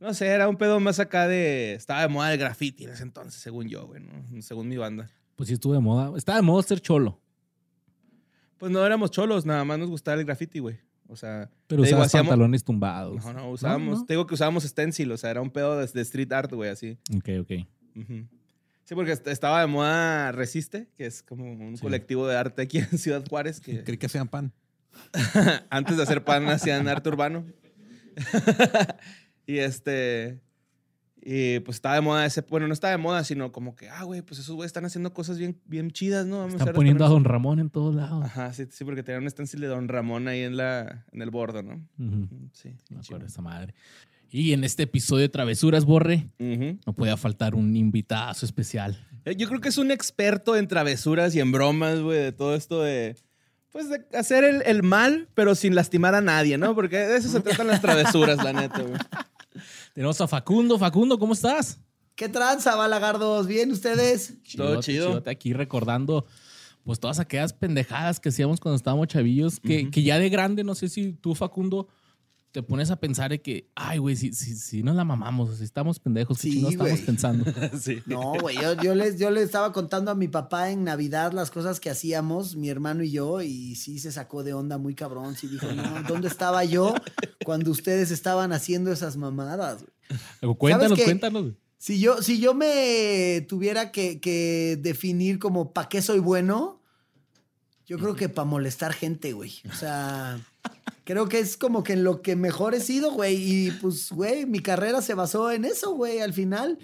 no 0.00 0.12
sé, 0.14 0.26
era 0.26 0.48
un 0.48 0.56
pedo 0.56 0.78
más 0.80 0.98
acá 1.00 1.26
de, 1.26 1.74
estaba 1.74 2.02
de 2.02 2.08
moda 2.08 2.32
el 2.32 2.38
graffiti 2.38 2.84
en 2.84 2.90
ese 2.90 3.02
entonces, 3.02 3.40
según 3.40 3.68
yo, 3.68 3.86
güey, 3.86 4.02
¿no? 4.02 4.42
Según 4.42 4.68
mi 4.68 4.76
banda. 4.76 5.10
Pues 5.36 5.48
sí 5.48 5.54
estuvo 5.54 5.72
de 5.74 5.80
moda. 5.80 6.16
Estaba 6.16 6.36
de 6.36 6.42
moda 6.42 6.62
ser 6.62 6.80
cholo. 6.80 7.20
Pues 8.58 8.72
no 8.72 8.84
éramos 8.84 9.10
cholos, 9.10 9.44
nada 9.44 9.64
más 9.64 9.78
nos 9.78 9.90
gustaba 9.90 10.18
el 10.18 10.24
graffiti, 10.26 10.58
güey. 10.60 10.78
O 11.08 11.14
sea, 11.16 11.50
Pero 11.66 11.82
te 11.82 11.88
digo, 11.88 11.98
usabas 11.98 12.06
hacíamos- 12.08 12.30
pantalones 12.30 12.64
tumbados. 12.64 13.24
No, 13.24 13.32
no, 13.32 13.50
usábamos. 13.50 14.00
no. 14.00 14.04
Te 14.06 14.14
digo 14.14 14.26
que 14.26 14.34
usábamos 14.34 14.64
stencil, 14.64 15.12
o 15.12 15.16
sea, 15.16 15.30
era 15.30 15.40
un 15.42 15.50
pedo 15.50 15.76
de, 15.78 15.86
de 15.86 16.00
street 16.00 16.32
art, 16.32 16.52
güey, 16.52 16.70
así. 16.70 16.98
Ok, 17.16 17.28
ok. 17.42 17.50
Sí, 18.84 18.94
porque 18.94 19.12
est- 19.12 19.26
estaba 19.28 19.60
de 19.60 19.66
moda 19.66 20.32
Resiste, 20.32 20.88
que 20.96 21.06
es 21.06 21.22
como 21.22 21.50
un 21.52 21.76
Sí. 21.76 21.82
colectivo 21.82 22.26
de 22.26 22.36
arte 22.36 22.62
aquí 22.62 22.78
en 22.78 22.98
Ciudad 22.98 23.24
Juárez, 23.28 23.60
que 23.60 23.82
Creí 23.84 23.98
que 23.98 24.06
hacían 24.06 24.28
pan. 24.28 24.52
antes 25.70 25.96
de 25.96 26.02
hacer 26.02 26.24
pan 26.24 26.48
hacían 26.48 26.88
arte 26.88 27.08
urbano. 27.08 27.44
y 29.46 29.58
este. 29.58 30.40
Y 31.28 31.58
pues 31.60 31.76
estaba 31.78 31.96
de 31.96 32.02
moda 32.02 32.24
ese. 32.24 32.42
Bueno, 32.42 32.68
no 32.68 32.72
estaba 32.72 32.92
de 32.92 32.98
moda, 32.98 33.24
sino 33.24 33.50
como 33.50 33.74
que, 33.74 33.88
ah, 33.88 34.04
güey, 34.04 34.22
pues 34.22 34.38
esos 34.38 34.54
güeyes 34.54 34.68
están 34.68 34.84
haciendo 34.84 35.12
cosas 35.12 35.38
bien, 35.38 35.60
bien 35.66 35.90
chidas, 35.90 36.24
¿no? 36.24 36.38
Vamos 36.38 36.54
Están 36.54 36.72
poniendo 36.72 37.04
a 37.04 37.08
Don 37.08 37.24
Ramón 37.24 37.58
en 37.58 37.68
todos 37.68 37.92
lados. 37.96 38.24
Ajá, 38.24 38.52
sí, 38.52 38.66
sí, 38.70 38.84
porque 38.84 39.02
tenían 39.02 39.24
un 39.24 39.30
stencil 39.30 39.60
de 39.60 39.66
Don 39.66 39.88
Ramón 39.88 40.28
ahí 40.28 40.42
en, 40.42 40.56
la, 40.56 41.04
en 41.10 41.22
el 41.22 41.30
bordo, 41.30 41.62
¿no? 41.64 41.84
Ujú, 41.98 42.28
Sí. 42.52 42.76
Me 42.90 43.00
acuerdo 43.00 43.26
esa 43.26 43.42
madre. 43.42 43.74
Y 44.30 44.52
en 44.52 44.62
este 44.62 44.84
episodio 44.84 45.22
de 45.22 45.28
Travesuras, 45.28 45.84
Borre, 45.84 46.28
no 46.38 46.92
podía 46.92 47.16
faltar 47.16 47.54
un 47.56 47.74
invitazo 47.76 48.46
especial. 48.46 48.96
Eh, 49.24 49.34
Yo 49.36 49.48
creo 49.48 49.60
que 49.60 49.68
es 49.70 49.78
un 49.78 49.90
experto 49.90 50.56
en 50.56 50.68
travesuras 50.68 51.34
y 51.34 51.40
en 51.40 51.50
bromas, 51.50 52.00
güey, 52.00 52.18
de 52.18 52.32
todo 52.32 52.54
esto 52.54 52.82
de. 52.82 53.16
Pues 53.72 53.88
de 53.90 54.06
hacer 54.16 54.44
el, 54.44 54.62
el 54.64 54.82
mal, 54.82 55.28
pero 55.34 55.54
sin 55.54 55.74
lastimar 55.74 56.14
a 56.14 56.20
nadie, 56.20 56.56
¿no? 56.56 56.74
Porque 56.74 56.96
de 56.98 57.16
eso 57.16 57.28
se 57.28 57.40
tratan 57.40 57.66
las 57.66 57.80
travesuras, 57.82 58.42
la 58.42 58.52
neta, 58.52 58.80
güey. 58.82 58.94
Tenemos 59.96 60.20
a 60.20 60.28
Facundo. 60.28 60.78
Facundo, 60.78 61.18
¿cómo 61.18 61.32
estás? 61.32 61.80
¿Qué 62.16 62.28
tranza, 62.28 62.76
balagardos? 62.76 63.46
¿Bien 63.46 63.72
ustedes? 63.72 64.34
Todo 64.54 64.82
chido. 64.82 65.06
chidote, 65.06 65.30
Aquí 65.30 65.54
recordando 65.54 66.26
pues 66.84 67.00
todas 67.00 67.18
aquellas 67.18 67.54
pendejadas 67.54 68.20
que 68.20 68.28
hacíamos 68.28 68.60
cuando 68.60 68.76
estábamos 68.76 69.08
chavillos, 69.08 69.58
que, 69.58 69.90
que 69.90 70.02
ya 70.02 70.18
de 70.18 70.28
grande, 70.28 70.64
no 70.64 70.74
sé 70.74 70.90
si 70.90 71.14
tú, 71.14 71.34
Facundo, 71.34 71.88
te 72.56 72.62
pones 72.62 72.90
a 72.90 72.96
pensar 72.96 73.32
de 73.32 73.42
que, 73.42 73.68
ay, 73.74 73.98
güey, 73.98 74.16
si, 74.16 74.32
si, 74.32 74.56
si 74.56 74.82
nos 74.82 74.96
la 74.96 75.04
mamamos, 75.04 75.58
si 75.58 75.64
estamos 75.64 76.00
pendejos, 76.00 76.38
¿qué 76.38 76.48
Sí, 76.48 76.54
chingados 76.54 76.72
estamos 76.72 77.00
pensando? 77.02 77.44
Sí. 77.78 78.02
No, 78.06 78.32
güey, 78.40 78.56
yo, 78.56 78.72
yo 78.82 78.94
les, 78.94 79.18
yo 79.18 79.30
le 79.30 79.42
estaba 79.42 79.74
contando 79.74 80.10
a 80.10 80.14
mi 80.14 80.26
papá 80.26 80.70
en 80.70 80.82
Navidad 80.82 81.32
las 81.32 81.50
cosas 81.50 81.80
que 81.80 81.90
hacíamos, 81.90 82.56
mi 82.56 82.70
hermano 82.70 83.02
y 83.02 83.10
yo, 83.10 83.42
y 83.42 83.74
sí 83.74 83.98
se 83.98 84.10
sacó 84.10 84.42
de 84.42 84.54
onda 84.54 84.78
muy 84.78 84.94
cabrón. 84.94 85.36
Sí 85.36 85.48
dijo, 85.48 85.70
no, 85.70 86.02
¿dónde 86.08 86.28
estaba 86.28 86.64
yo 86.64 86.94
cuando 87.44 87.70
ustedes 87.70 88.10
estaban 88.10 88.54
haciendo 88.54 88.90
esas 88.90 89.18
mamadas? 89.18 89.84
güey?" 90.40 90.54
Cuéntanos, 90.56 90.98
cuéntanos. 90.98 91.52
Si 91.76 92.00
yo, 92.00 92.22
si 92.22 92.40
yo 92.40 92.54
me 92.54 93.44
tuviera 93.46 93.92
que, 93.92 94.18
que 94.18 94.78
definir 94.80 95.38
como 95.38 95.74
para 95.74 95.90
qué 95.90 96.00
soy 96.00 96.20
bueno, 96.20 96.80
yo 97.84 97.98
creo 97.98 98.16
que 98.16 98.30
para 98.30 98.46
molestar 98.46 98.94
gente, 98.94 99.34
güey. 99.34 99.52
O 99.70 99.74
sea, 99.74 100.40
creo 101.06 101.28
que 101.28 101.38
es 101.38 101.56
como 101.56 101.84
que 101.84 101.92
en 101.92 102.02
lo 102.02 102.20
que 102.20 102.34
mejor 102.34 102.74
he 102.74 102.80
sido, 102.80 103.12
güey. 103.12 103.36
Y 103.36 103.70
pues, 103.70 104.10
güey, 104.10 104.44
mi 104.44 104.58
carrera 104.58 105.00
se 105.00 105.14
basó 105.14 105.52
en 105.52 105.64
eso, 105.64 105.94
güey. 105.94 106.18
Al 106.18 106.34
final 106.34 106.78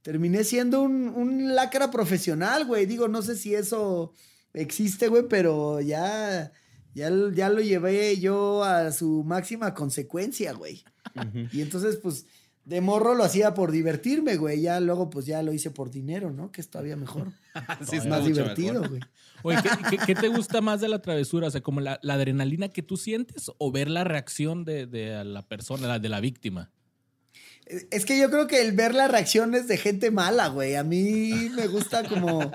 terminé 0.00 0.44
siendo 0.44 0.80
un, 0.80 1.08
un 1.08 1.54
lacra 1.54 1.90
profesional, 1.90 2.64
güey. 2.64 2.86
Digo, 2.86 3.06
no 3.06 3.20
sé 3.20 3.36
si 3.36 3.54
eso 3.54 4.14
existe, 4.54 5.08
güey, 5.08 5.24
pero 5.28 5.82
ya, 5.82 6.52
ya, 6.94 7.10
ya 7.34 7.50
lo 7.50 7.60
llevé 7.60 8.18
yo 8.18 8.64
a 8.64 8.90
su 8.92 9.22
máxima 9.24 9.74
consecuencia, 9.74 10.54
güey. 10.54 10.82
Y 11.52 11.60
entonces, 11.60 11.96
pues, 11.96 12.26
de 12.66 12.80
morro 12.82 13.14
lo 13.14 13.24
hacía 13.24 13.54
por 13.54 13.70
divertirme, 13.72 14.36
güey. 14.36 14.60
Ya 14.60 14.78
luego, 14.80 15.08
pues, 15.08 15.24
ya 15.24 15.42
lo 15.42 15.52
hice 15.54 15.70
por 15.70 15.90
dinero, 15.90 16.30
¿no? 16.30 16.52
Que 16.52 16.60
es 16.60 16.68
todavía 16.68 16.96
mejor. 16.96 17.32
Sí, 17.88 17.96
es 17.96 18.04
más 18.06 18.26
divertido, 18.26 18.82
mejor. 18.82 18.88
güey. 18.90 19.00
Oye, 19.42 19.58
¿qué, 19.62 19.96
qué, 19.96 20.04
qué 20.04 20.14
te 20.14 20.28
gusta 20.28 20.60
más 20.60 20.80
de 20.82 20.88
la 20.88 21.00
travesura? 21.00 21.46
O 21.46 21.50
sea, 21.50 21.62
como 21.62 21.80
la, 21.80 21.98
la 22.02 22.14
adrenalina 22.14 22.68
que 22.68 22.82
tú 22.82 22.96
sientes 22.98 23.50
o 23.56 23.72
ver 23.72 23.88
la 23.88 24.04
reacción 24.04 24.64
de, 24.64 24.86
de 24.86 25.24
la 25.24 25.42
persona, 25.48 25.86
la- 25.88 25.98
de 25.98 26.08
la 26.10 26.20
víctima. 26.20 26.70
Es 27.90 28.04
que 28.04 28.18
yo 28.18 28.30
creo 28.30 28.46
que 28.46 28.60
el 28.60 28.72
ver 28.72 28.94
las 28.94 29.10
reacciones 29.10 29.66
de 29.68 29.76
gente 29.76 30.10
mala, 30.10 30.48
güey. 30.48 30.74
A 30.76 30.84
mí 30.84 31.50
me 31.54 31.66
gusta 31.68 32.06
como, 32.08 32.52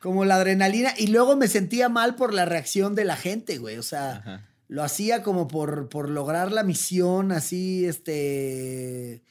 como 0.00 0.24
la 0.24 0.36
adrenalina. 0.36 0.92
Y 0.98 1.08
luego 1.08 1.36
me 1.36 1.48
sentía 1.48 1.88
mal 1.88 2.14
por 2.16 2.32
la 2.34 2.44
reacción 2.46 2.94
de 2.94 3.04
la 3.04 3.16
gente, 3.16 3.58
güey. 3.58 3.78
O 3.78 3.82
sea, 3.82 4.16
Ajá. 4.16 4.48
lo 4.68 4.82
hacía 4.82 5.22
como 5.22 5.46
por, 5.48 5.88
por 5.88 6.08
lograr 6.08 6.50
la 6.52 6.62
misión, 6.64 7.30
así, 7.32 7.84
este, 7.84 9.22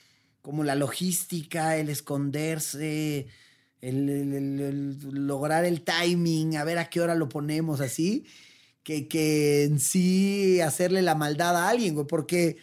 como 0.50 0.64
la 0.64 0.74
logística, 0.74 1.78
el 1.78 1.90
esconderse, 1.90 3.28
el, 3.82 4.10
el- 4.10 4.34
el- 4.34 4.60
el 4.60 5.00
lograr 5.28 5.64
el 5.64 5.82
timing, 5.84 6.58
a 6.58 6.64
ver 6.64 6.80
a 6.80 6.90
qué 6.90 7.02
hora 7.02 7.14
lo 7.14 7.30
ponemos, 7.30 7.82
así, 7.82 8.26
que, 8.82 9.08
que 9.08 9.66
en 9.66 9.80
sí 9.80 10.60
hacerle 10.60 11.04
la 11.04 11.14
maldad 11.14 11.56
a 11.56 11.70
alguien, 11.70 11.94
güey, 11.94 12.08
porque 12.08 12.58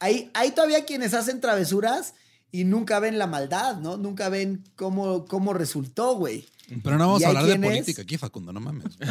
hay, 0.00 0.32
hay 0.34 0.50
todavía 0.50 0.84
quienes 0.84 1.14
hacen 1.14 1.40
travesuras 1.40 2.14
y 2.50 2.64
nunca 2.64 2.98
ven 2.98 3.18
la 3.18 3.28
maldad, 3.28 3.76
¿no? 3.76 3.96
Nunca 3.96 4.30
ven 4.30 4.64
cómo, 4.74 5.24
cómo 5.26 5.54
resultó, 5.54 6.16
güey. 6.16 6.44
Pero 6.82 6.98
no 6.98 7.06
vamos 7.06 7.20
¿Y 7.20 7.24
a 7.24 7.28
hablar 7.28 7.46
de 7.46 7.56
política 7.60 8.02
aquí, 8.02 8.18
Facundo, 8.18 8.52
no 8.52 8.58
mames. 8.58 8.98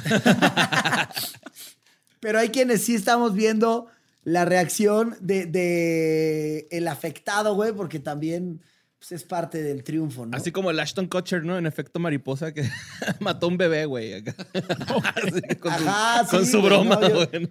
Pero 2.20 2.40
hay 2.40 2.50
quienes 2.50 2.84
sí 2.84 2.94
estamos 2.94 3.34
viendo 3.34 3.88
la 4.30 4.44
reacción 4.44 5.16
de, 5.22 5.46
de 5.46 6.68
el 6.70 6.90
afectado, 6.90 7.56
güey, 7.56 7.72
porque 7.72 8.00
también 8.00 8.62
pues, 9.00 9.14
es 9.14 9.24
parte 9.24 9.64
del 9.64 9.86
triunfo, 9.86 10.26
¿no? 10.26 10.36
Así 10.36 10.52
como 10.52 10.70
el 10.70 10.78
Ashton 10.82 11.08
Kutcher, 11.08 11.46
¿no? 11.46 11.58
En 11.58 11.66
efecto 11.66 11.98
mariposa 12.00 12.54
que 12.54 12.64
mató 13.22 13.46
a 13.46 13.50
un 13.50 13.56
bebé, 13.58 13.86
güey. 13.86 14.22
con 15.62 15.72
su, 15.72 15.88
Ajá, 15.88 16.28
con 16.30 16.46
sí, 16.46 16.52
su 16.52 16.60
güey, 16.60 16.70
broma, 16.72 16.96
no, 16.96 17.08
yo- 17.08 17.16
güey. 17.28 17.42
¿no? 17.44 17.50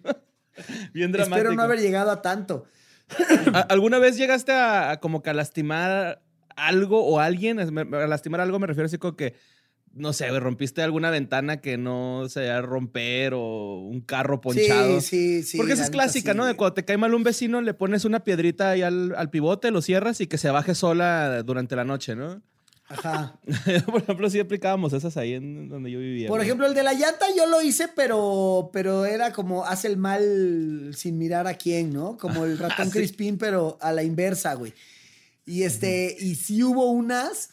Bien 0.93 1.13
dramático. 1.13 1.37
Espero 1.39 1.55
no 1.55 1.63
haber 1.63 1.81
llegado 1.81 2.11
a 2.11 2.21
tanto. 2.21 2.67
¿A- 3.55 3.61
¿Alguna 3.61 3.99
vez 3.99 4.19
llegaste 4.19 4.53
a, 4.53 4.91
a 4.91 5.01
como 5.01 5.23
que 5.23 5.31
a 5.31 5.35
lastimar 5.35 6.23
algo 6.57 7.07
o 7.07 7.21
alguien? 7.21 7.59
A 7.59 8.07
lastimar 8.07 8.43
algo 8.43 8.59
me 8.59 8.67
refiero 8.67 8.85
así 8.85 8.99
como 8.99 9.17
que, 9.17 9.35
no 9.97 10.13
sé, 10.13 10.29
rompiste 10.39 10.83
alguna 10.83 11.11
ventana 11.11 11.61
que 11.61 11.79
no 11.79 12.29
se 12.29 12.41
debe 12.41 12.63
romper 12.63 13.35
o 13.35 13.81
un 13.81 14.01
carro 14.01 14.41
ponchado. 14.41 15.01
Sí, 15.01 15.41
sí, 15.41 15.43
sí. 15.43 15.57
Porque 15.57 15.73
esa 15.73 15.85
es 15.85 15.91
clásica, 15.91 16.33
sí, 16.33 16.37
¿no? 16.37 16.45
De 16.45 16.55
cuando 16.55 16.75
te 16.75 16.85
cae 16.85 16.99
mal 16.99 17.15
un 17.15 17.23
vecino, 17.23 17.61
le 17.63 17.75
pones 17.75 18.05
una 18.05 18.21
piedrita 18.21 18.71
ahí 18.71 18.83
al, 18.83 19.15
al 19.17 19.31
pivote, 19.31 19.71
lo 19.71 19.83
cierras 19.83 20.21
y 20.21 20.27
que 20.27 20.39
se 20.39 20.51
baje 20.51 20.75
sola 20.75 21.43
durante 21.43 21.77
la 21.77 21.85
noche, 21.85 22.15
¿no? 22.15 22.43
Ajá. 22.89 23.41
Por 23.87 24.03
ejemplo, 24.03 24.31
sí 24.31 24.39
aplicábamos 24.39 24.93
esas 24.93 25.17
ahí 25.17 25.35
en 25.35 25.69
donde 25.69 25.91
yo 25.91 25.99
vivía. 25.99 26.29
Por 26.29 26.41
ejemplo, 26.41 26.67
el 26.67 26.75
de 26.75 26.83
la 26.83 26.93
llanta 26.93 27.27
yo 27.37 27.47
lo 27.47 27.61
hice, 27.63 27.89
pero, 27.89 28.71
pero 28.73 29.07
era 29.07 29.33
como 29.33 29.65
hace 29.65 29.89
el 29.89 29.97
mal 29.97 30.93
sin 30.95 31.19
mirar 31.19 31.47
a 31.47 31.55
quién, 31.55 31.93
¿no? 31.93 32.17
Como 32.17 32.45
el 32.45 32.59
ratón 32.59 32.87
Sí. 32.87 32.93
Crispín, 32.93 33.39
pero 33.39 33.77
a 33.81 33.93
la 33.93 34.03
inversa, 34.03 34.55
güey. 34.55 34.73
Y 35.45 35.63
este, 35.63 36.17
y 36.19 36.35
sí 36.37 36.63
hubo 36.63 36.91
unas 36.91 37.51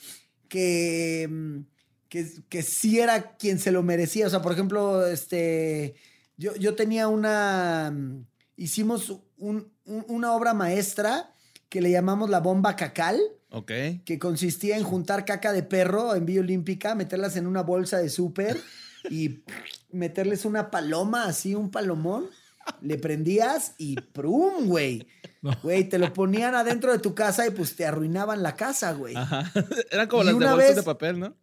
que, 0.48 1.28
mm, 1.30 1.60
que, 2.14 2.28
que 2.48 2.62
sí 2.62 3.00
era 3.00 3.36
quien 3.38 3.58
se 3.58 3.72
lo 3.72 3.82
merecía. 3.82 4.28
O 4.28 4.30
sea, 4.30 4.44
por 4.44 4.52
ejemplo, 4.52 5.08
este, 5.08 5.96
yo, 6.38 6.54
yo 6.58 6.76
tenía 6.76 7.08
una, 7.08 7.92
mm, 7.92 8.26
hicimos 8.56 9.10
un- 9.38 9.72
un- 9.86 10.06
una 10.08 10.34
obra 10.34 10.54
maestra 10.54 11.34
que 11.70 11.82
le 11.82 11.90
llamamos 11.90 12.30
la 12.30 12.40
bomba 12.40 12.76
cacal 12.76 13.20
Ok. 13.50 13.72
que 14.06 14.20
consistía 14.20 14.78
en 14.78 14.84
juntar 14.84 15.26
caca 15.26 15.54
de 15.54 15.64
perro 15.64 16.14
en 16.14 16.28
vía 16.28 16.42
olímpica, 16.42 16.94
meterlas 16.94 17.36
en 17.36 17.48
una 17.48 17.64
bolsa 17.64 17.98
de 17.98 18.10
súper 18.10 18.62
y 19.10 19.42
meterles 19.92 20.46
una 20.46 20.70
paloma, 20.70 21.24
así, 21.26 21.56
un 21.56 21.72
palomón. 21.72 22.28
Le 22.82 23.00
prendías 23.00 23.74
y 23.80 23.96
¡prum, 23.96 24.68
güey! 24.68 25.08
No. 25.42 25.52
Güey, 25.64 25.90
te 25.90 25.98
lo 25.98 26.14
ponían 26.14 26.54
adentro 26.54 26.92
de 26.94 27.00
tu 27.00 27.16
casa 27.16 27.46
y 27.48 27.50
pues 27.50 27.76
te 27.76 27.88
arruinaban 27.88 28.44
la 28.44 28.56
casa, 28.56 28.94
güey. 28.94 29.16
Ajá. 29.16 29.52
Eran 29.92 30.08
como 30.08 30.22
Y 30.22 30.26
las 30.28 30.38
de 30.40 30.46
bolsas 30.46 30.58
vez- 30.70 30.76
de 30.76 30.84
papel, 30.84 31.20
¿no? 31.20 31.36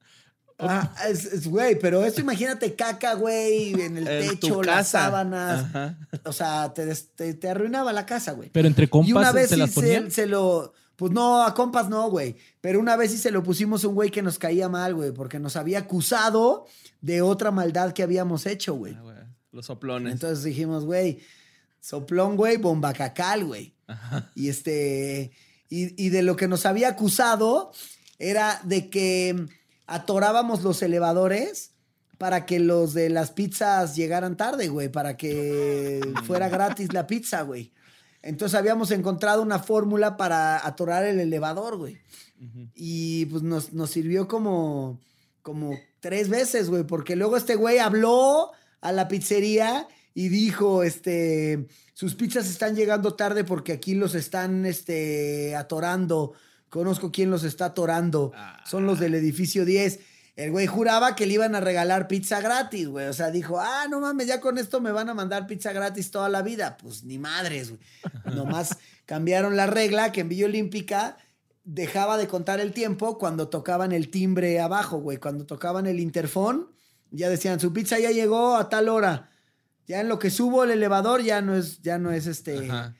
Ah, 0.63 0.93
es, 1.09 1.25
es, 1.25 1.47
güey, 1.47 1.79
pero 1.79 2.05
esto 2.05 2.21
imagínate 2.21 2.75
caca, 2.75 3.15
güey, 3.15 3.73
en 3.81 3.97
el 3.97 4.09
En 4.09 4.39
techo, 4.39 4.63
las 4.63 4.89
sábanas. 4.89 5.65
Ajá. 5.65 5.99
O 6.25 6.33
sea, 6.33 6.73
te, 6.75 6.95
te, 6.95 7.35
te 7.35 7.49
arruinaba 7.49 7.93
la 7.93 8.07
casa, 8.07 8.33
güey. 8.33 8.51
Pero 8.51 8.69
entre 8.69 8.89
compas 8.89 9.09
y 9.09 9.13
una 9.13 9.33
vez 9.33 9.51
se 9.51 9.57
las 9.57 9.71
se, 9.71 10.11
se 10.11 10.27
lo. 10.27 10.73
Pues 10.97 11.13
no, 11.13 11.43
a 11.43 11.55
compas 11.55 11.89
no, 11.89 12.11
güey. 12.11 12.37
Pero 12.61 12.79
una 12.79 12.95
vez 12.97 13.11
sí 13.11 13.19
se 13.19 13.31
lo 13.31 13.43
pusimos 13.43 13.85
a 13.85 13.89
un 13.89 13.95
güey 13.95 14.11
que 14.11 14.21
nos 14.21 14.39
caía 14.39 14.69
mal, 14.69 14.95
güey, 14.95 15.13
porque 15.13 15.39
nos 15.39 15.57
había 15.57 15.79
acusado 15.79 16.67
de 17.01 17.23
otra 17.23 17.51
maldad 17.51 17.93
que 17.93 18.03
habíamos 18.03 18.45
hecho, 18.45 18.75
güey. 18.75 18.95
Ah, 18.99 19.03
güey. 19.03 19.17
Los 19.53 19.67
soplones. 19.67 20.13
Entonces 20.13 20.45
dijimos, 20.45 20.85
güey, 20.85 21.21
soplón, 21.81 22.37
güey, 22.37 22.59
bomba 22.59 22.93
cacal, 22.93 23.45
güey. 23.45 23.75
Y 24.35 24.49
este. 24.49 25.33
Y, 25.69 26.05
y 26.05 26.11
de 26.11 26.23
lo 26.23 26.37
que 26.37 26.49
nos 26.49 26.67
había 26.67 26.89
acusado 26.89 27.73
era 28.19 28.61
de 28.65 28.91
que 28.91 29.47
atorábamos 29.91 30.63
los 30.63 30.83
elevadores 30.83 31.73
para 32.17 32.47
que 32.47 32.61
los 32.61 32.95
de 32.95 33.11
las 33.11 33.31
pizzas 33.31 33.97
llegaran 33.97 34.37
tarde, 34.37 34.69
güey, 34.69 34.89
para 34.89 35.17
que 35.17 36.01
fuera 36.25 36.49
gratis 36.49 36.93
la 36.93 37.07
pizza, 37.07 37.43
güey. 37.43 37.73
Entonces 38.23 38.59
habíamos 38.59 38.91
encontrado 38.91 39.43
una 39.43 39.59
fórmula 39.59 40.17
para 40.17 40.67
atorar 40.67 41.05
el 41.05 41.19
elevador, 41.19 41.77
güey. 41.77 41.99
Y 42.75 43.27
pues 43.27 43.43
nos, 43.43 43.73
nos 43.73 43.91
sirvió 43.91 44.29
como, 44.29 45.01
como 45.43 45.79
tres 46.01 46.29
veces, 46.29 46.71
güey, 46.71 46.85
porque 46.85 47.17
luego 47.17 47.37
este 47.37 47.55
güey 47.55 47.79
habló 47.79 48.53
a 48.81 48.93
la 48.93 49.09
pizzería 49.09 49.87
y 49.91 50.01
y 50.15 50.29
dijo, 50.29 50.83
este, 50.83 51.67
sus 51.95 52.15
pizzas 52.15 52.49
están 52.49 52.75
llegando 52.75 53.15
tarde 53.15 53.45
porque 53.45 53.73
aquí 53.73 53.95
los 53.95 54.15
están, 54.15 54.67
este, 54.67 55.55
atorando. 55.55 56.35
Conozco 56.71 57.11
quién 57.11 57.31
los 57.31 57.43
está 57.43 57.67
atorando. 57.67 58.33
Son 58.65 58.87
los 58.87 59.01
del 59.01 59.15
edificio 59.17 59.65
10. 59.65 59.99
El 60.37 60.53
güey 60.53 60.69
juraba 60.69 61.17
que 61.17 61.27
le 61.27 61.35
iban 61.35 61.55
a 61.57 61.61
regalar 61.61 62.07
pizza 62.07 62.41
gratis, 62.41 62.89
güey. 62.89 63.09
O 63.09 63.13
sea, 63.13 63.33
dijo, 63.33 63.59
ah, 63.59 63.87
no 63.91 64.01
mames, 64.01 64.29
ya 64.29 64.41
con 64.41 64.57
esto 64.57 64.81
me 64.81 64.93
van 64.93 65.09
a 65.09 65.15
mandar 65.15 65.49
pizza 65.49 65.73
gratis 65.73 66.13
toda 66.13 66.29
la 66.29 66.43
vida. 66.43 66.79
Pues 66.81 67.03
ni 67.03 67.19
madres, 67.19 67.71
güey. 67.71 67.81
Nomás 68.37 68.79
cambiaron 69.05 69.57
la 69.57 69.67
regla 69.67 70.13
que 70.13 70.21
en 70.21 70.29
Villa 70.29 70.47
Olímpica 70.47 71.19
dejaba 71.65 72.17
de 72.17 72.29
contar 72.29 72.61
el 72.61 72.73
tiempo 72.73 73.19
cuando 73.19 73.49
tocaban 73.49 73.91
el 73.91 74.09
timbre 74.09 74.61
abajo, 74.61 74.99
güey. 74.99 75.19
Cuando 75.19 75.45
tocaban 75.45 75.89
el 75.89 75.99
interfón, 75.99 76.71
ya 77.11 77.29
decían, 77.29 77.59
su 77.59 77.73
pizza 77.73 77.99
ya 77.99 78.13
llegó 78.13 78.57
a 78.57 78.69
tal 78.69 78.89
hora. 78.89 79.31
Ya 79.89 80.01
en 80.01 80.09
lo 80.09 80.21
que 80.21 80.31
subo 80.31 80.63
el 80.63 80.71
elevador 80.71 81.21
ya 81.21 81.43
no 81.43 81.57
es, 81.57 81.83
ya 81.83 81.99
no 81.99 82.13
es 82.13 82.29
este 82.29 82.71
Ajá. 82.71 82.95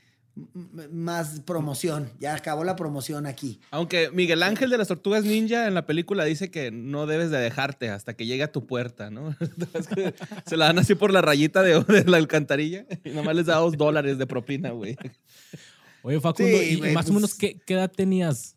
Más 0.91 1.41
promoción. 1.41 2.11
Ya 2.21 2.35
acabó 2.35 2.65
la 2.65 2.77
promoción 2.77 3.27
aquí. 3.27 3.61
Aunque 3.71 4.11
Miguel 4.11 4.43
Ángel 4.43 4.71
de 4.71 4.79
las 4.79 4.89
Tortugas 4.89 5.25
Ninja 5.25 5.67
en 5.67 5.75
la 5.75 5.87
película 5.87 6.25
dice 6.25 6.51
que 6.51 6.71
no 6.71 7.07
debes 7.07 7.31
de 7.31 7.39
dejarte 7.39 7.91
hasta 7.91 8.15
que 8.15 8.27
llegue 8.27 8.43
a 8.45 8.53
tu 8.53 8.67
puerta, 8.67 9.11
¿no? 9.11 9.37
Se 10.47 10.57
la 10.57 10.67
dan 10.67 10.79
así 10.79 10.95
por 10.95 11.13
la 11.13 11.21
rayita 11.21 11.63
de, 11.63 11.83
de 11.83 12.05
la 12.05 12.17
alcantarilla 12.17 12.87
y 13.05 13.11
nomás 13.11 13.35
les 13.37 13.47
da 13.47 13.57
dos 13.57 13.77
dólares 13.77 14.19
de 14.19 14.27
propina, 14.27 14.71
güey. 14.71 14.97
Oye, 16.03 16.21
Facundo, 16.21 16.57
Sí, 16.59 16.65
¿y 16.65 16.77
güey, 16.77 16.95
más 16.95 17.05
o 17.05 17.09
pues- 17.09 17.15
menos 17.15 17.35
¿qué, 17.35 17.61
qué 17.67 17.75
edad 17.75 17.91
tenías? 17.91 18.57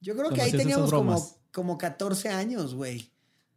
Yo 0.00 0.16
creo 0.16 0.30
que 0.30 0.42
ahí 0.42 0.52
teníamos 0.52 0.90
como, 0.90 1.36
como 1.52 1.78
14 1.78 2.28
años, 2.28 2.74
güey. 2.74 3.10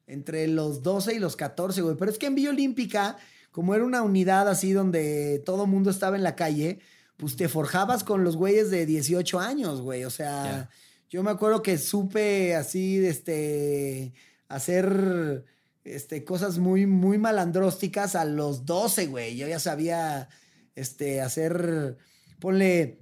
Entre 0.08 0.48
los 0.48 0.84
12 0.84 1.16
y 1.16 1.20
los 1.20 1.36
14, 1.36 1.82
güey. 1.82 1.96
Pero 1.98 2.12
es 2.12 2.18
que 2.20 2.28
en 2.28 2.36
Villa 2.36 2.52
Olímpica, 2.52 3.18
como 3.52 3.74
era 3.74 3.84
una 3.84 4.04
unidad 4.04 4.48
así 4.48 4.72
donde 4.72 5.42
todo 5.44 5.66
mundo 5.66 5.90
estaba 5.90 6.16
en 6.16 6.22
la 6.24 6.36
calle, 6.36 6.80
pues 7.18 7.36
te 7.36 7.48
forjabas 7.48 8.04
con 8.04 8.24
los 8.24 8.36
güeyes 8.36 8.70
de 8.70 8.86
18 8.86 9.40
años, 9.40 9.82
güey. 9.82 10.04
O 10.04 10.10
sea, 10.10 10.70
yo 11.10 11.24
me 11.24 11.32
acuerdo 11.32 11.62
que 11.62 11.78
supe 11.78 12.56
así, 12.56 13.06
este, 13.06 14.14
hacer 14.48 15.46
este, 15.84 16.24
cosas 16.26 16.58
muy, 16.58 16.86
muy 16.86 17.18
malandrósticas 17.18 18.16
a 18.16 18.26
los 18.26 18.66
12, 18.66 19.08
güey. 19.08 19.38
Yo 19.38 19.48
ya 19.48 19.60
sabía, 19.60 20.30
este, 20.76 21.22
hacer, 21.22 21.98
ponle 22.40 23.00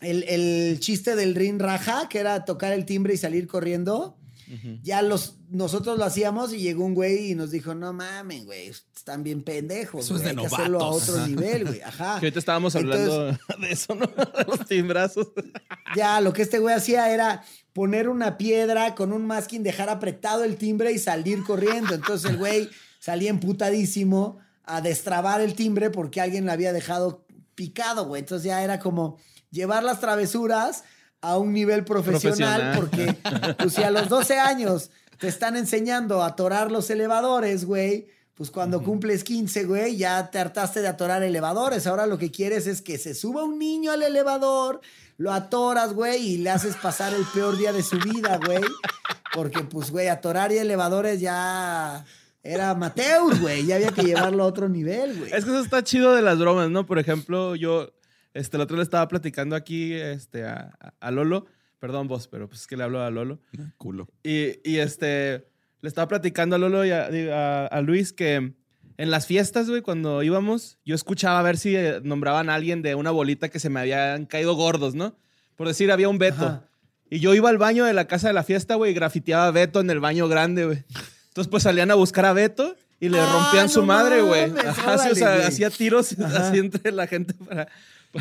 el, 0.00 0.24
el 0.24 0.80
chiste 0.80 1.14
del 1.14 1.34
rin 1.34 1.58
raja, 1.58 2.08
que 2.08 2.18
era 2.18 2.44
tocar 2.44 2.72
el 2.72 2.84
timbre 2.84 3.14
y 3.14 3.18
salir 3.18 3.46
corriendo. 3.46 4.18
Ya 4.82 5.02
los, 5.02 5.38
nosotros 5.50 5.98
lo 5.98 6.04
hacíamos 6.04 6.52
y 6.52 6.58
llegó 6.58 6.84
un 6.84 6.94
güey 6.94 7.32
y 7.32 7.34
nos 7.34 7.50
dijo, 7.50 7.74
no 7.74 7.92
mames, 7.92 8.44
güey, 8.44 8.68
están 8.68 9.22
bien 9.22 9.42
pendejos. 9.42 10.04
Eso 10.04 10.16
es 10.16 10.22
de 10.22 10.30
hay 10.30 10.36
que 10.36 10.46
hacerlo 10.46 10.78
a 10.78 10.84
novatos". 10.84 11.08
otro 11.08 11.26
nivel, 11.26 11.64
güey. 11.66 11.80
Ajá. 11.80 12.16
Que 12.20 12.26
ahorita 12.26 12.38
estábamos 12.38 12.76
hablando 12.76 13.26
de 13.32 13.38
eso, 13.70 13.94
¿no? 13.94 14.06
De 14.38 14.44
los 14.46 14.66
timbrazos. 14.66 15.28
Ya, 15.96 16.20
lo 16.20 16.32
que 16.32 16.42
este 16.42 16.58
güey 16.58 16.74
hacía 16.74 17.12
era 17.12 17.42
poner 17.72 18.08
una 18.08 18.36
piedra 18.36 18.94
con 18.94 19.12
un 19.12 19.24
masking, 19.26 19.62
dejar 19.62 19.88
apretado 19.88 20.44
el 20.44 20.56
timbre 20.56 20.92
y 20.92 20.98
salir 20.98 21.42
corriendo. 21.44 21.94
Entonces 21.94 22.30
el 22.30 22.36
güey 22.36 22.68
salía 22.98 23.30
emputadísimo 23.30 24.38
a 24.64 24.80
destrabar 24.80 25.40
el 25.40 25.54
timbre 25.54 25.90
porque 25.90 26.20
alguien 26.20 26.44
le 26.44 26.52
había 26.52 26.72
dejado 26.72 27.24
picado, 27.54 28.06
güey. 28.06 28.20
Entonces 28.20 28.46
ya 28.46 28.62
era 28.62 28.80
como 28.80 29.18
llevar 29.50 29.84
las 29.84 30.00
travesuras 30.00 30.84
a 31.20 31.38
un 31.38 31.52
nivel 31.52 31.84
profesional, 31.84 32.76
Profesional. 32.78 32.78
porque 32.78 33.54
pues 33.58 33.74
si 33.74 33.82
a 33.82 33.90
los 33.90 34.08
12 34.08 34.38
años 34.38 34.90
te 35.18 35.28
están 35.28 35.56
enseñando 35.56 36.22
a 36.22 36.26
atorar 36.26 36.70
los 36.70 36.88
elevadores, 36.90 37.64
güey, 37.64 38.08
pues 38.34 38.50
cuando 38.50 38.82
cumples 38.82 39.24
15, 39.24 39.64
güey, 39.64 39.96
ya 39.96 40.30
te 40.30 40.38
hartaste 40.38 40.82
de 40.82 40.88
atorar 40.88 41.22
elevadores. 41.22 41.86
Ahora 41.86 42.06
lo 42.06 42.18
que 42.18 42.30
quieres 42.30 42.66
es 42.66 42.82
que 42.82 42.98
se 42.98 43.14
suba 43.14 43.44
un 43.44 43.58
niño 43.58 43.92
al 43.92 44.02
elevador, 44.02 44.80
lo 45.16 45.32
atoras, 45.32 45.94
güey, 45.94 46.22
y 46.22 46.36
le 46.38 46.50
haces 46.50 46.76
pasar 46.76 47.14
el 47.14 47.24
peor 47.32 47.56
día 47.56 47.72
de 47.72 47.82
su 47.82 47.98
vida, 47.98 48.38
güey. 48.44 48.60
Porque, 49.32 49.60
pues, 49.60 49.90
güey, 49.90 50.08
atorar 50.08 50.52
y 50.52 50.58
elevadores 50.58 51.18
ya 51.20 52.04
era 52.42 52.70
amateur, 52.70 53.38
güey. 53.40 53.64
Ya 53.64 53.76
había 53.76 53.90
que 53.92 54.02
llevarlo 54.02 54.44
a 54.44 54.46
otro 54.46 54.68
nivel, 54.68 55.18
güey. 55.18 55.32
Es 55.32 55.44
que 55.44 55.50
eso 55.50 55.60
está 55.60 55.82
chido 55.82 56.14
de 56.14 56.20
las 56.20 56.38
bromas, 56.38 56.68
¿no? 56.68 56.84
Por 56.84 56.98
ejemplo, 56.98 57.54
yo, 57.56 57.90
este, 58.36 58.56
el 58.56 58.60
otro 58.62 58.76
le 58.76 58.82
estaba 58.82 59.06
platicando 59.08 59.56
aquí, 59.56 59.92
este, 59.94 60.44
a, 60.44 60.76
a- 61.00 61.10
Lolo. 61.10 61.46
Perdón 61.78 62.08
vos, 62.08 62.26
pero 62.28 62.48
pues 62.48 62.62
es 62.62 62.66
que 62.66 62.76
le 62.76 62.84
hablo 62.84 63.02
a 63.02 63.10
Lolo. 63.10 63.40
Culo. 63.76 64.08
Y, 64.22 64.58
y, 64.68 64.78
este, 64.78 65.46
le 65.82 65.88
estaba 65.88 66.08
platicando 66.08 66.56
a 66.56 66.58
Lolo 66.58 66.84
y 66.84 66.90
a, 66.90 67.08
a- 67.32 67.66
a 67.66 67.80
Luis 67.82 68.12
que 68.12 68.54
en 68.98 69.10
las 69.10 69.26
fiestas, 69.26 69.68
güey, 69.68 69.82
cuando 69.82 70.22
íbamos, 70.22 70.78
yo 70.84 70.94
escuchaba 70.94 71.38
a 71.38 71.42
ver 71.42 71.58
si 71.58 71.76
eh, 71.76 72.00
nombraban 72.02 72.48
a 72.48 72.54
alguien 72.54 72.80
de 72.80 72.94
una 72.94 73.10
bolita 73.10 73.50
que 73.50 73.58
se 73.60 73.68
me 73.68 73.80
habían 73.80 74.24
caído 74.24 74.54
gordos, 74.54 74.94
¿no? 74.94 75.18
Por 75.54 75.68
decir, 75.68 75.92
había 75.92 76.08
un 76.08 76.18
Beto. 76.18 76.46
Ajá. 76.46 76.62
Y 77.10 77.20
yo 77.20 77.34
iba 77.34 77.50
al 77.50 77.58
baño 77.58 77.84
de 77.84 77.92
la 77.92 78.06
casa 78.06 78.26
de 78.28 78.34
la 78.34 78.42
fiesta, 78.42 78.74
güey, 78.74 78.92
y 78.92 78.94
grafiteaba 78.94 79.46
a 79.46 79.50
Beto 79.50 79.80
en 79.80 79.90
el 79.90 80.00
baño 80.00 80.28
grande, 80.28 80.64
güey. 80.64 80.84
Entonces, 81.28 81.48
pues 81.50 81.62
salían 81.62 81.90
a 81.90 81.94
buscar 81.94 82.24
a 82.24 82.32
Beto 82.32 82.74
y 82.98 83.10
le 83.10 83.20
Ah, 83.20 83.30
rompían 83.30 83.68
su 83.68 83.80
no 83.80 83.86
madre, 83.86 84.22
güey. 84.22 84.50
Ajá, 84.66 84.96
sí, 84.98 85.10
o 85.12 85.14
sea, 85.14 85.46
hacía 85.46 85.68
tiros 85.70 86.18
Ajá. 86.18 86.48
así 86.48 86.58
entre 86.58 86.90
la 86.90 87.06
gente 87.06 87.34
para, 87.34 87.68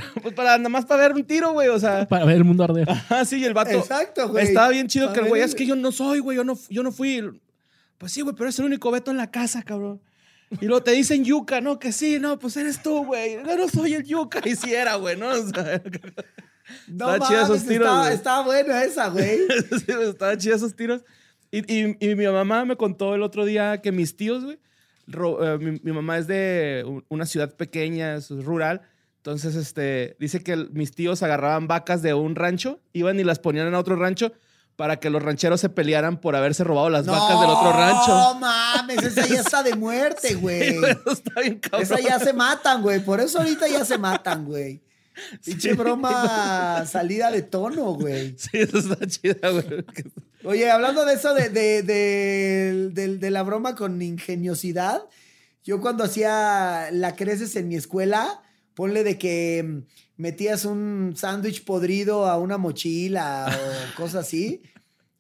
pues 0.22 0.34
para 0.34 0.58
nada 0.58 0.70
más 0.70 0.86
para 0.86 1.02
ver 1.08 1.14
un 1.16 1.24
tiro, 1.24 1.52
güey. 1.54 1.68
O 1.70 1.80
sea, 1.80 2.08
Para 2.08 2.26
ver 2.26 2.38
el 2.38 2.43
mundo 2.43 2.64
arder. 2.64 2.89
ajá, 2.89 3.26
sí, 3.26 3.38
y 3.39 3.46
el 3.46 3.54
vato. 3.54 3.72
Exacto, 3.72 4.30
güey. 4.30 4.46
Estaba 4.46 4.70
bien 4.70 4.88
chido 4.88 5.10
A 5.10 5.14
que 5.14 5.20
el 5.22 5.28
güey, 5.28 5.41
es 5.41 5.56
que 5.56 5.66
yo 5.66 5.76
no 5.76 5.91
soy, 5.91 6.20
güey, 6.20 6.38
yo 6.38 6.43
no, 6.43 6.58
yo 6.70 6.84
no 6.84 6.91
fui. 6.91 7.22
Pues 7.98 8.12
sí, 8.12 8.22
güey, 8.22 8.36
pero 8.36 8.50
es 8.50 8.60
el 8.60 8.66
único 8.66 8.91
Beto 8.91 9.12
en 9.12 9.18
la 9.18 9.32
casa, 9.32 9.64
cabrón. 9.64 10.02
Y 10.62 10.66
luego 10.66 10.84
te 10.84 10.91
dicen 10.91 11.24
yuca, 11.26 11.60
¿no? 11.60 11.80
Que 11.80 11.91
sí, 11.91 12.20
no, 12.20 12.38
pues 12.38 12.56
eres 12.58 12.82
tú, 12.84 13.04
güey. 13.06 13.36
Yo 13.46 13.56
no 13.58 13.68
soy 13.68 13.93
el 13.96 14.04
yuca. 14.04 14.41
Y 14.46 14.56
sí 14.56 14.74
era, 14.74 14.96
güey, 14.96 15.18
¿no? 15.18 15.30
O 15.34 15.48
sea, 15.48 15.82
No 16.88 17.20
chido 17.28 17.43
esos 17.43 17.64
tiros, 17.66 17.86
estaba, 17.88 18.02
güey. 18.04 18.14
estaba 18.14 18.43
buena 18.46 18.84
esa, 18.84 19.08
güey. 19.10 19.39
Sí, 19.86 19.91
estaban 20.10 20.38
chidos 20.38 20.58
esos 20.58 20.76
tiros. 20.76 21.04
Y, 21.52 21.60
y- 21.74 21.98
y 22.00 22.16
mi 22.16 22.26
mamá 22.28 22.66
me 22.66 22.76
contó 22.76 23.16
el 23.16 23.22
otro 23.22 23.46
día 23.46 23.82
que 23.82 23.91
mis 23.91 24.16
tíos, 24.18 24.43
güey, 24.43 24.60
ro- 25.08 25.43
eh, 25.56 25.58
mi, 25.60 25.80
mi 25.84 25.91
mamá 25.91 26.18
es 26.18 26.28
de 26.28 26.84
una 27.10 27.26
ciudad 27.26 27.56
pequeña, 27.56 28.16
es 28.16 28.30
rural. 28.30 28.82
Entonces, 29.26 29.55
este, 29.55 30.15
dice 30.19 30.43
que 30.43 30.51
el- 30.53 30.69
mis 30.73 30.91
tíos 30.91 31.23
agarraban 31.23 31.65
vacas 31.67 32.03
de 32.03 32.13
un 32.13 32.36
rancho, 32.36 32.80
iban 32.93 33.19
y 33.19 33.23
las 33.23 33.39
ponían 33.39 33.65
en 33.65 33.73
otro 33.73 33.95
rancho 33.95 34.32
para 34.76 34.97
que 34.99 35.09
los 35.09 35.23
rancheros 35.23 35.59
se 35.59 35.69
pelearan 35.69 36.21
por 36.21 36.36
haberse 36.36 36.63
robado 36.63 36.91
las 36.91 37.07
vacas 37.07 37.41
del 37.41 37.49
otro 37.49 37.71
rancho. 37.73 38.11
No 38.11 38.36
mames, 38.39 39.01
esa 39.01 39.26
ya 39.26 39.39
está 39.39 39.63
de 39.63 39.73
muerte, 39.76 40.36
güey. 40.36 40.76
Está 41.11 41.41
bien 41.41 41.57
cabrón. 41.57 41.82
Esa 41.82 41.99
ya 42.01 42.19
se 42.19 42.34
matan, 42.34 42.84
güey. 42.84 42.99
Por 43.03 43.19
eso 43.19 43.39
ahorita 43.39 43.67
ya 43.67 43.84
se 43.84 43.97
matan, 43.97 44.45
güey. 44.45 44.84
Pinche 45.43 45.69
Sí. 45.71 45.76
broma 45.76 46.86
salida 46.86 47.32
de 47.32 47.41
tono, 47.41 47.93
güey. 47.95 48.36
Sí, 48.38 48.49
eso 48.59 48.78
está 48.78 49.07
chida, 49.07 49.49
güey. 49.49 49.86
Oye, 50.43 50.69
hablando 50.69 51.03
de 51.03 51.13
eso 51.15 51.34
de, 51.34 51.49
de- 51.49 51.82
de- 52.91 53.17
de 53.17 53.30
la 53.32 53.41
broma 53.41 53.73
con 53.73 53.99
ingeniosidad, 54.03 55.01
yo 55.63 55.82
cuando 55.82 56.03
hacía 56.03 56.89
la 56.91 57.15
creces 57.15 57.55
en 57.55 57.69
mi 57.69 57.76
escuela, 57.76 58.41
ponle 58.76 59.03
de 59.03 59.17
que 59.17 59.63
mm, 59.65 59.80
metías 60.17 60.65
un 60.65 61.13
sándwich 61.15 61.63
podrido 61.65 62.28
a 62.28 62.38
una 62.38 62.57
mochila 62.57 63.47
o 63.49 63.95
cosas 63.97 64.26
así. 64.28 64.61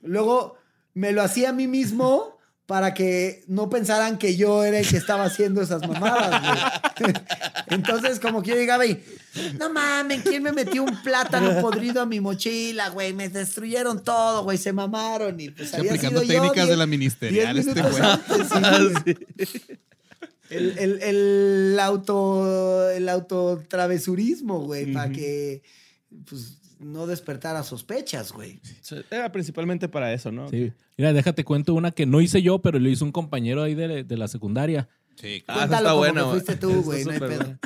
Luego 0.01 0.55
me 0.93 1.11
lo 1.11 1.21
hacía 1.23 1.49
a 1.49 1.53
mí 1.53 1.67
mismo 1.67 2.35
para 2.67 2.95
que 2.95 3.43
no 3.47 3.69
pensaran 3.69 4.17
que 4.17 4.35
yo 4.35 4.63
era 4.63 4.79
el 4.79 4.87
que 4.87 4.97
estaba 4.97 5.25
haciendo 5.25 5.61
esas 5.61 5.87
mamadas, 5.87 6.41
güey. 6.99 7.13
Entonces, 7.67 8.19
como 8.19 8.41
que 8.41 8.51
yo 8.51 8.55
llegaba 8.55 8.85
y, 8.87 9.03
no 9.59 9.69
mames, 9.71 10.23
¿quién 10.23 10.41
me 10.41 10.51
metió 10.51 10.83
un 10.83 11.01
plátano 11.03 11.61
podrido 11.61 12.01
a 12.01 12.05
mi 12.07 12.19
mochila, 12.19 12.89
güey? 12.89 13.13
Me 13.13 13.29
destruyeron 13.29 14.03
todo, 14.03 14.43
güey, 14.43 14.57
se 14.57 14.73
mamaron 14.73 15.39
y 15.39 15.49
pues 15.49 15.73
había 15.75 15.91
aplicando 15.91 16.21
sido 16.21 16.33
yo 16.33 16.41
técnicas 16.41 16.67
de 16.67 16.73
diez- 16.73 16.77
la 16.77 16.85
ministerial 16.87 17.57
este 17.59 17.73
minutos 17.75 17.99
güey. 17.99 18.47
sí, 18.47 18.49
Ah, 18.53 18.79
güey. 19.03 19.15
El, 20.49 20.77
el, 20.77 21.01
el 21.01 21.79
auto, 21.79 22.89
el 22.91 23.09
autotravesurismo, 23.09 24.59
güey, 24.61 24.91
para 24.93 25.11
que 25.11 25.63
pues, 26.29 26.59
no 26.79 27.07
despertara 27.07 27.63
sospechas, 27.63 28.31
güey. 28.31 28.59
Era 29.09 29.31
principalmente 29.31 29.87
para 29.89 30.13
eso, 30.13 30.31
¿no? 30.31 30.49
Sí. 30.49 30.71
Mira, 30.97 31.13
déjate 31.13 31.43
cuento 31.43 31.73
una 31.73 31.91
que 31.91 32.05
no 32.05 32.21
hice 32.21 32.41
yo, 32.41 32.59
pero 32.59 32.79
lo 32.79 32.89
hizo 32.89 33.05
un 33.05 33.11
compañero 33.11 33.63
ahí 33.63 33.75
de, 33.75 34.03
de 34.03 34.17
la 34.17 34.27
secundaria. 34.27 34.87
Sí, 35.15 35.43
Ah, 35.47 35.65
esa 35.65 35.67
Cuéntalo 35.67 35.77
está 35.77 35.89
como 35.89 35.97
buena, 35.97 36.13
que 36.21 36.27
güey. 36.27 36.31
fuiste 36.41 36.55
tú, 36.57 36.81
güey, 36.83 37.05
no 37.05 37.11
hay 37.11 37.19
pedo. 37.19 37.57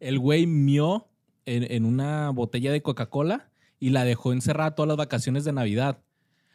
El 0.00 0.18
güey 0.18 0.46
mió 0.46 1.08
en, 1.46 1.70
en 1.70 1.84
una 1.84 2.30
botella 2.30 2.70
de 2.72 2.82
Coca-Cola 2.82 3.50
y 3.80 3.90
la 3.90 4.04
dejó 4.04 4.32
encerrada 4.32 4.74
todas 4.74 4.88
las 4.88 4.96
vacaciones 4.96 5.44
de 5.44 5.52
Navidad. 5.52 5.98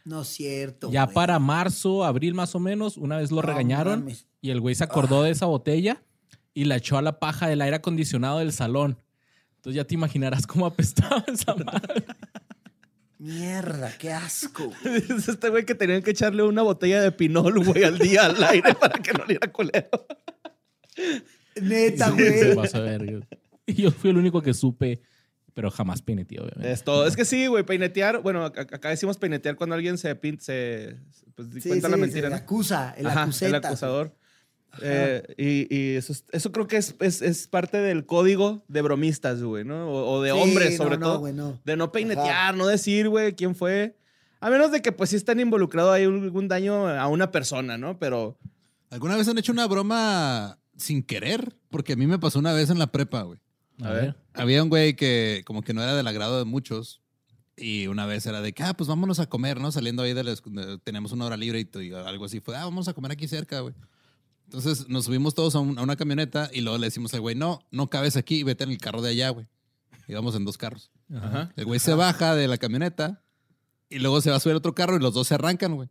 No 0.08 0.22
es 0.22 0.30
cierto. 0.30 0.90
Ya 0.90 1.04
güey. 1.04 1.14
para 1.14 1.38
marzo, 1.38 2.06
abril 2.06 2.34
más 2.34 2.56
o 2.56 2.62
menos, 2.62 2.96
una 2.96 3.18
vez 3.18 3.30
lo 3.30 3.38
No 3.38 3.42
regañaron 3.42 4.00
mames. 4.00 4.26
Ah. 4.26 4.38
y 4.40 4.52
el 4.52 4.62
güey 4.62 4.74
se 4.74 4.86
acordó 4.86 5.22
de 5.22 5.32
esa 5.32 5.48
botella 5.48 6.02
y 6.54 6.64
la 6.64 6.78
echó 6.78 6.98
a 6.98 7.02
la 7.02 7.20
paja 7.20 7.50
del 7.50 7.62
aire 7.62 7.76
acondicionado 7.76 8.40
del 8.40 8.54
salón. 8.54 8.98
Entonces 9.58 9.76
ya 9.76 9.84
te 9.84 9.96
imaginarás 9.96 10.48
cómo 10.48 10.66
apestaba 10.66 11.26
esa 11.34 11.56
madre. 11.56 12.06
Mierda, 13.20 13.98
qué 13.98 14.14
asco. 14.14 14.72
Dice 14.86 15.32
este 15.32 15.50
güey 15.50 15.66
que 15.66 15.76
tenían 15.76 16.02
que 16.02 16.12
echarle 16.12 16.44
una 16.44 16.62
botella 16.62 17.02
de 17.02 17.12
pinol, 17.12 17.62
güey, 17.66 17.84
al 17.84 17.98
día 17.98 18.28
al 18.28 18.42
aire 18.46 18.76
para 18.80 19.02
que 19.02 19.12
no 19.12 19.26
le 19.26 19.34
diera 19.34 19.52
culero. 19.52 19.90
Neta, 21.62 22.12
güey. 22.12 23.22
Y 23.66 23.74
yo 23.74 23.92
fui 23.92 24.12
el 24.12 24.18
único 24.18 24.42
que 24.42 24.54
supe, 24.54 25.02
pero 25.58 25.72
jamás 25.72 26.04
peineteé, 26.04 26.40
obviamente. 26.40 26.72
Es 26.72 26.84
todo. 26.84 27.08
Es 27.08 27.16
que 27.16 27.26
sí, 27.26 27.48
güey, 27.48 27.64
peinetear. 27.64 28.22
Bueno, 28.22 28.46
ac- 28.46 28.72
acá 28.76 28.90
decimos 28.90 29.18
peinetear 29.18 29.56
cuando 29.56 29.74
alguien 29.76 29.98
se, 29.98 30.16
pin- 30.22 30.38
se 30.40 30.98
pues, 31.34 31.48
Sí, 31.64 31.68
cuenta 31.70 31.88
sí, 31.88 31.92
la 31.92 31.98
mentira. 31.98 32.28
El 32.28 32.34
¿no? 32.34 32.38
acusa, 32.38 32.94
el 32.96 33.08
Ajá, 33.08 33.28
el 33.42 33.56
acusador. 33.56 34.16
Eh, 34.84 35.24
y 35.36 35.76
y 35.76 35.96
eso, 35.96 36.14
es- 36.14 36.26
eso 36.32 36.52
creo 36.52 36.68
que 36.68 36.78
es, 36.78 36.94
es, 37.00 37.24
es 37.24 37.48
parte 37.48 37.78
del 37.80 38.06
código 38.06 38.64
de 38.68 38.84
bromistas, 38.84 39.42
güey, 39.42 39.66
¿no? 39.66 39.90
O, 39.90 40.12
o 40.18 40.22
de 40.22 40.32
Sí, 40.32 40.38
hombres, 40.40 40.72
no, 40.78 40.78
sobre 40.78 40.98
no, 41.00 41.06
todo. 41.08 41.20
güey, 41.22 41.34
no. 41.34 41.60
De 41.66 41.76
no 41.76 41.92
peinetear, 41.92 42.56
no 42.56 42.68
decir, 42.68 43.10
güey, 43.10 43.34
quién 43.34 43.56
fue. 43.56 43.98
A 44.40 44.52
menos 44.52 44.72
de 44.72 44.84
que, 44.84 44.92
pues, 44.92 45.10
sí 45.10 45.16
están 45.16 45.40
involucrados 45.40 45.92
ahí 45.92 46.04
algún 46.04 46.48
daño 46.48 46.88
a 46.88 47.08
una 47.08 47.32
persona, 47.32 47.80
¿no? 47.80 47.98
Pero. 47.98 48.38
¿Alguna 48.92 49.16
vez 49.18 49.28
han 49.28 49.40
hecho 49.40 49.52
una 49.52 49.66
broma 49.66 50.60
sin 50.78 51.02
querer? 51.02 51.56
Porque 51.72 51.94
a 51.94 51.96
mí 51.96 52.06
me 52.06 52.20
pasó 52.20 52.38
una 52.38 52.54
vez 52.54 52.70
en 52.70 52.78
la 52.78 52.92
prepa, 52.92 53.24
güey. 53.24 53.40
A 53.82 53.88
A 53.90 53.92
ver. 53.94 54.02
ver. 54.02 54.16
Había 54.34 54.64
un 54.64 54.70
güey 54.70 54.96
que 54.96 55.44
como 55.46 55.62
que 55.62 55.74
no 55.74 55.82
era 55.84 55.96
del 55.96 56.08
agrado 56.08 56.38
de 56.40 56.46
muchos. 56.46 57.02
Y 57.60 57.88
una 57.88 58.06
vez 58.06 58.26
era 58.28 58.40
de 58.42 58.54
que, 58.54 58.62
ah, 58.64 58.76
pues 58.76 58.88
vámonos 58.88 59.20
a 59.20 59.28
comer, 59.28 59.60
¿no? 59.60 59.72
Saliendo 59.72 60.04
ahí 60.04 60.14
de 60.14 60.24
la 60.24 60.36
tenemos 60.84 61.12
una 61.12 61.26
hora 61.26 61.38
libre 61.38 61.60
y, 61.60 61.80
y 61.88 61.92
algo 61.94 62.26
así. 62.26 62.40
Fue, 62.40 62.56
ah, 62.56 62.66
vamos 62.66 62.88
a 62.88 62.94
comer 62.94 63.12
aquí 63.12 63.28
cerca, 63.28 63.62
güey. 63.62 63.74
Entonces 64.46 64.88
nos 64.90 65.06
subimos 65.06 65.34
todos 65.34 65.56
a, 65.56 65.60
un- 65.60 65.78
a 65.80 65.82
una 65.82 65.96
camioneta 65.96 66.50
y 66.54 66.62
luego 66.62 66.78
le 66.78 66.88
decimos 66.88 67.14
al 67.16 67.22
güey, 67.22 67.36
no, 67.36 67.60
no 67.72 67.90
cabes 67.90 68.16
aquí, 68.16 68.44
vete 68.44 68.64
en 68.64 68.70
el 68.72 68.78
carro 68.78 69.02
de 69.02 69.10
allá, 69.10 69.30
güey. 69.30 69.48
Íbamos 70.08 70.36
en 70.36 70.46
dos 70.46 70.58
carros. 70.58 70.92
Ajá. 71.14 71.52
El 71.56 71.66
güey 71.66 71.80
se 71.80 71.94
baja 71.96 72.36
de 72.36 72.48
la 72.48 72.58
camioneta 72.58 73.24
y 73.90 74.00
luego 74.00 74.22
se 74.22 74.30
va 74.30 74.36
a 74.38 74.40
subir 74.40 74.54
a 74.54 74.58
otro 74.60 74.76
carro 74.76 74.96
y 74.96 75.00
los 75.00 75.14
dos 75.16 75.28
se 75.28 75.34
arrancan, 75.36 75.74
güey. 75.76 75.90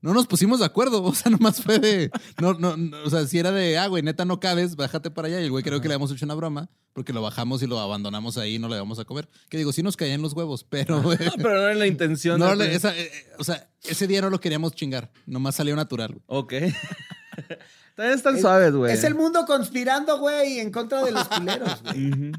No 0.00 0.14
nos 0.14 0.26
pusimos 0.26 0.60
de 0.60 0.66
acuerdo, 0.66 1.02
o 1.04 1.14
sea, 1.14 1.30
nomás 1.30 1.62
fue 1.62 1.78
de. 1.78 2.10
No, 2.40 2.54
no, 2.54 2.76
no, 2.76 2.96
o 3.04 3.10
sea, 3.10 3.26
si 3.26 3.38
era 3.38 3.50
de, 3.50 3.78
ah, 3.78 3.86
güey, 3.88 4.02
neta 4.02 4.24
no 4.24 4.38
cabes, 4.40 4.76
bájate 4.76 5.10
para 5.10 5.28
allá. 5.28 5.40
Y 5.40 5.44
el 5.44 5.50
güey 5.50 5.64
creo 5.64 5.80
que 5.80 5.88
le 5.88 5.94
habíamos 5.94 6.12
hecho 6.12 6.24
una 6.24 6.34
broma 6.34 6.68
porque 6.92 7.12
lo 7.12 7.22
bajamos 7.22 7.62
y 7.62 7.66
lo 7.68 7.78
abandonamos 7.78 8.38
ahí 8.38 8.56
y 8.56 8.58
no 8.58 8.68
le 8.68 8.74
íbamos 8.76 8.98
a 8.98 9.04
comer. 9.04 9.28
Que 9.48 9.56
digo, 9.58 9.72
sí 9.72 9.82
nos 9.82 9.96
caían 9.96 10.20
los 10.22 10.32
huevos, 10.32 10.64
pero, 10.68 11.00
güey. 11.02 11.16
Pero 11.18 11.54
no 11.54 11.60
era 11.62 11.74
la 11.74 11.86
intención. 11.86 12.38
no 12.40 12.56
de- 12.56 12.74
esa, 12.74 12.96
eh, 12.96 13.02
eh, 13.12 13.32
o 13.38 13.44
sea, 13.44 13.68
ese 13.84 14.06
día 14.06 14.20
no 14.20 14.30
lo 14.30 14.40
queríamos 14.40 14.72
chingar, 14.72 15.10
nomás 15.26 15.54
salió 15.56 15.74
natural, 15.76 16.12
güey. 16.12 16.22
Ok. 16.26 16.52
También 17.94 18.16
están 18.16 18.36
Es- 18.36 18.42
suaves, 18.42 18.72
güey. 18.74 18.92
Es 18.92 19.04
el 19.04 19.14
mundo 19.14 19.44
conspirando, 19.46 20.18
güey, 20.18 20.60
en 20.60 20.70
contra 20.70 21.02
de 21.04 21.12
los 21.12 21.28
culeros, 21.28 21.82
güey. 21.82 22.32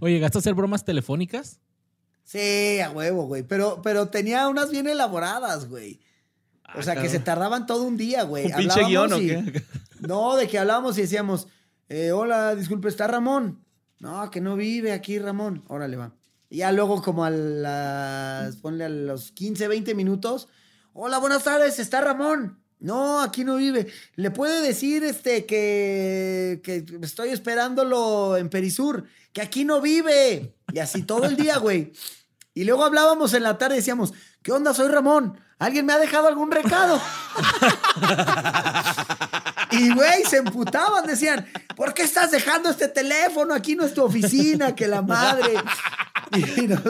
Oye, 0.00 0.14
¿llegaste 0.14 0.38
a 0.38 0.40
hacer 0.40 0.54
bromas 0.54 0.84
telefónicas? 0.84 1.60
Sí, 2.24 2.80
a 2.80 2.90
huevo, 2.90 3.26
güey. 3.26 3.44
Pero, 3.44 3.80
pero 3.82 4.08
tenía 4.08 4.48
unas 4.48 4.70
bien 4.70 4.88
elaboradas, 4.88 5.68
güey. 5.68 6.00
O 6.74 6.82
sea, 6.82 7.00
que 7.00 7.08
se 7.08 7.20
tardaban 7.20 7.66
todo 7.66 7.82
un 7.84 7.96
día, 7.96 8.24
güey. 8.24 8.46
¿Un 8.46 8.52
pinche 8.52 8.84
guion 8.84 9.12
o 9.12 9.16
Hablábamos 9.16 9.46
y- 9.48 9.52
qué? 9.52 9.62
No, 10.06 10.36
de 10.36 10.46
que 10.46 10.58
hablábamos 10.58 10.98
y 10.98 11.02
decíamos, 11.02 11.48
eh, 11.88 12.12
hola, 12.12 12.54
disculpe, 12.54 12.88
¿está 12.88 13.06
Ramón? 13.06 13.64
No, 13.98 14.30
que 14.30 14.40
no 14.42 14.54
vive 14.56 14.92
aquí 14.92 15.18
Ramón. 15.18 15.64
Órale, 15.68 15.96
va. 15.96 16.12
Y 16.50 16.58
ya 16.58 16.70
luego 16.70 17.02
como 17.02 17.24
a 17.24 17.30
las, 17.30 18.56
ponle 18.56 18.84
a 18.84 18.88
los 18.88 19.32
15, 19.32 19.68
20 19.68 19.94
minutos, 19.94 20.48
hola, 20.92 21.18
buenas 21.18 21.44
tardes, 21.44 21.78
¿está 21.78 22.00
Ramón? 22.02 22.60
No, 22.78 23.22
aquí 23.22 23.42
no 23.42 23.56
vive. 23.56 23.86
¿Le 24.16 24.30
puede 24.30 24.60
decir 24.60 25.02
este 25.02 25.46
que, 25.46 26.60
que 26.62 26.84
estoy 27.02 27.30
esperándolo 27.30 28.36
en 28.36 28.50
Perisur? 28.50 29.04
Que 29.32 29.40
aquí 29.40 29.64
no 29.64 29.80
vive. 29.80 30.54
Y 30.72 30.78
así 30.78 31.02
todo 31.02 31.24
el 31.24 31.36
día, 31.36 31.56
güey. 31.56 31.92
Y 32.52 32.64
luego 32.64 32.84
hablábamos 32.84 33.32
en 33.32 33.44
la 33.44 33.56
tarde 33.56 33.76
y 33.76 33.78
decíamos, 33.78 34.12
¿qué 34.42 34.52
onda? 34.52 34.74
Soy 34.74 34.88
Ramón. 34.88 35.40
¿Alguien 35.58 35.86
me 35.86 35.92
ha 35.94 35.98
dejado 35.98 36.28
algún 36.28 36.50
recado? 36.50 37.00
Y, 39.70 39.92
güey, 39.94 40.24
se 40.24 40.38
emputaban, 40.38 41.06
decían, 41.06 41.46
¿por 41.74 41.92
qué 41.94 42.02
estás 42.02 42.30
dejando 42.30 42.70
este 42.70 42.88
teléfono? 42.88 43.52
Aquí 43.54 43.74
no 43.74 43.84
es 43.84 43.94
tu 43.94 44.02
oficina, 44.04 44.74
que 44.74 44.86
la 44.86 45.02
madre. 45.02 45.54
Y, 46.36 46.62
no- 46.68 46.80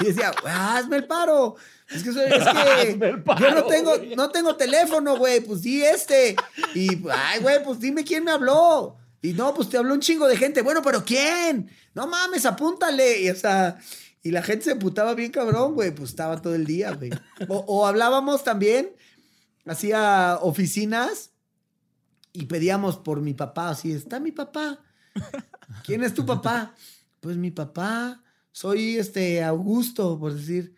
y 0.00 0.04
decía, 0.04 0.32
"Güey, 0.40 0.54
hazme 0.54 0.96
el 0.96 1.06
paro. 1.06 1.56
Es 1.90 2.02
que, 2.02 2.12
soy- 2.12 2.24
es 2.26 2.44
que 2.44 3.16
paro, 3.24 3.40
yo 3.40 3.50
no 3.54 3.64
tengo, 3.64 3.92
no 4.16 4.30
tengo 4.30 4.56
teléfono, 4.56 5.16
güey, 5.16 5.40
pues 5.40 5.62
di 5.62 5.82
este. 5.84 6.36
Y, 6.74 6.88
ay, 7.10 7.40
güey, 7.40 7.62
pues 7.64 7.78
dime 7.80 8.04
quién 8.04 8.24
me 8.24 8.30
habló. 8.30 8.96
Y 9.22 9.32
no, 9.32 9.54
pues 9.54 9.68
te 9.70 9.78
habló 9.78 9.94
un 9.94 10.00
chingo 10.00 10.28
de 10.28 10.36
gente. 10.36 10.62
Bueno, 10.62 10.82
pero 10.82 11.04
¿quién? 11.04 11.70
No 11.94 12.06
mames, 12.06 12.44
apúntale. 12.46 13.20
Y, 13.22 13.30
o 13.30 13.36
sea, 13.36 13.78
y 14.24 14.30
la 14.30 14.42
gente 14.42 14.64
se 14.64 14.72
emputaba 14.72 15.14
bien 15.14 15.30
cabrón, 15.30 15.74
güey. 15.74 15.94
Pues 15.94 16.10
estaba 16.10 16.40
todo 16.40 16.54
el 16.54 16.64
día, 16.64 16.92
güey. 16.92 17.10
O, 17.46 17.58
o 17.58 17.86
hablábamos 17.86 18.42
también, 18.42 18.90
hacía 19.66 20.38
oficinas 20.40 21.30
y 22.32 22.46
pedíamos 22.46 22.96
por 22.96 23.20
mi 23.20 23.34
papá, 23.34 23.68
así, 23.68 23.92
está 23.92 24.18
mi 24.18 24.32
papá. 24.32 24.80
¿Quién 25.84 26.02
es 26.02 26.14
tu 26.14 26.24
papá? 26.24 26.74
Pues 27.20 27.36
mi 27.36 27.50
papá, 27.50 28.24
soy 28.50 28.96
este 28.96 29.44
Augusto, 29.44 30.18
por 30.18 30.34
decir. 30.34 30.74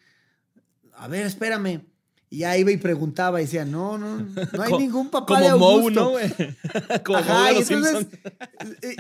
A 0.93 1.07
ver, 1.07 1.25
espérame. 1.25 1.87
Y 2.37 2.41
ya 2.41 2.55
iba 2.59 2.71
y 2.71 2.77
preguntaba 2.77 3.41
y 3.41 3.45
decía, 3.47 3.65
no, 3.65 3.97
no, 3.97 4.19
no 4.19 4.63
hay 4.63 4.73
ningún 4.75 5.09
papá 5.09 5.41
de 5.41 5.51
Como 5.53 5.69
Augusto. 5.71 6.05
Moe, 6.05 6.29
¿no, 6.29 6.35
güey? 6.35 6.35
Como 7.05 7.19
Ajá, 7.19 7.47
de 7.47 7.55
y 7.55 7.57
entonces, 7.63 8.07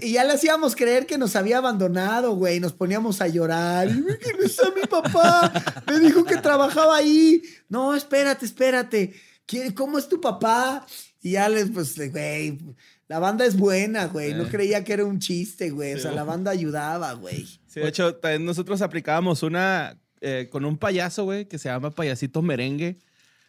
y 0.00 0.12
ya 0.12 0.24
le 0.24 0.32
hacíamos 0.32 0.74
creer 0.74 1.04
que 1.04 1.18
nos 1.18 1.36
había 1.36 1.58
abandonado, 1.58 2.34
güey. 2.34 2.60
Nos 2.60 2.72
poníamos 2.72 3.20
a 3.20 3.28
llorar. 3.28 3.90
Y, 3.90 4.00
"Güey, 4.00 4.18
que 4.18 4.32
no 4.32 4.42
está 4.42 4.70
mi 4.74 4.80
papá. 4.88 5.52
Me 5.86 5.98
dijo 5.98 6.24
que 6.24 6.38
trabajaba 6.38 6.96
ahí. 6.96 7.42
No, 7.68 7.94
espérate, 7.94 8.46
espérate. 8.46 9.12
¿Quién- 9.44 9.74
¿Cómo 9.74 9.98
es 9.98 10.08
tu 10.08 10.18
papá? 10.18 10.86
Y 11.20 11.32
ya 11.32 11.50
les, 11.50 11.68
pues, 11.68 11.94
güey, 12.10 12.58
la 13.06 13.18
banda 13.18 13.44
es 13.44 13.54
buena, 13.54 14.06
güey. 14.06 14.32
No 14.32 14.48
creía 14.48 14.82
que 14.82 14.94
era 14.94 15.04
un 15.04 15.18
chiste, 15.18 15.68
güey. 15.68 15.92
O 15.92 15.98
sea, 15.98 16.12
la 16.12 16.24
banda 16.24 16.52
ayudaba, 16.52 17.12
güey. 17.12 17.44
Sí, 17.66 17.80
de 17.80 17.88
hecho, 17.88 18.18
nosotros 18.40 18.80
aplicábamos 18.80 19.42
una 19.42 20.00
eh, 20.22 20.48
con 20.50 20.64
un 20.64 20.78
payaso, 20.78 21.24
güey, 21.24 21.46
que 21.46 21.58
se 21.58 21.68
llama 21.68 21.90
Payasito 21.90 22.40
Merengue. 22.40 22.96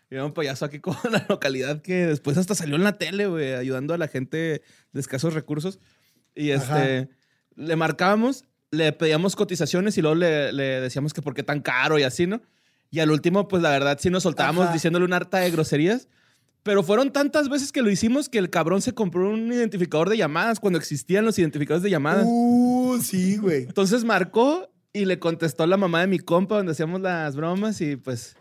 Era 0.10 0.26
un 0.26 0.34
payaso 0.34 0.66
aquí 0.66 0.80
con 0.80 0.96
la 1.12 1.26
localidad 1.28 1.82
que 1.82 2.08
después 2.08 2.38
hasta 2.38 2.56
salió 2.56 2.76
en 2.76 2.84
la 2.84 2.98
tele, 2.98 3.28
güey, 3.28 3.54
ayudando 3.54 3.94
a 3.94 3.98
la 3.98 4.08
gente 4.08 4.62
de 4.94 5.00
escasos 5.00 5.34
recursos. 5.34 5.80
Y 6.36 6.52
este, 6.52 7.10
le 7.56 7.76
marcábamos, 7.76 8.46
le 8.72 8.94
pedíamos 8.94 9.36
cotizaciones 9.36 9.98
y 9.98 10.02
luego 10.02 10.16
le, 10.16 10.54
le 10.54 10.82
decíamos 10.82 11.14
que 11.14 11.22
por 11.22 11.34
qué 11.34 11.44
tan 11.44 11.62
caro 11.62 12.00
y 12.00 12.04
así, 12.04 12.28
¿no? 12.28 12.42
Y 12.90 13.00
al 13.00 13.12
último, 13.12 13.48
pues 13.48 13.62
la 13.62 13.70
verdad, 13.72 13.98
sí 14.00 14.10
nos 14.10 14.24
soltábamos 14.24 14.66
Ajá. 14.66 14.74
diciéndole 14.74 15.06
un 15.06 15.14
harta 15.14 15.40
de 15.40 15.52
groserías. 15.52 16.08
Pero 16.64 16.84
fueron 16.84 17.14
tantas 17.14 17.48
veces 17.48 17.72
que 17.72 17.82
lo 17.82 17.90
hicimos 17.90 18.28
que 18.28 18.40
el 18.40 18.50
cabrón 18.50 18.82
se 18.82 18.94
compró 18.94 19.30
un 19.30 19.52
identificador 19.52 20.10
de 20.10 20.18
llamadas 20.18 20.60
cuando 20.60 20.78
existían 20.78 21.24
los 21.24 21.40
identificadores 21.40 21.84
de 21.84 21.90
llamadas. 21.90 22.26
Uh, 22.28 23.00
sí, 23.02 23.38
güey. 23.38 23.64
Entonces 23.64 24.04
marcó 24.04 24.70
y 24.92 25.06
le 25.06 25.18
contestó 25.18 25.66
la 25.66 25.78
mamá 25.78 26.02
de 26.02 26.08
mi 26.08 26.20
compa 26.20 26.58
donde 26.58 26.74
hacíamos 26.74 27.00
las 27.00 27.36
bromas 27.36 27.80
y 27.80 27.96
pues 27.96 28.36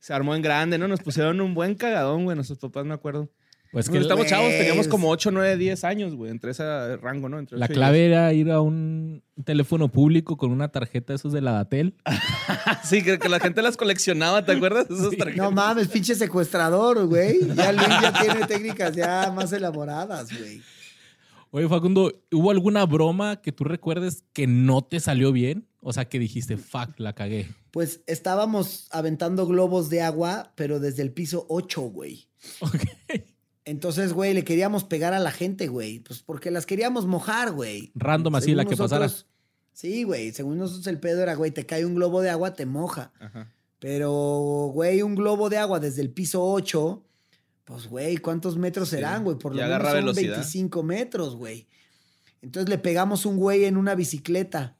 se 0.00 0.12
armó 0.12 0.34
en 0.34 0.42
grande, 0.42 0.78
¿no? 0.78 0.88
Nos 0.88 1.00
pusieron 1.00 1.40
un 1.40 1.54
buen 1.54 1.76
cagadón, 1.76 2.24
güey, 2.24 2.34
nuestros 2.34 2.58
papás, 2.58 2.84
me 2.84 2.94
acuerdo. 2.94 3.30
Pues 3.72 3.88
que 3.88 3.98
estamos 3.98 4.26
chavos, 4.26 4.48
teníamos 4.50 4.88
como 4.88 5.08
8, 5.10 5.30
9, 5.30 5.56
10 5.56 5.84
años, 5.84 6.16
güey, 6.16 6.32
entre 6.32 6.50
ese 6.50 6.96
rango, 6.96 7.28
¿no? 7.28 7.38
Entre 7.38 7.56
la 7.56 7.68
clave 7.68 8.04
era 8.06 8.32
ir 8.32 8.50
a 8.50 8.60
un 8.60 9.22
teléfono 9.44 9.86
público 9.92 10.36
con 10.36 10.50
una 10.50 10.70
tarjeta 10.72 11.12
de 11.12 11.18
esos 11.18 11.32
de 11.32 11.40
la 11.40 11.52
Datel. 11.52 11.94
10. 12.04 12.18
Sí, 12.82 13.02
que, 13.04 13.20
que 13.20 13.28
la 13.28 13.38
gente 13.38 13.62
las 13.62 13.76
coleccionaba, 13.76 14.44
¿te 14.44 14.50
acuerdas? 14.52 14.90
Esas 14.90 15.10
Sí. 15.10 15.16
tarjetas. 15.16 15.44
No 15.44 15.52
mames, 15.52 15.86
pinche 15.86 16.16
secuestrador, 16.16 17.06
güey. 17.06 17.38
Ya 17.54 17.70
Luis 17.70 17.86
ya 18.02 18.12
tiene 18.20 18.46
técnicas 18.48 18.96
ya 18.96 19.30
más 19.32 19.52
elaboradas, 19.52 20.36
güey. 20.36 20.60
Oye, 21.52 21.68
Facundo, 21.68 22.12
¿hubo 22.32 22.50
alguna 22.50 22.84
broma 22.86 23.40
que 23.40 23.52
tú 23.52 23.62
recuerdes 23.62 24.24
que 24.32 24.48
no 24.48 24.82
te 24.82 24.98
salió 24.98 25.30
bien? 25.30 25.66
O 25.82 25.92
sea, 25.92 26.08
que 26.08 26.18
dijiste, 26.18 26.56
fuck, 26.58 26.98
la 26.98 27.14
cagué. 27.14 27.48
Pues 27.70 28.00
estábamos 28.06 28.86
aventando 28.90 29.46
globos 29.46 29.88
de 29.88 30.02
agua, 30.02 30.52
pero 30.54 30.78
desde 30.80 31.02
el 31.02 31.10
piso 31.12 31.46
8, 31.48 31.80
güey. 31.82 32.28
Ok. 32.60 32.74
Entonces, 33.64 34.12
güey, 34.12 34.34
le 34.34 34.44
queríamos 34.44 34.84
pegar 34.84 35.12
a 35.14 35.18
la 35.18 35.30
gente, 35.30 35.68
güey. 35.68 36.00
Pues 36.00 36.20
porque 36.22 36.50
las 36.50 36.66
queríamos 36.66 37.06
mojar, 37.06 37.52
güey. 37.52 37.92
Random 37.94 38.34
así 38.34 38.46
Según 38.46 38.56
la 38.56 38.64
que 38.64 38.76
pasara. 38.76 39.04
nosotros- 39.06 39.26
Sí, 39.72 40.02
güey. 40.02 40.32
Según 40.32 40.58
nosotros 40.58 40.86
el 40.88 40.98
pedo 40.98 41.22
era, 41.22 41.34
güey, 41.34 41.50
te 41.52 41.64
cae 41.64 41.86
un 41.86 41.94
globo 41.94 42.20
de 42.20 42.28
agua, 42.30 42.54
te 42.54 42.66
moja. 42.66 43.12
Ajá. 43.20 43.50
Pero, 43.78 44.70
güey, 44.74 45.00
un 45.02 45.14
globo 45.14 45.48
de 45.48 45.56
agua 45.58 45.80
desde 45.80 46.02
el 46.02 46.10
piso 46.10 46.44
8, 46.44 47.02
pues, 47.64 47.86
güey, 47.86 48.18
¿cuántos 48.18 48.56
metros 48.58 48.88
Sí. 48.90 48.96
serán, 48.96 49.24
güey? 49.24 49.38
Por 49.38 49.54
Y 49.54 49.56
lo 49.58 49.62
menos 49.62 49.82
son 49.82 49.92
velocidad. 49.94 50.32
25 50.34 50.82
metros, 50.82 51.36
güey. 51.36 51.66
Entonces 52.42 52.68
le 52.68 52.76
pegamos 52.78 53.24
un 53.24 53.36
güey 53.38 53.64
en 53.64 53.76
una 53.78 53.94
bicicleta. 53.94 54.76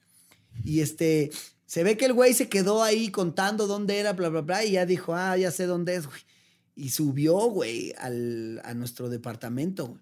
Y 0.65 0.81
este, 0.81 1.31
se 1.67 1.85
ve 1.85 1.97
que 1.97 2.07
el 2.07 2.13
güey 2.13 2.35
se 2.35 2.49
quedó 2.49 2.83
ahí 2.83 3.11
contando 3.11 3.67
dónde 3.67 3.99
era, 3.99 4.13
bla, 4.13 4.29
bla, 4.29 4.41
bla, 4.43 4.65
y 4.65 4.73
ya 4.73 4.87
dijo, 4.87 5.15
ah, 5.15 5.37
ya 5.37 5.51
sé 5.51 5.67
dónde 5.67 5.95
es, 5.97 6.07
güey. 6.07 6.21
Y 6.77 6.91
subió, 6.91 7.37
güey, 7.51 7.93
al- 7.99 8.61
a 8.65 8.75
nuestro 8.75 9.09
departamento, 9.09 9.87
güey. 9.89 10.01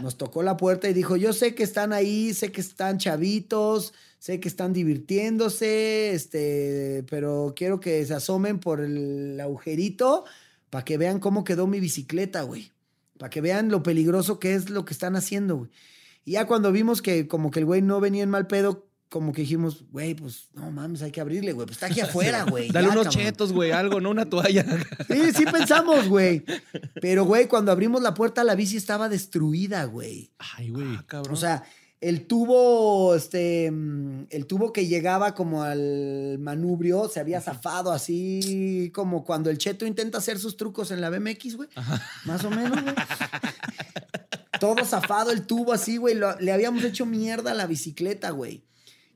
Nos 0.00 0.16
tocó 0.16 0.44
la 0.44 0.56
puerta 0.56 0.88
y 0.88 0.92
dijo, 0.94 1.16
yo 1.16 1.32
sé 1.32 1.56
que 1.56 1.64
están 1.64 1.92
ahí, 1.92 2.34
sé 2.34 2.52
que 2.52 2.60
están 2.60 2.98
chavitos, 2.98 3.92
sé 4.20 4.38
que 4.38 4.46
están 4.48 4.72
divirtiéndose, 4.72 6.12
este, 6.12 7.04
pero 7.10 7.52
quiero 7.56 7.80
que 7.80 8.04
se 8.06 8.14
asomen 8.14 8.60
por 8.60 8.80
el 8.80 9.40
agujerito 9.40 10.24
para 10.70 10.84
que 10.84 10.98
vean 10.98 11.18
cómo 11.18 11.42
quedó 11.44 11.66
mi 11.66 11.80
bicicleta, 11.80 12.42
güey. 12.42 12.70
Para 13.18 13.30
que 13.30 13.40
vean 13.40 13.70
lo 13.70 13.82
peligroso 13.82 14.38
que 14.38 14.54
es 14.54 14.70
lo 14.70 14.84
que 14.84 14.92
están 14.94 15.16
haciendo, 15.16 15.56
güey. 15.56 15.70
Y 16.24 16.32
ya 16.32 16.46
cuando 16.46 16.70
vimos 16.70 17.02
que 17.02 17.26
como 17.26 17.50
que 17.50 17.58
el 17.60 17.66
güey 17.66 17.82
no 17.82 18.00
venía 18.00 18.22
en 18.22 18.30
mal 18.30 18.46
pedo, 18.46 18.86
como 19.12 19.30
que 19.30 19.42
dijimos, 19.42 19.84
güey, 19.90 20.14
pues 20.14 20.48
no 20.54 20.70
mames, 20.70 21.02
hay 21.02 21.10
que 21.10 21.20
abrirle, 21.20 21.52
güey. 21.52 21.66
Pues 21.66 21.76
está 21.76 21.86
aquí 21.86 22.00
afuera, 22.00 22.44
güey. 22.48 22.70
Dale 22.70 22.86
ya, 22.86 22.92
unos 22.94 23.04
cabrón". 23.04 23.24
chetos, 23.24 23.52
güey, 23.52 23.70
algo, 23.70 24.00
no 24.00 24.08
una 24.08 24.24
toalla. 24.24 24.64
Sí, 25.06 25.32
sí 25.34 25.44
pensamos, 25.44 26.08
güey. 26.08 26.42
Pero, 27.02 27.26
güey, 27.26 27.46
cuando 27.46 27.70
abrimos 27.72 28.00
la 28.00 28.14
puerta, 28.14 28.42
la 28.42 28.54
bici 28.54 28.78
estaba 28.78 29.10
destruida, 29.10 29.84
güey. 29.84 30.32
Ay, 30.56 30.70
güey. 30.70 30.96
Ah, 30.96 31.04
cabrón. 31.06 31.34
O 31.34 31.36
sea, 31.36 31.62
el 32.00 32.26
tubo, 32.26 33.14
este, 33.14 33.70
mm, 33.70 34.28
el 34.30 34.46
tubo 34.46 34.72
que 34.72 34.86
llegaba 34.86 35.34
como 35.34 35.62
al 35.62 36.38
manubrio 36.38 37.06
se 37.10 37.20
había 37.20 37.42
zafado 37.42 37.92
así 37.92 38.90
como 38.94 39.24
cuando 39.24 39.50
el 39.50 39.58
cheto 39.58 39.84
intenta 39.84 40.16
hacer 40.18 40.38
sus 40.38 40.56
trucos 40.56 40.90
en 40.90 41.02
la 41.02 41.10
BMX, 41.10 41.56
güey. 41.56 41.68
Más 42.24 42.42
o 42.46 42.50
menos, 42.50 42.82
güey. 42.82 42.94
Todo 44.58 44.82
zafado 44.86 45.32
el 45.32 45.42
tubo 45.42 45.74
así, 45.74 45.98
güey. 45.98 46.18
Le 46.40 46.50
habíamos 46.50 46.82
hecho 46.82 47.04
mierda 47.04 47.50
a 47.50 47.54
la 47.54 47.66
bicicleta, 47.66 48.30
güey. 48.30 48.64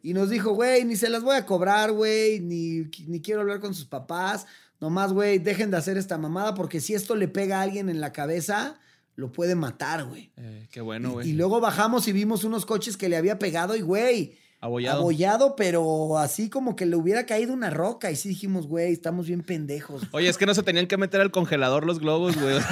Y 0.07 0.15
nos 0.15 0.31
dijo, 0.31 0.53
güey, 0.53 0.85
ni 0.85 0.95
se 0.95 1.09
las 1.09 1.25
voy 1.25 1.35
a 1.35 1.45
cobrar, 1.45 1.91
güey, 1.91 2.39
ni, 2.39 2.85
ni 3.09 3.21
quiero 3.21 3.41
hablar 3.41 3.59
con 3.59 3.75
sus 3.75 3.87
papás. 3.87 4.47
Nomás, 4.81 5.13
güey, 5.13 5.41
dejen 5.41 5.73
de 5.73 5.79
hacer 5.79 5.97
esta 5.97 6.17
mamada 6.17 6.55
porque 6.55 6.81
si 6.81 6.95
esto 6.95 7.17
le 7.17 7.27
pega 7.27 7.59
a 7.59 7.63
alguien 7.63 7.89
en 7.89 8.01
la 8.01 8.13
cabeza, 8.13 8.79
lo 9.17 9.33
puede 9.33 9.57
matar, 9.57 10.05
güey. 10.05 10.31
Eh, 10.37 10.69
qué 10.71 10.81
bueno, 10.81 11.11
güey. 11.11 11.29
y, 11.29 11.33
luego 11.33 11.61
bajamos 11.61 12.07
y 12.07 12.13
vimos 12.13 12.45
unos 12.45 12.65
coches 12.65 12.97
que 12.97 13.09
le 13.09 13.17
había 13.17 13.41
pegado 13.41 13.75
y, 13.75 13.81
güey, 13.81 14.39
Abollado. 14.61 15.01
abollado, 15.01 15.57
pero 15.57 16.19
así 16.19 16.51
como 16.51 16.77
que 16.77 16.87
le 16.87 16.95
hubiera 16.95 17.27
caído 17.27 17.53
una 17.53 17.71
roca. 17.71 18.09
Y 18.13 18.15
sí 18.15 18.29
dijimos, 18.29 18.69
güey, 18.69 18.93
estamos 18.93 19.27
bien 19.27 19.43
pendejos. 19.43 20.03
Oye, 20.13 20.29
es 20.29 20.39
que 20.39 20.47
no 20.47 20.55
se 20.55 20.63
tenían 20.63 20.87
que 20.87 20.99
meter 20.99 21.21
al 21.21 21.33
congelador 21.33 21.85
los 21.85 21.99
globos, 21.99 22.37
güey. 22.41 22.59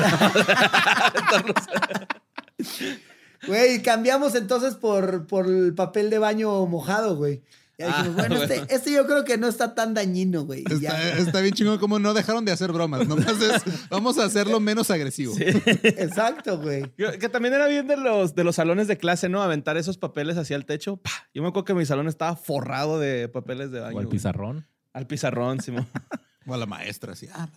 Güey, 3.47 3.83
cambiamos 3.83 4.35
entonces 4.35 4.75
por, 4.75 5.27
por 5.27 5.47
el 5.47 5.75
papel 5.75 6.11
de 6.11 6.19
baño 6.19 6.65
mojado, 6.67 7.17
güey. 7.17 7.43
Ya 7.77 7.89
dijimos, 7.89 8.11
Ah, 8.11 8.29
bueno, 8.29 8.35
este, 8.43 8.55
bueno. 8.55 8.67
este 8.71 8.93
yo 8.93 9.05
creo 9.07 9.25
que 9.25 9.37
no 9.37 9.49
está 9.49 9.75
tan 9.75 9.95
dañino, 9.95 10.45
güey. 10.45 10.61
Está, 10.61 10.79
ya. 10.79 11.13
está 11.19 11.41
bien 11.41 11.55
chingón 11.55 11.79
como 11.79 11.99
no 11.99 12.15
dejaron 12.15 12.45
de 12.45 12.53
hacer 12.53 12.71
bromas. 12.71 13.09
Nomás 13.09 13.41
es, 13.43 13.63
vamos 13.91 14.17
a 14.19 14.25
hacerlo 14.27 14.61
menos 14.61 14.91
agresivo. 14.93 15.35
Exacto, 15.39 16.59
güey. 16.61 16.93
Yo- 16.97 17.19
Que 17.19 17.29
también 17.29 17.55
era 17.55 17.67
bien 17.67 17.87
de 17.89 17.97
los, 17.97 18.35
de 18.35 18.45
los 18.45 18.57
salones 18.57 18.87
de 18.89 18.97
clase, 18.97 19.29
¿no? 19.29 19.43
Aventar 19.43 19.77
esos 19.77 19.99
papeles 19.99 20.37
hacia 20.39 20.55
el 20.57 20.67
techo. 20.67 20.99
¡pah! 20.99 21.11
Yo 21.35 21.43
me 21.43 21.49
acuerdo 21.49 21.65
que 21.65 21.75
mi 21.75 21.85
salón 21.85 22.07
estaba 22.09 22.37
forrado 22.37 22.99
de 23.01 23.29
papeles 23.29 23.71
de 23.73 23.81
baño. 23.81 23.91
O 23.97 24.01
güey. 24.01 24.09
pizarrón. 24.09 24.67
Al 24.93 25.07
pizarrón, 25.09 25.61
Simón. 25.61 25.89
O 26.47 26.55
a 26.55 26.57
la 26.59 26.67
maestra, 26.67 27.13
así. 27.13 27.27
Ah, 27.33 27.49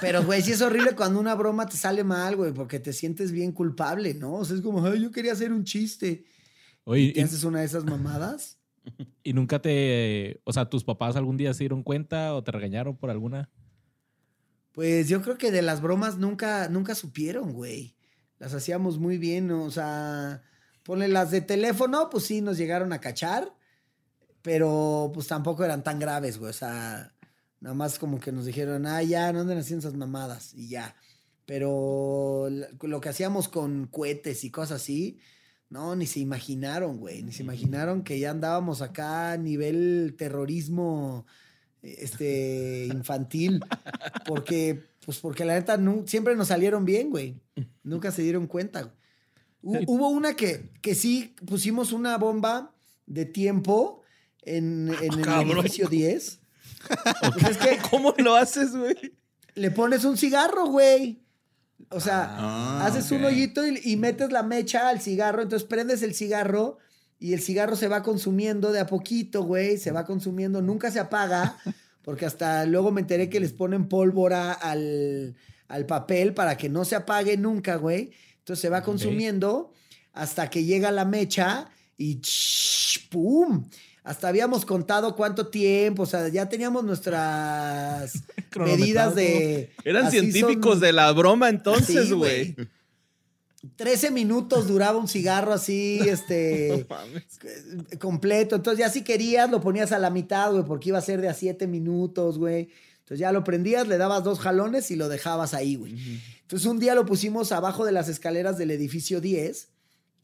Pero, 0.00 0.24
güey, 0.24 0.42
sí 0.42 0.52
es 0.52 0.60
horrible 0.60 0.94
cuando 0.94 1.18
una 1.18 1.34
broma 1.34 1.66
te 1.66 1.76
sale 1.76 2.04
mal, 2.04 2.36
güey, 2.36 2.52
porque 2.52 2.78
te 2.78 2.92
sientes 2.92 3.32
bien 3.32 3.52
culpable, 3.52 4.14
¿no? 4.14 4.34
O 4.34 4.44
sea, 4.44 4.56
es 4.56 4.62
como, 4.62 4.84
ay, 4.84 5.02
yo 5.02 5.10
quería 5.10 5.32
hacer 5.32 5.52
un 5.52 5.64
chiste. 5.64 6.24
Oye, 6.84 7.02
¿Y 7.02 7.12
te 7.12 7.20
y, 7.20 7.22
haces 7.22 7.44
una 7.44 7.60
de 7.60 7.66
esas 7.66 7.84
mamadas? 7.84 8.58
y 9.22 9.32
nunca 9.32 9.60
te. 9.60 10.40
O 10.44 10.52
sea, 10.52 10.68
¿tus 10.68 10.84
papás 10.84 11.16
algún 11.16 11.36
día 11.36 11.54
se 11.54 11.60
dieron 11.60 11.82
cuenta 11.82 12.34
o 12.34 12.44
te 12.44 12.52
regañaron 12.52 12.96
por 12.96 13.10
alguna? 13.10 13.50
Pues 14.72 15.08
yo 15.08 15.22
creo 15.22 15.38
que 15.38 15.52
de 15.52 15.62
las 15.62 15.80
bromas 15.80 16.18
nunca, 16.18 16.68
nunca 16.68 16.94
supieron, 16.94 17.52
güey. 17.52 17.96
Las 18.38 18.54
hacíamos 18.54 18.98
muy 18.98 19.18
bien, 19.18 19.46
¿no? 19.46 19.64
o 19.64 19.70
sea, 19.70 20.42
ponle 20.82 21.08
las 21.08 21.30
de 21.30 21.40
teléfono, 21.40 22.10
pues 22.10 22.24
sí 22.24 22.40
nos 22.40 22.58
llegaron 22.58 22.92
a 22.92 23.00
cachar, 23.00 23.54
pero 24.42 25.12
pues 25.14 25.28
tampoco 25.28 25.64
eran 25.64 25.84
tan 25.84 26.00
graves, 26.00 26.38
güey. 26.38 26.50
O 26.50 26.54
sea, 26.54 27.13
nada 27.64 27.74
más 27.74 27.98
como 27.98 28.20
que 28.20 28.30
nos 28.30 28.44
dijeron, 28.44 28.84
ah, 28.84 29.02
ya, 29.02 29.32
no 29.32 29.40
anden 29.40 29.56
haciendo 29.56 29.88
esas 29.88 29.98
mamadas 29.98 30.52
y 30.52 30.68
ya. 30.68 30.94
Pero 31.46 32.50
lo 32.50 33.00
que 33.00 33.08
hacíamos 33.08 33.48
con 33.48 33.86
cohetes 33.86 34.44
y 34.44 34.50
cosas 34.50 34.82
así, 34.82 35.18
no, 35.70 35.96
ni 35.96 36.04
se 36.04 36.20
imaginaron, 36.20 36.98
güey. 36.98 37.22
Ni 37.22 37.32
se 37.32 37.42
imaginaron 37.42 38.04
que 38.04 38.18
ya 38.18 38.32
andábamos 38.32 38.82
acá 38.82 39.32
a 39.32 39.38
nivel 39.38 40.14
terrorismo 40.18 41.24
este, 41.80 42.84
infantil. 42.92 43.64
Porque, 44.26 44.82
pues 45.02 45.20
porque 45.20 45.46
la 45.46 45.54
neta 45.54 45.80
siempre 46.04 46.36
nos 46.36 46.48
salieron 46.48 46.84
bien, 46.84 47.08
güey. 47.08 47.40
Nunca 47.82 48.12
se 48.12 48.20
dieron 48.20 48.46
cuenta. 48.46 48.92
Hubo 49.62 50.08
una 50.10 50.36
que, 50.36 50.68
que 50.82 50.94
sí 50.94 51.34
pusimos 51.46 51.92
una 51.92 52.18
bomba 52.18 52.74
de 53.06 53.24
tiempo 53.24 54.02
en, 54.42 54.94
en 55.00 55.18
el 55.18 55.50
edificio 55.50 55.88
10. 55.88 56.40
Es 57.48 57.56
que 57.56 57.78
¿Cómo 57.90 58.14
lo 58.18 58.34
haces, 58.34 58.74
güey? 58.76 59.14
le 59.54 59.70
pones 59.70 60.04
un 60.04 60.16
cigarro, 60.16 60.66
güey. 60.66 61.22
O 61.90 62.00
sea, 62.00 62.34
Ah, 62.38 62.86
haces 62.86 63.10
un 63.12 63.24
hoyito 63.24 63.64
y, 63.66 63.80
y 63.84 63.96
metes 63.96 64.32
la 64.32 64.42
mecha 64.42 64.88
al 64.88 65.00
cigarro, 65.00 65.42
entonces 65.42 65.68
prendes 65.68 66.02
el 66.02 66.14
cigarro 66.14 66.78
y 67.20 67.34
el 67.34 67.40
cigarro 67.40 67.76
se 67.76 67.88
va 67.88 68.02
consumiendo 68.02 68.72
de 68.72 68.80
a 68.80 68.86
poquito, 68.86 69.44
güey, 69.44 69.78
se 69.78 69.92
va 69.92 70.04
consumiendo, 70.04 70.60
nunca 70.60 70.90
se 70.90 70.98
apaga, 70.98 71.56
porque 72.02 72.26
hasta 72.26 72.64
luego 72.66 72.90
me 72.90 73.00
enteré 73.00 73.28
que 73.28 73.38
les 73.40 73.52
ponen 73.52 73.88
pólvora 73.88 74.52
al, 74.52 75.36
al 75.68 75.86
papel 75.86 76.34
para 76.34 76.56
que 76.56 76.68
no 76.68 76.84
se 76.84 76.96
apague 76.96 77.36
nunca, 77.36 77.76
güey. 77.76 78.10
Entonces 78.38 78.60
se 78.60 78.68
va 78.68 78.82
consumiendo 78.82 79.72
hasta 80.12 80.50
que 80.50 80.64
llega 80.64 80.90
la 80.90 81.04
mecha 81.04 81.70
y. 81.96 82.20
¡pum! 83.10 83.68
Hasta 84.04 84.28
habíamos 84.28 84.64
contado 84.66 85.16
cuánto 85.16 85.46
tiempo, 85.48 86.02
o 86.02 86.06
sea, 86.06 86.28
ya 86.28 86.46
teníamos 86.48 86.84
nuestras 86.84 88.12
medidas 88.56 89.14
de... 89.14 89.72
Eran 89.82 90.10
científicos 90.10 90.72
son- 90.74 90.80
de 90.80 90.92
la 90.92 91.10
broma 91.12 91.48
entonces, 91.48 92.08
Sí, 92.08 92.12
güey. 92.12 92.54
13 93.76 94.10
minutos 94.10 94.68
duraba 94.68 94.98
un 94.98 95.08
cigarro 95.08 95.54
así, 95.54 96.00
este, 96.06 96.86
No 97.72 97.98
completo. 97.98 98.56
Entonces 98.56 98.78
ya 98.78 98.90
si 98.90 99.02
querías 99.02 99.50
lo 99.50 99.60
ponías 99.62 99.90
a 99.92 99.98
la 99.98 100.10
mitad, 100.10 100.52
güey, 100.52 100.64
porque 100.64 100.90
iba 100.90 100.98
a 100.98 101.02
ser 101.02 101.20
de 101.22 101.28
a 101.28 101.34
7 101.34 101.66
minutos, 101.66 102.36
güey. 102.38 102.68
Entonces 102.98 103.18
ya 103.20 103.32
lo 103.32 103.42
prendías, 103.42 103.88
le 103.88 103.96
dabas 103.98 104.22
dos 104.24 104.38
jalones 104.38 104.90
y 104.90 104.96
lo 104.96 105.08
dejabas 105.08 105.54
ahí, 105.54 105.76
güey. 105.76 105.94
Entonces 106.42 106.66
un 106.68 106.78
día 106.78 106.94
lo 106.94 107.06
pusimos 107.06 107.52
abajo 107.52 107.86
de 107.86 107.92
las 107.92 108.08
escaleras 108.08 108.58
del 108.58 108.70
edificio 108.70 109.20
10 109.22 109.68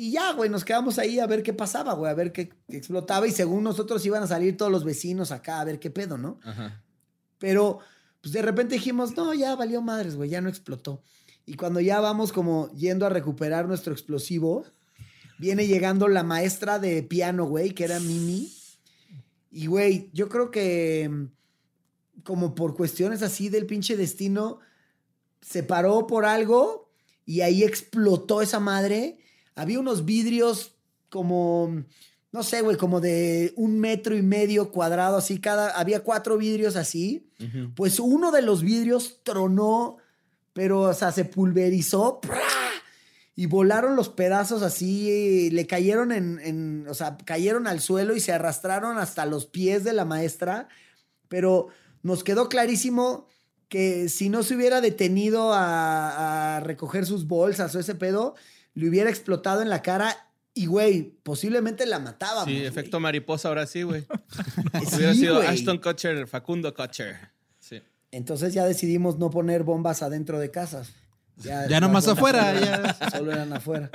y 0.01 0.13
ya, 0.13 0.33
güey, 0.33 0.49
nos 0.49 0.65
quedamos 0.65 0.99
ahí 0.99 1.19
a 1.19 1.27
ver 1.27 1.43
qué 1.43 1.53
pasaba, 1.53 1.93
güey, 1.93 2.11
a 2.11 2.15
ver 2.15 2.33
qué 2.33 2.49
qué 2.49 2.77
explotaba 2.77 3.27
y 3.27 3.33
según 3.33 3.63
nosotros 3.65 4.05
iban 4.07 4.23
a 4.23 4.27
salir 4.27 4.57
todos 4.57 4.73
los 4.73 4.83
vecinos 4.83 5.31
acá 5.31 5.61
a 5.61 5.65
ver 5.65 5.79
qué 5.79 5.91
pedo, 5.91 6.17
¿no? 6.17 6.41
Ajá. 6.43 6.83
Pero 7.39 7.81
pues 8.21 8.33
de 8.33 8.43
repente 8.43 8.77
dijimos, 8.77 9.17
no, 9.17 9.35
ya 9.35 9.55
valió 9.57 9.83
madres, 9.83 10.17
güey, 10.17 10.31
ya 10.31 10.41
no 10.41 10.49
explotó. 10.49 11.03
Y 11.45 11.55
cuando 11.55 11.81
ya 11.81 12.01
vamos 12.01 12.33
como 12.33 12.71
yendo 12.73 13.05
a 13.05 13.11
recuperar 13.11 13.67
nuestro 13.67 13.93
explosivo, 13.93 14.65
viene 15.39 15.67
llegando 15.67 16.09
la 16.09 16.23
maestra 16.23 16.79
de 16.79 17.03
piano, 17.03 17.45
güey, 17.45 17.73
que 17.73 17.85
era 17.85 17.99
Mimi. 17.99 18.53
Y, 19.51 19.67
güey, 19.67 20.11
yo 20.13 20.29
creo 20.29 20.51
que 20.51 21.09
mm, 21.11 22.23
como 22.23 22.55
por 22.55 22.75
cuestiones 22.75 23.23
así 23.23 23.49
del 23.49 23.67
pinche 23.67 23.97
destino, 23.97 24.61
se 25.41 25.63
paró 25.63 26.07
por 26.07 26.25
algo 26.25 26.91
y 27.27 27.41
ahí 27.41 27.65
explotó 27.65 28.43
esa 28.43 28.61
madre. 28.61 29.19
Había 29.55 29.81
unos 29.81 30.05
vidrios 30.05 30.75
como, 31.09 31.85
no 32.33 32.43
sé, 32.43 32.63
güey, 32.63 32.77
como 32.77 33.01
de 33.01 33.53
un 33.57 33.79
metro 33.81 34.17
y 34.17 34.23
medio 34.23 34.71
cuadrado, 34.71 35.17
así 35.17 35.41
cada, 35.41 35.71
había 35.71 36.01
cuatro 36.05 36.37
vidrios 36.39 36.77
así. 36.77 37.27
Pues 37.75 37.99
uno 37.99 38.31
de 38.33 38.43
los 38.43 38.63
vidrios 38.63 39.21
tronó, 39.23 39.97
pero, 40.53 40.83
o 40.83 40.95
sea, 40.95 41.13
se 41.13 41.25
pulverizó. 41.25 42.21
¡prá! 42.21 42.39
Y 43.37 43.47
volaron 43.47 43.97
los 43.97 44.09
pedazos 44.11 44.63
así, 44.63 45.49
le 45.51 45.67
cayeron 45.67 46.13
en, 46.13 46.39
en- 46.43 46.87
o 46.89 46.95
sea, 46.95 47.17
cayeron 47.25 47.67
al 47.67 47.81
suelo 47.81 48.15
y 48.15 48.21
se 48.21 48.33
arrastraron 48.33 48.99
hasta 48.99 49.25
los 49.25 49.47
pies 49.47 49.83
de 49.83 49.93
la 49.95 50.05
maestra. 50.05 50.69
Pero 51.29 51.69
nos 52.03 52.23
quedó 52.23 52.49
clarísimo 52.49 53.27
que 53.69 54.09
si 54.09 54.29
no 54.29 54.43
se 54.43 54.57
hubiera 54.57 54.81
detenido 54.81 55.53
a, 55.55 56.57
a 56.57 56.61
recoger 56.61 57.07
sus 57.07 57.27
bolsas 57.27 57.75
o 57.75 57.79
ese 57.81 57.95
pedo, 57.95 58.35
le 58.75 58.89
hubiera 58.89 59.11
explotado 59.11 59.63
en 59.63 59.69
la 59.69 59.83
cara 59.83 60.17
y, 60.55 60.67
güey, 60.67 61.15
posiblemente 61.23 61.87
la 61.87 61.99
matábamos. 61.99 62.47
Sí, 62.47 62.55
güey. 62.55 62.67
efecto 62.67 62.99
mariposa 63.01 63.49
ahora 63.49 63.67
sí, 63.67 63.83
güey. 63.83 64.03
Sí, 64.03 64.97
Hubiera 64.97 65.15
sido 65.15 65.37
güey. 65.37 65.47
Ashton 65.49 65.79
Kutcher, 65.79 66.27
Facundo 66.27 66.75
Kutcher. 66.75 67.17
Sí. 67.59 67.81
Entonces 68.11 68.53
ya 68.53 68.65
decidimos 68.65 69.19
no 69.19 69.31
poner 69.31 69.63
bombas 69.63 70.03
adentro 70.03 70.39
de 70.39 70.51
casas. 70.51 70.91
Ya 71.37 71.67
las 71.69 71.81
nomás 71.81 72.07
afuera, 72.07 72.53
solo- 73.01 73.11
Solo 73.11 73.33
eran 73.33 73.53
afuera. 73.53 73.91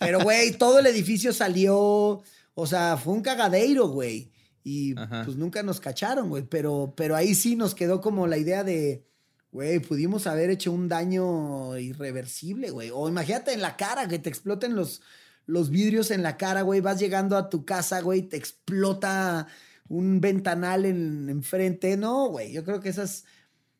Pero, 0.00 0.20
güey, 0.20 0.52
todo 0.52 0.78
el 0.80 0.86
edificio 0.86 1.32
salió. 1.32 2.22
O 2.54 2.66
sea, 2.66 2.96
fue 2.96 3.12
un 3.12 3.22
cagadero, 3.22 3.86
güey. 3.88 4.32
Y 4.64 4.98
Ajá. 4.98 5.22
pues 5.24 5.36
nunca 5.36 5.62
nos 5.62 5.78
cacharon, 5.80 6.28
güey. 6.30 6.42
Pero, 6.42 6.92
pero 6.96 7.14
ahí 7.14 7.34
sí 7.34 7.54
nos 7.56 7.74
quedó 7.74 8.00
como 8.00 8.26
la 8.26 8.38
idea 8.38 8.64
de, 8.64 9.04
güey, 9.52 9.80
pudimos 9.80 10.26
haber 10.26 10.50
hecho 10.50 10.72
un 10.72 10.88
daño 10.88 11.76
irreversible, 11.78 12.70
güey. 12.70 12.90
O 12.92 13.08
imagínate 13.08 13.52
en 13.52 13.62
la 13.62 13.76
cara, 13.76 14.08
que 14.08 14.18
te 14.18 14.28
exploten 14.28 14.74
los, 14.76 15.02
los 15.46 15.70
vidrios 15.70 16.10
en 16.10 16.22
la 16.22 16.36
cara, 16.36 16.62
güey. 16.62 16.80
Vas 16.80 16.98
llegando 16.98 17.36
a 17.36 17.48
tu 17.50 17.64
casa, 17.64 18.00
güey, 18.00 18.22
te 18.22 18.36
explota 18.36 19.46
un 19.88 20.20
ventanal 20.20 20.84
en 20.84 21.28
enfrente. 21.28 21.96
No, 21.96 22.28
güey. 22.28 22.52
Yo 22.52 22.64
creo 22.64 22.80
que 22.80 22.90
esas 22.90 23.24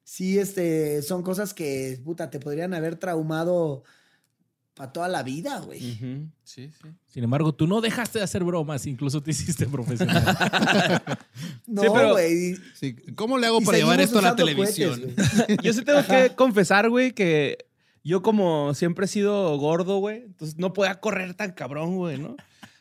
sí, 0.04 0.38
este, 0.38 1.02
son 1.02 1.22
cosas 1.22 1.54
que, 1.54 2.00
puta, 2.04 2.30
te 2.30 2.40
podrían 2.40 2.74
haber 2.74 2.96
traumado 2.96 3.84
para 4.80 4.94
toda 4.94 5.08
la 5.08 5.22
vida, 5.22 5.58
güey. 5.58 5.78
Sí, 6.42 6.70
sí. 6.72 6.88
Sin 7.06 7.22
embargo, 7.22 7.54
tú 7.54 7.66
no 7.66 7.82
dejaste 7.82 8.18
de 8.18 8.24
hacer 8.24 8.42
bromas, 8.44 8.86
incluso 8.86 9.22
te 9.22 9.32
hiciste 9.32 9.66
profesional. 9.66 10.24
No, 11.66 11.82
güey. 12.12 12.56
Sí, 12.74 12.96
¿Cómo 13.14 13.36
le 13.36 13.46
hago 13.46 13.60
para 13.60 13.76
llevar 13.76 14.00
esto 14.00 14.20
a 14.20 14.22
la 14.22 14.34
televisión? 14.34 14.98
cohetes. 14.98 15.58
Yo 15.62 15.74
sí 15.74 15.84
tengo 15.84 16.02
que 16.02 16.34
confesar, 16.34 16.88
güey, 16.88 17.12
que 17.12 17.66
yo 18.02 18.22
como 18.22 18.72
siempre 18.72 19.04
he 19.04 19.08
sido 19.08 19.54
gordo, 19.58 19.98
güey, 19.98 20.22
entonces 20.22 20.56
no 20.56 20.72
podía 20.72 20.98
correr 20.98 21.34
tan 21.34 21.52
cabrón, 21.52 21.96
güey, 21.96 22.16
¿no? 22.18 22.36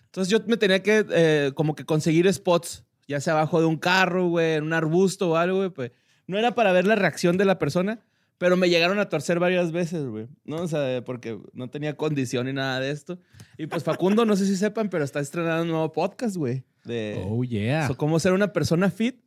Entonces 0.06 0.32
yo 0.32 0.39
me 0.47 0.56
tenía 0.56 0.82
que 0.82 1.06
eh, 1.12 1.52
como 1.54 1.76
que 1.76 1.84
conseguir 1.84 2.32
spots, 2.34 2.86
ya 3.10 3.20
sea 3.20 3.34
abajo 3.34 3.60
de 3.60 3.66
un 3.66 3.78
carro, 3.78 4.30
güey, 4.30 4.54
en 4.54 4.64
un 4.64 4.72
arbusto 4.74 5.32
o 5.32 5.36
algo, 5.36 5.58
güey, 5.58 5.70
pues 5.70 5.91
no 6.28 6.39
era 6.39 6.56
para 6.56 6.72
ver 6.72 6.88
la 6.88 6.95
reacción 6.95 7.38
de 7.38 7.43
la 7.43 7.60
persona, 7.60 8.00
pero 8.40 8.58
me 8.58 8.70
llegaron 8.70 8.98
a 8.98 9.08
torcer 9.10 9.38
varias 9.38 9.72
veces, 9.72 10.08
güey, 10.08 10.28
¿no? 10.46 10.56
O 10.64 10.68
sea, 10.68 11.04
porque 11.06 11.40
no 11.54 11.70
tenía 11.70 11.96
condición 11.96 12.48
ni 12.48 12.54
nada 12.54 12.80
de 12.80 12.90
esto. 12.90 13.20
Y 13.58 13.68
pues 13.68 13.84
Facundo, 13.84 14.26
no 14.26 14.36
sé 14.36 14.48
si 14.48 14.56
sepan, 14.56 14.90
pero 14.90 15.04
está 15.04 15.20
estrenando 15.20 15.62
un 15.64 15.70
nuevo 15.70 15.92
podcast, 15.92 16.36
güey, 16.38 16.64
de 16.86 17.24
oh, 17.30 17.44
yeah. 17.44 17.88
so, 17.88 17.96
cómo 17.96 18.20
ser 18.20 18.34
una 18.34 18.52
persona 18.52 18.90
fit 18.90 19.22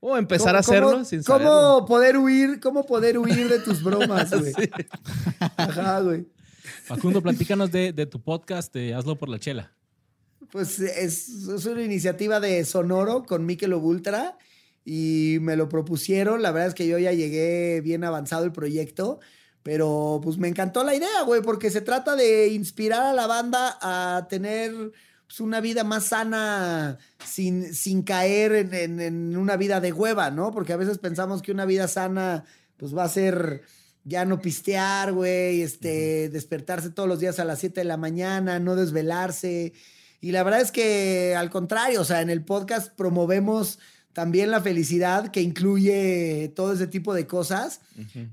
o 0.00 0.16
empezar 0.16 0.48
a 0.56 0.58
¿Cómo- 0.58 0.58
hacerlo 0.58 0.90
cómo- 0.92 1.04
sin 1.04 1.22
¿Cómo 1.22 1.38
saberlo. 1.38 1.86
poder 1.86 2.18
huir? 2.18 2.60
¿Cómo 2.60 2.84
poder 2.84 3.16
huir 3.18 3.48
de 3.48 3.60
tus 3.60 3.82
bromas, 3.82 4.30
güey? 4.38 4.52
Ajá, 5.56 6.00
güey. 6.00 6.26
Facundo, 6.84 7.22
platícanos 7.22 7.70
de, 7.72 7.92
de 7.92 8.06
tu 8.06 8.20
podcast, 8.20 8.74
de 8.74 8.92
Hazlo 8.94 9.16
por 9.16 9.28
la 9.28 9.38
Chela. 9.38 9.72
Pues 10.50 10.78
es, 10.80 11.28
es 11.28 11.66
una 11.66 11.82
iniciativa 11.82 12.40
de 12.40 12.64
Sonoro 12.64 13.24
con 13.24 13.44
Mikel 13.46 13.74
Ultra 13.74 14.38
y 14.90 15.36
me 15.42 15.54
lo 15.56 15.68
propusieron. 15.68 16.40
La 16.40 16.50
verdad 16.50 16.68
es 16.68 16.74
que 16.74 16.86
yo 16.86 16.98
ya 16.98 17.12
llegué 17.12 17.82
bien 17.82 18.04
avanzado 18.04 18.44
el 18.46 18.52
proyecto, 18.52 19.20
pero 19.62 20.18
pues 20.22 20.38
me 20.38 20.48
encantó 20.48 20.82
la 20.82 20.94
idea, 20.94 21.22
güey, 21.26 21.42
porque 21.42 21.70
se 21.70 21.82
trata 21.82 22.16
de 22.16 22.48
inspirar 22.48 23.02
a 23.02 23.12
la 23.12 23.26
banda 23.26 23.76
a 23.82 24.26
tener 24.30 24.72
pues, 25.26 25.40
una 25.40 25.60
vida 25.60 25.84
más 25.84 26.04
sana 26.06 26.96
sin, 27.22 27.74
sin 27.74 28.02
caer 28.02 28.52
en, 28.54 28.72
en- 28.72 29.00
en 29.00 29.36
una 29.36 29.58
vida 29.58 29.80
de 29.82 29.92
hueva, 29.92 30.30
¿no? 30.30 30.52
Porque 30.52 30.72
a 30.72 30.78
veces 30.78 30.96
pensamos 30.96 31.42
que 31.42 31.52
una 31.52 31.66
vida 31.66 31.86
sana 31.86 32.46
pues 32.78 32.96
va 32.96 33.04
a 33.04 33.08
ser 33.10 33.60
ya 34.04 34.24
no 34.24 34.40
pistear, 34.40 35.12
güey, 35.12 35.60
este, 35.60 36.30
despertarse 36.30 36.88
todos 36.88 37.10
los 37.10 37.20
días 37.20 37.38
a 37.40 37.44
las 37.44 37.58
7 37.58 37.80
de 37.80 37.84
la 37.84 37.98
mañana, 37.98 38.58
no 38.58 38.74
desvelarse. 38.74 39.74
Y 40.22 40.32
la 40.32 40.42
verdad 40.44 40.62
es 40.62 40.72
que 40.72 41.34
al 41.36 41.50
contrario, 41.50 42.00
o 42.00 42.04
sea, 42.04 42.22
en 42.22 42.30
el 42.30 42.42
podcast 42.42 42.90
promovemos 42.96 43.78
también 44.18 44.50
la 44.50 44.60
felicidad 44.60 45.30
que 45.30 45.42
incluye 45.42 46.52
todo 46.56 46.72
ese 46.72 46.88
tipo 46.88 47.14
de 47.14 47.28
cosas, 47.28 47.82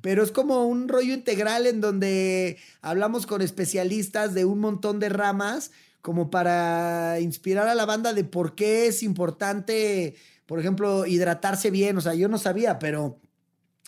pero 0.02 0.24
es 0.24 0.32
como 0.32 0.66
un 0.66 0.88
rollo 0.88 1.14
integral 1.14 1.68
en 1.68 1.80
donde 1.80 2.58
hablamos 2.82 3.28
con 3.28 3.44
especialistas 3.44 4.34
de 4.34 4.46
un 4.46 4.62
montón 4.62 5.00
de 5.00 5.10
ramas 5.10 5.70
como 6.02 6.32
para 6.32 7.20
inspirar 7.20 7.68
a 7.68 7.76
la 7.76 7.86
banda 7.86 8.14
de 8.14 8.24
por 8.24 8.56
qué 8.56 8.88
es 8.88 9.04
importante, 9.04 10.16
por 10.48 10.60
ejemplo, 10.60 11.06
hidratarse 11.06 11.70
bien, 11.70 11.96
o 12.00 12.02
sea, 12.02 12.16
yo 12.16 12.30
no 12.30 12.40
sabía, 12.40 12.80
pero 12.80 13.20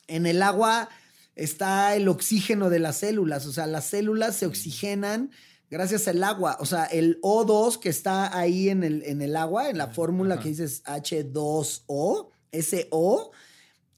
en 0.06 0.28
el 0.28 0.44
agua 0.44 0.90
está 1.36 1.96
el 1.96 2.10
oxígeno 2.10 2.70
de 2.70 2.78
las 2.78 2.98
células, 2.98 3.48
o 3.48 3.52
sea, 3.52 3.66
las 3.66 3.86
células 3.86 4.36
se 4.36 4.46
oxigenan 4.46 5.32
gracias 5.70 6.08
al 6.08 6.24
agua, 6.24 6.58
o 6.60 6.66
sea, 6.66 6.86
el 6.86 7.20
O2 7.22 7.80
que 7.80 7.90
está 7.90 8.38
ahí 8.38 8.70
en 8.70 8.84
el, 8.84 9.04
en 9.04 9.22
el 9.22 9.36
agua, 9.36 9.70
en 9.70 9.78
la 9.78 9.88
fórmula 9.88 10.40
que 10.40 10.50
dices 10.50 10.84
H2O, 10.86 12.30
ese 12.52 12.88
O 12.92 13.32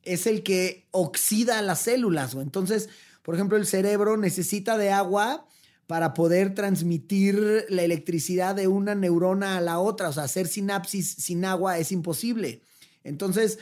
es 0.03 0.25
el 0.27 0.43
que 0.43 0.87
oxida 0.91 1.61
las 1.61 1.81
células, 1.81 2.33
güey. 2.33 2.45
Entonces, 2.45 2.89
por 3.21 3.35
ejemplo, 3.35 3.57
el 3.57 3.67
cerebro 3.67 4.17
necesita 4.17 4.77
de 4.77 4.91
agua 4.91 5.45
para 5.85 6.13
poder 6.13 6.53
transmitir 6.53 7.65
la 7.69 7.83
electricidad 7.83 8.55
de 8.55 8.67
una 8.67 8.95
neurona 8.95 9.57
a 9.57 9.61
la 9.61 9.79
otra, 9.79 10.09
o 10.09 10.13
sea, 10.13 10.23
hacer 10.23 10.47
sinapsis 10.47 11.15
sin 11.17 11.45
agua 11.45 11.77
es 11.79 11.91
imposible. 11.91 12.61
Entonces, 13.03 13.59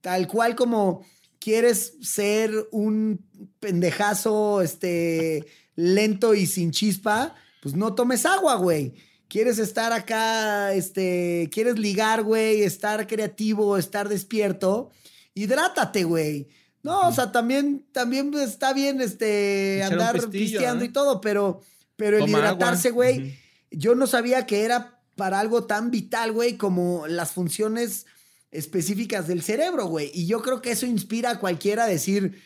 tal 0.00 0.28
cual 0.28 0.54
como 0.54 1.04
quieres 1.38 1.94
ser 2.02 2.52
un 2.72 3.24
pendejazo, 3.58 4.60
este, 4.60 5.46
lento 5.76 6.34
y 6.34 6.46
sin 6.46 6.70
chispa, 6.70 7.34
pues 7.62 7.74
no 7.74 7.94
tomes 7.94 8.26
agua, 8.26 8.56
güey. 8.56 8.94
Quieres 9.28 9.58
estar 9.58 9.92
acá, 9.92 10.74
este, 10.74 11.48
quieres 11.52 11.78
ligar, 11.78 12.22
güey, 12.22 12.62
estar 12.62 13.06
creativo, 13.06 13.78
estar 13.78 14.08
despierto, 14.08 14.90
hidrátate, 15.34 16.04
güey. 16.04 16.48
No, 16.82 17.08
o 17.08 17.12
sea, 17.12 17.30
también, 17.30 17.86
también 17.92 18.34
está 18.34 18.72
bien, 18.72 19.00
este, 19.00 19.78
Echar 19.78 19.92
andar 19.92 20.14
pistillo, 20.14 20.32
pisteando 20.32 20.84
¿eh? 20.84 20.88
y 20.88 20.90
todo, 20.90 21.20
pero, 21.20 21.62
pero 21.96 22.18
el 22.18 22.28
hidratarse, 22.28 22.90
güey, 22.90 23.38
yo 23.70 23.94
no 23.94 24.06
sabía 24.06 24.46
que 24.46 24.64
era 24.64 25.00
para 25.16 25.38
algo 25.38 25.64
tan 25.64 25.90
vital, 25.90 26.32
güey, 26.32 26.56
como 26.56 27.06
las 27.06 27.32
funciones 27.32 28.06
específicas 28.50 29.28
del 29.28 29.42
cerebro, 29.42 29.86
güey. 29.86 30.10
Y 30.12 30.26
yo 30.26 30.42
creo 30.42 30.60
que 30.60 30.72
eso 30.72 30.86
inspira 30.86 31.30
a 31.30 31.38
cualquiera 31.38 31.84
a 31.84 31.88
decir, 31.88 32.42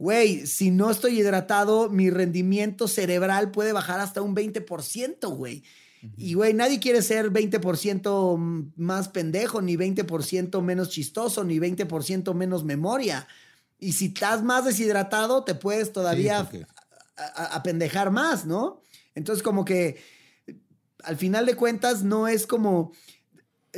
güey, 0.00 0.46
si 0.46 0.70
no 0.70 0.90
estoy 0.90 1.20
hidratado, 1.20 1.90
mi 1.90 2.08
rendimiento 2.08 2.88
cerebral 2.88 3.50
puede 3.50 3.72
bajar 3.72 4.00
hasta 4.00 4.22
un 4.22 4.34
20%, 4.34 5.28
güey. 5.36 5.62
Y, 6.16 6.32
güey, 6.32 6.54
nadie 6.54 6.80
quiere 6.80 7.02
ser 7.02 7.30
20% 7.30 8.72
más 8.76 9.08
pendejo, 9.10 9.60
ni 9.60 9.76
20% 9.76 10.62
menos 10.62 10.88
chistoso, 10.88 11.44
ni 11.44 11.58
20% 11.58 12.32
menos 12.32 12.64
memoria. 12.64 13.28
Y 13.78 13.92
si 13.92 14.06
estás 14.06 14.42
más 14.42 14.64
deshidratado, 14.64 15.44
te 15.44 15.54
puedes 15.54 15.92
todavía 15.92 16.44
porque- 16.44 16.64
a, 17.18 17.24
a- 17.42 17.56
a 17.56 17.62
pendejar 17.62 18.10
más, 18.10 18.46
¿no? 18.46 18.80
Entonces, 19.14 19.42
como 19.42 19.66
que 19.66 19.98
al 21.04 21.18
final 21.18 21.44
de 21.44 21.54
cuentas 21.56 22.02
no 22.02 22.26
es 22.28 22.46
como 22.46 22.92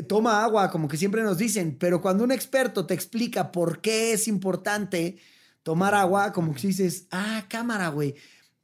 toma 0.08 0.44
agua, 0.44 0.70
como 0.70 0.86
que 0.86 0.96
siempre 0.96 1.22
nos 1.24 1.38
dicen, 1.38 1.76
pero 1.78 2.00
cuando 2.00 2.22
un 2.22 2.30
experto 2.30 2.86
te 2.86 2.94
explica 2.94 3.50
por 3.50 3.80
qué 3.80 4.12
es 4.12 4.28
importante 4.28 5.18
tomar 5.62 5.94
agua, 5.94 6.32
como 6.32 6.54
que 6.54 6.68
dices, 6.68 7.06
ah, 7.10 7.44
cámara, 7.48 7.88
güey. 7.88 8.14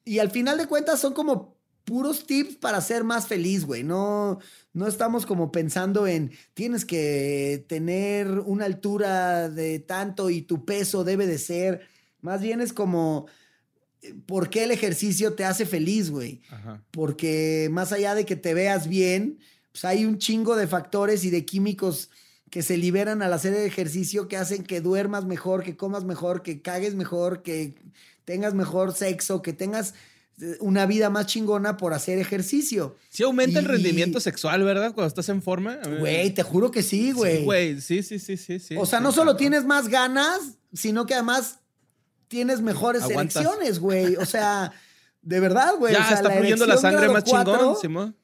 Y 0.05 0.19
al 0.19 0.31
final 0.31 0.59
de 0.59 0.67
cuentas 0.67 1.01
son 1.01 1.13
como 1.13 1.57
puros 1.85 2.27
tips 2.27 2.57
para 2.57 2.81
ser 2.81 3.05
más 3.05 3.27
feliz, 3.27 3.65
güey. 3.65 3.83
No, 3.83 4.39
no 4.73 4.87
estamos 4.87 5.27
como 5.27 5.51
pensando 5.51 6.07
en 6.07 6.33
tienes 6.55 6.85
que 6.85 7.65
tener 7.69 8.29
una 8.29 8.67
altura 8.67 9.49
de 9.49 9.79
tanto 9.79 10.31
y 10.31 10.43
tu 10.43 10.65
peso 10.65 11.05
debe 11.05 11.27
de 11.27 11.39
ser. 11.39 11.87
Más 12.21 12.41
bien 12.41 12.61
es 12.61 12.73
como 12.73 13.27
eh, 14.03 14.15
por 14.27 14.51
qué 14.51 14.65
el 14.65 14.71
ejercicio 14.71 15.35
te 15.35 15.45
hace 15.45 15.67
feliz, 15.67 16.11
güey 16.11 16.43
porque 16.91 17.69
más 17.71 17.93
allá 17.93 18.15
de 18.15 18.25
que 18.25 18.37
te 18.37 18.55
veas 18.55 18.89
bien, 18.89 19.39
pues 19.73 19.85
hay 19.85 20.05
un 20.05 20.19
chingo 20.19 20.57
de 20.57 20.67
factores 20.67 21.25
y 21.25 21.31
de 21.31 21.45
químicos 21.45 22.11
que 22.51 22.63
se 22.63 22.77
liberan 22.77 23.23
al 23.23 23.33
hacer 23.33 23.55
el 23.55 23.65
ejercicio 23.65 24.29
que 24.29 24.37
hacen 24.37 24.65
que 24.65 24.81
duermas 24.81 25.25
mejor, 25.25 25.63
que 25.63 25.77
comas 25.77 26.05
mejor, 26.05 26.43
que 26.43 26.63
cagues 26.63 26.95
mejor, 26.95 27.43
que 27.43 27.75
tengas 28.25 28.55
mejor 28.55 28.95
sexo, 28.95 29.43
que 29.43 29.53
tengas 29.53 29.95
eh, 30.41 30.57
una 30.61 30.87
vida 30.87 31.11
más 31.11 31.27
chingona 31.27 31.77
por 31.77 31.93
hacer 31.93 32.19
ejercicio. 32.19 32.97
Sí 33.11 33.23
aumenta 33.23 33.59
el 33.59 33.65
rendimiento 33.65 34.21
sexual, 34.21 34.63
¿verdad? 34.63 34.93
Cuando 34.95 35.09
estás 35.09 35.29
en 35.29 35.43
forma. 35.43 35.79
Güey, 35.99 36.33
te 36.33 36.43
juro 36.43 36.71
que 36.71 36.83
sí, 36.83 37.13
güey. 37.13 37.39
Sí, 37.39 37.45
güey. 37.45 37.81
Sí, 37.81 38.03
sí, 38.03 38.19
sí, 38.19 38.37
sí, 38.37 38.59
sí. 38.59 38.77
o 38.77 38.87
sea, 38.87 39.01
Sí, 39.01 39.05
no 39.05 39.13
solo 39.13 39.37
tienes 39.37 39.65
más 39.65 39.89
ganas, 39.89 40.59
sino 40.73 41.07
que 41.07 41.15
además 41.15 41.59
tienes 42.29 42.61
mejores 42.61 43.03
Aguantas. 43.03 43.37
elecciones, 43.37 43.79
güey. 43.79 44.17
O 44.17 44.27
sea, 44.27 44.73
de 45.23 45.41
verdad, 45.41 45.75
güey. 45.79 45.93
Ya 45.93 46.01
O 46.01 46.05
sea, 46.05 46.17
está 46.17 46.31
fluyendo 46.31 46.67
la 46.67 46.75
erección 46.75 46.93
sangre 46.93 47.13
más 47.13 47.25
chingón, 47.25 47.77
Simón. 47.81 48.17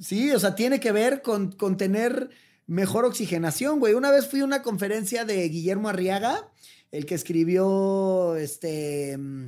Sí, 0.00 0.32
o 0.32 0.40
sea, 0.40 0.54
tiene 0.54 0.80
que 0.80 0.90
ver 0.90 1.22
con, 1.22 1.52
con 1.52 1.76
tener 1.76 2.30
mejor 2.66 3.04
oxigenación, 3.04 3.78
güey. 3.80 3.94
Una 3.94 4.10
vez 4.10 4.26
fui 4.28 4.40
a 4.40 4.44
una 4.44 4.62
conferencia 4.62 5.24
de 5.24 5.48
Guillermo 5.48 5.88
Arriaga, 5.88 6.48
el 6.90 7.06
que 7.06 7.14
escribió 7.14 8.36
este 8.36 9.16
mm, 9.18 9.46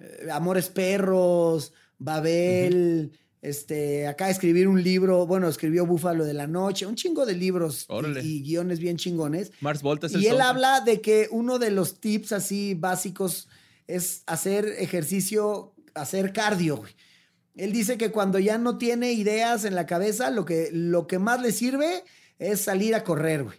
eh, 0.00 0.28
Amores 0.32 0.68
Perros, 0.68 1.72
Babel, 1.98 3.12
este, 3.40 4.06
acá 4.06 4.30
escribir 4.30 4.66
un 4.68 4.82
libro, 4.82 5.26
bueno, 5.26 5.48
escribió 5.48 5.86
Búfalo 5.86 6.24
de 6.24 6.34
la 6.34 6.46
Noche, 6.46 6.86
un 6.86 6.96
chingo 6.96 7.24
de 7.26 7.34
libros 7.34 7.86
y- 8.22 8.42
guiones 8.42 8.78
bien 8.80 8.96
chingones. 8.96 9.52
Mars 9.60 9.82
Volta 9.82 10.06
es 10.06 10.14
el 10.14 10.22
Y 10.22 10.26
él 10.26 10.40
habla 10.40 10.80
de 10.80 11.00
que 11.00 11.28
uno 11.30 11.58
de 11.58 11.70
los 11.70 12.00
tips 12.00 12.32
así 12.32 12.74
básicos 12.74 13.48
es 13.86 14.22
hacer 14.26 14.66
ejercicio, 14.78 15.74
hacer 15.94 16.32
cardio, 16.32 16.78
güey. 16.78 16.92
Él 17.54 17.72
dice 17.72 17.98
que 17.98 18.12
cuando 18.12 18.38
ya 18.38 18.56
no 18.56 18.78
tiene 18.78 19.12
ideas 19.12 19.64
en 19.64 19.74
la 19.74 19.84
cabeza, 19.86 20.30
lo 20.30 20.44
que, 20.44 20.68
lo 20.72 21.08
que 21.08 21.18
más 21.18 21.42
le 21.42 21.50
sirve 21.50 22.04
es 22.38 22.60
salir 22.60 22.94
a 22.94 23.04
correr, 23.04 23.44
güey. 23.44 23.58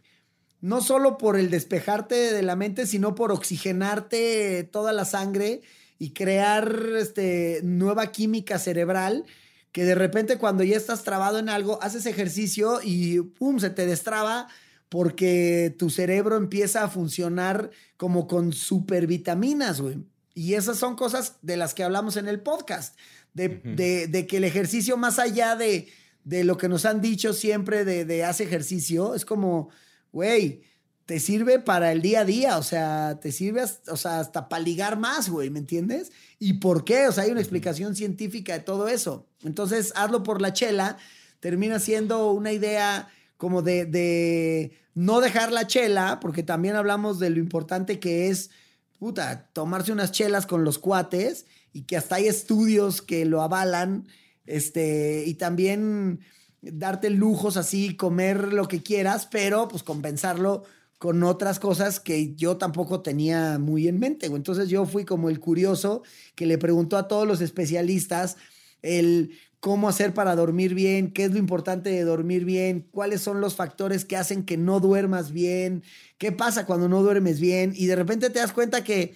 No 0.61 0.82
solo 0.82 1.17
por 1.17 1.38
el 1.38 1.49
despejarte 1.49 2.15
de 2.34 2.41
la 2.43 2.55
mente, 2.55 2.86
sino 2.86 3.15
por 3.15 3.32
oxigenarte 3.32 4.63
toda 4.71 4.91
la 4.93 5.05
sangre 5.05 5.61
y 5.97 6.11
crear 6.11 6.75
este, 6.97 7.61
nueva 7.63 8.11
química 8.11 8.59
cerebral 8.59 9.25
que 9.71 9.84
de 9.86 9.95
repente 9.95 10.38
cuando 10.38 10.63
ya 10.63 10.75
estás 10.75 11.03
trabado 11.03 11.39
en 11.39 11.47
algo, 11.47 11.82
haces 11.84 12.05
ejercicio 12.07 12.80
y 12.84 13.19
pum, 13.21 13.59
se 13.59 13.69
te 13.69 13.86
destraba 13.86 14.47
porque 14.89 15.75
tu 15.77 15.89
cerebro 15.91 16.36
empieza 16.38 16.84
a 16.84 16.89
funcionar 16.89 17.69
como 17.95 18.27
con 18.27 18.51
supervitaminas, 18.53 19.80
güey. 19.82 19.97
Y 20.34 20.55
esas 20.55 20.77
son 20.77 20.95
cosas 20.95 21.36
de 21.41 21.57
las 21.57 21.73
que 21.73 21.84
hablamos 21.84 22.17
en 22.17 22.27
el 22.27 22.39
podcast, 22.41 22.97
de, 23.34 23.49
de- 23.63 24.07
de 24.07 24.25
que 24.27 24.38
el 24.38 24.43
ejercicio, 24.43 24.97
más 24.97 25.19
allá 25.19 25.55
de, 25.55 25.88
de 26.30 26.43
lo 26.43 26.57
que 26.57 26.69
nos 26.69 26.86
han 26.86 27.01
dicho 27.01 27.34
siempre 27.34 27.84
de, 27.86 28.05
de 28.05 28.23
hace 28.23 28.43
ejercicio, 28.43 29.15
es 29.15 29.25
como, 29.25 29.69
güey, 30.11 30.61
te 31.05 31.19
sirve 31.19 31.57
para 31.57 31.91
el 31.91 32.03
día 32.03 32.19
a 32.19 32.25
día, 32.25 32.59
o 32.59 32.61
sea, 32.61 33.19
te 33.19 33.32
sirve 33.32 33.61
hasta, 33.61 33.91
o 33.91 33.97
sea, 33.97 34.19
hasta 34.19 34.47
para 34.47 34.61
ligar 34.61 34.99
más, 34.99 35.27
güey, 35.27 35.49
¿me 35.49 35.57
entiendes? 35.57 36.11
¿Y 36.38 36.59
por 36.59 36.86
qué? 36.86 37.07
O 37.07 37.11
sea, 37.11 37.23
hay 37.23 37.32
una 37.32 37.39
explicación 37.39 37.95
científica 37.95 38.53
de 38.53 38.59
todo 38.59 38.88
eso. 38.88 39.27
Entonces, 39.43 39.91
hazlo 39.95 40.21
por 40.21 40.39
la 40.39 40.53
chela, 40.53 40.97
termina 41.39 41.80
siendo 41.80 42.32
una 42.32 42.51
idea 42.51 43.09
como 43.38 43.63
de, 43.63 43.86
de 43.88 44.77
no 44.93 45.21
dejar 45.21 45.51
la 45.51 45.65
chela, 45.65 46.19
porque 46.19 46.43
también 46.43 46.75
hablamos 46.75 47.17
de 47.17 47.32
lo 47.32 47.39
importante 47.39 47.99
que 47.99 48.30
es, 48.30 48.51
puta, 48.99 49.49
tomarse 49.51 49.91
unas 49.91 50.11
chelas 50.11 50.45
con 50.45 50.63
los 50.63 50.77
cuates 50.77 51.47
y 51.73 51.86
que 51.86 51.97
hasta 51.97 52.17
hay 52.17 52.27
estudios 52.27 53.01
que 53.01 53.25
lo 53.25 53.41
avalan, 53.41 54.07
este, 54.50 55.24
y 55.28 55.36
también 55.36 56.22
darte 56.62 57.10
lujos 57.10 57.56
así, 57.56 57.95
comer 57.95 58.52
lo 58.52 58.68
que 58.68 58.82
quieras, 58.82 59.28
pero 59.32 59.68
pues 59.68 59.84
compensarlo 59.84 60.64
con 60.97 61.24
otras 61.24 61.60
cosas 61.60 62.00
que 62.00 62.36
yo 62.36 62.58
tampoco 62.58 63.02
tenía 63.02 63.58
muy 63.60 63.88
en 63.88 64.00
mente. 64.00 64.26
Entonces 64.26 64.68
yo 64.68 64.86
fui 64.86 65.06
como 65.06 65.30
el 65.30 65.39
curioso 65.39 66.04
que 66.36 66.45
le 66.45 66.58
preguntó 66.58 66.97
a 66.97 67.08
todos 67.08 67.26
los 67.28 67.41
especialistas 67.41 68.36
el 68.82 69.32
cómo 69.62 69.88
hacer 69.88 70.14
para 70.14 70.36
dormir 70.36 70.74
bien, 70.74 71.12
qué 71.12 71.26
es 71.26 71.32
lo 71.32 71.38
importante 71.38 71.89
de 71.89 72.04
dormir 72.04 72.43
bien, 72.43 72.88
cuáles 72.91 73.22
son 73.22 73.39
los 73.41 73.56
factores 73.56 74.04
que 74.04 74.18
hacen 74.18 74.43
que 74.43 74.58
no 74.58 74.80
duermas 74.80 75.32
bien, 75.32 75.84
qué 76.18 76.32
pasa 76.32 76.66
cuando 76.66 76.89
no 76.89 77.04
duermes 77.04 77.39
bien 77.39 77.74
y 77.76 77.86
de 77.86 77.95
repente 77.95 78.30
te 78.30 78.39
das 78.39 78.52
cuenta 78.52 78.84
que 78.84 79.16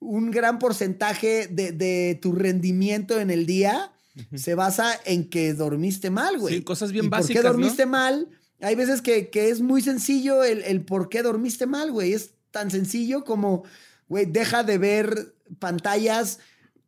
un 0.00 0.30
gran 0.30 0.58
porcentaje 0.58 1.46
de, 1.46 1.72
de 1.72 2.18
tu 2.20 2.32
rendimiento 2.32 3.20
en 3.20 3.30
el 3.30 3.46
día 3.46 3.92
se 4.34 4.54
basa 4.54 4.98
en 5.04 5.28
que 5.28 5.54
dormiste 5.54 6.10
mal, 6.10 6.38
güey. 6.38 6.56
Sí, 6.56 6.62
cosas 6.62 6.92
bien 6.92 7.06
¿Y 7.06 7.08
básicas, 7.08 7.42
¿Por 7.42 7.42
qué 7.42 7.48
¿no? 7.48 7.52
dormiste 7.52 7.86
mal? 7.86 8.28
Hay 8.60 8.74
veces 8.74 9.02
que, 9.02 9.30
que 9.30 9.48
es 9.48 9.60
muy 9.60 9.82
sencillo 9.82 10.44
el, 10.44 10.62
el 10.62 10.84
por 10.84 11.08
qué 11.08 11.22
dormiste 11.22 11.66
mal, 11.66 11.90
güey. 11.90 12.12
Es 12.12 12.34
tan 12.50 12.70
sencillo 12.70 13.24
como, 13.24 13.64
güey, 14.08 14.26
deja 14.26 14.62
de 14.62 14.78
ver 14.78 15.34
pantallas 15.58 16.38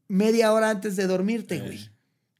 media 0.09 0.53
hora 0.53 0.71
antes 0.71 0.97
de 0.97 1.07
dormirte, 1.07 1.61
güey. 1.61 1.91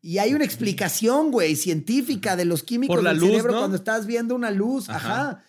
Y 0.01 0.19
hay 0.19 0.35
una 0.35 0.45
explicación, 0.45 1.31
güey, 1.31 1.57
científica 1.57 2.37
de 2.37 2.45
los 2.45 2.63
químicos 2.63 3.03
del 3.03 3.17
luz, 3.17 3.31
cerebro 3.31 3.53
¿no? 3.53 3.59
cuando 3.61 3.77
estás 3.77 4.07
viendo 4.07 4.35
una 4.35 4.51
luz, 4.51 4.91
ajá. 4.91 5.31
Ajá. 5.31 5.45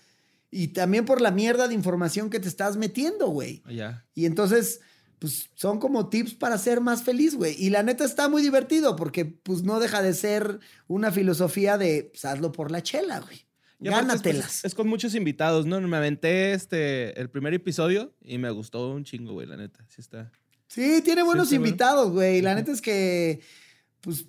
Y 0.49 0.69
también 0.69 1.03
por 1.03 1.19
la 1.19 1.31
mierda 1.31 1.67
de 1.67 1.73
información 1.73 2.29
que 2.29 2.39
te 2.39 2.47
estás 2.47 2.77
metiendo, 2.77 3.27
güey. 3.27 3.61
Ya. 3.69 4.05
Y 4.13 4.25
entonces, 4.25 4.79
pues 5.25 5.49
son 5.55 5.79
como 5.79 6.07
tips 6.07 6.35
para 6.35 6.55
ser 6.59 6.81
más 6.81 7.01
feliz, 7.01 7.33
güey. 7.33 7.55
Y 7.57 7.71
la 7.71 7.81
neta 7.81 8.05
está 8.05 8.29
muy 8.29 8.43
divertido 8.43 8.95
porque 8.95 9.25
pues 9.25 9.63
no 9.63 9.79
deja 9.79 10.03
de 10.03 10.13
ser 10.13 10.59
una 10.87 11.11
filosofía 11.11 11.79
de 11.79 12.11
pues, 12.11 12.25
hazlo 12.25 12.51
por 12.51 12.69
la 12.69 12.83
chela, 12.83 13.21
güey. 13.21 13.37
Es, 13.37 13.45
pues, 13.79 13.91
Gánatelas. 13.91 14.63
Es, 14.63 14.75
con 14.75 14.87
muchos 14.87 15.15
invitados, 15.15 15.65
¿no? 15.65 15.81
Me 15.81 15.97
aventé 15.97 16.53
este, 16.53 17.19
el 17.19 17.31
primer 17.31 17.55
episodio 17.55 18.13
y 18.21 18.37
me 18.37 18.51
gustó 18.51 18.91
un 18.91 19.03
chingo, 19.03 19.33
güey, 19.33 19.47
la 19.47 19.57
neta. 19.57 19.83
Sí 19.89 19.99
está. 19.99 20.31
Sí, 20.67 21.01
tiene 21.03 21.23
buenos 21.23 21.47
está 21.47 21.57
bueno. 21.57 21.69
invitados, 21.69 22.11
güey. 22.11 22.41
La 22.43 22.53
neta 22.53 22.71
es 22.71 22.81
que, 22.83 23.41
pues, 24.01 24.27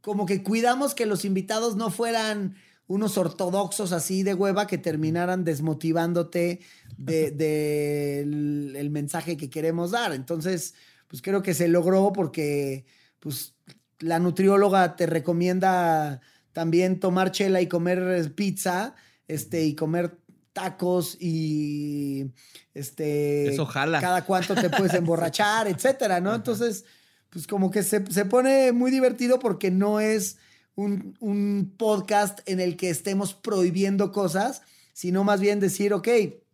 como 0.00 0.26
que 0.26 0.42
cuidamos 0.42 0.92
que 0.96 1.06
los 1.06 1.24
invitados 1.24 1.76
no 1.76 1.92
fueran 1.92 2.56
unos 2.88 3.16
ortodoxos 3.16 3.92
así 3.92 4.24
de 4.24 4.34
hueva 4.34 4.66
que 4.66 4.76
terminaran 4.76 5.44
desmotivándote 5.44 6.60
de, 6.96 7.30
de 7.30 8.20
el, 8.20 8.74
el 8.76 8.90
mensaje 8.90 9.36
que 9.36 9.50
queremos 9.50 9.90
dar. 9.90 10.12
Entonces, 10.12 10.74
pues 11.08 11.22
creo 11.22 11.42
que 11.42 11.54
se 11.54 11.68
logró 11.68 12.12
porque, 12.12 12.84
pues, 13.18 13.54
la 13.98 14.18
nutrióloga 14.18 14.96
te 14.96 15.06
recomienda 15.06 16.20
también 16.52 17.00
tomar 17.00 17.30
chela 17.32 17.60
y 17.60 17.68
comer 17.68 18.34
pizza, 18.34 18.94
este, 19.28 19.64
y 19.64 19.74
comer 19.74 20.18
tacos 20.52 21.16
y 21.20 22.30
este 22.74 23.48
Eso 23.48 23.66
jala. 23.66 24.00
cada 24.00 24.24
cuánto 24.24 24.54
te 24.54 24.70
puedes 24.70 24.94
emborrachar, 24.94 25.66
etcétera, 25.68 26.20
¿no? 26.20 26.34
Entonces, 26.34 26.84
pues 27.30 27.46
como 27.46 27.70
que 27.70 27.82
se, 27.82 28.04
se 28.10 28.24
pone 28.26 28.72
muy 28.72 28.90
divertido 28.90 29.38
porque 29.38 29.70
no 29.70 30.00
es 30.00 30.36
un, 30.74 31.16
un 31.20 31.74
podcast 31.76 32.40
en 32.46 32.60
el 32.60 32.76
que 32.76 32.90
estemos 32.90 33.34
prohibiendo 33.34 34.12
cosas, 34.12 34.62
sino 34.92 35.24
más 35.24 35.40
bien 35.40 35.60
decir, 35.60 35.94
ok, 35.94 36.08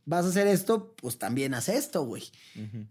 vas 0.09 0.25
a 0.25 0.29
hacer 0.31 0.47
esto, 0.47 0.95
pues 0.97 1.19
también 1.19 1.53
haz 1.55 1.69
esto, 1.69 2.03
güey. 2.05 2.23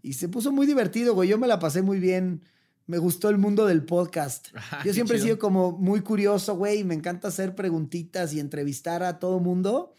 Y 0.02 0.12
se 0.14 0.28
puso 0.28 0.52
muy 0.52 0.66
divertido, 0.66 1.14
güey. 1.14 1.28
Yo 1.28 1.36
me 1.38 1.48
la 1.48 1.58
pasé 1.58 1.82
muy 1.82 1.98
bien. 1.98 2.42
Me 2.86 2.98
gustó 2.98 3.28
el 3.28 3.36
mundo 3.38 3.66
del 3.66 3.82
podcast. 3.84 4.48
Ah, 4.70 4.82
Yo 4.84 4.94
siempre 4.94 5.18
he 5.18 5.20
sido 5.20 5.38
como 5.38 5.72
muy 5.72 6.00
curioso, 6.00 6.54
güey. 6.54 6.78
y 6.80 6.84
Me 6.84 6.94
encanta 6.94 7.28
hacer 7.28 7.54
preguntitas 7.54 8.32
y 8.32 8.40
entrevistar 8.40 9.02
a 9.02 9.18
todo 9.18 9.40
mundo. 9.40 9.92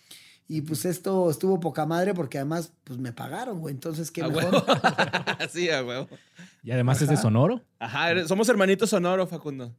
Y 0.47 0.61
pues 0.61 0.85
esto 0.85 1.29
estuvo 1.29 1.59
poca 1.59 1.85
madre 1.85 2.15
porque 2.15 2.39
además 2.39 2.71
pues 2.83 2.97
me 2.97 3.11
pagaron, 3.13 3.59
güey. 3.59 3.75
Entonces, 3.75 4.09
qué 4.09 4.23
A 4.23 4.29
mejor. 4.29 4.45
huevo. 4.45 4.65
sí, 5.51 5.69
a 5.69 5.83
huevo. 5.83 6.07
Y 6.63 6.71
además 6.71 7.01
es 7.01 7.09
de 7.09 7.17
Sonoro. 7.17 7.61
Ajá, 7.79 8.25
somos 8.27 8.49
hermanitos 8.49 8.89
sonoro, 8.89 9.27
Facundo. 9.27 9.75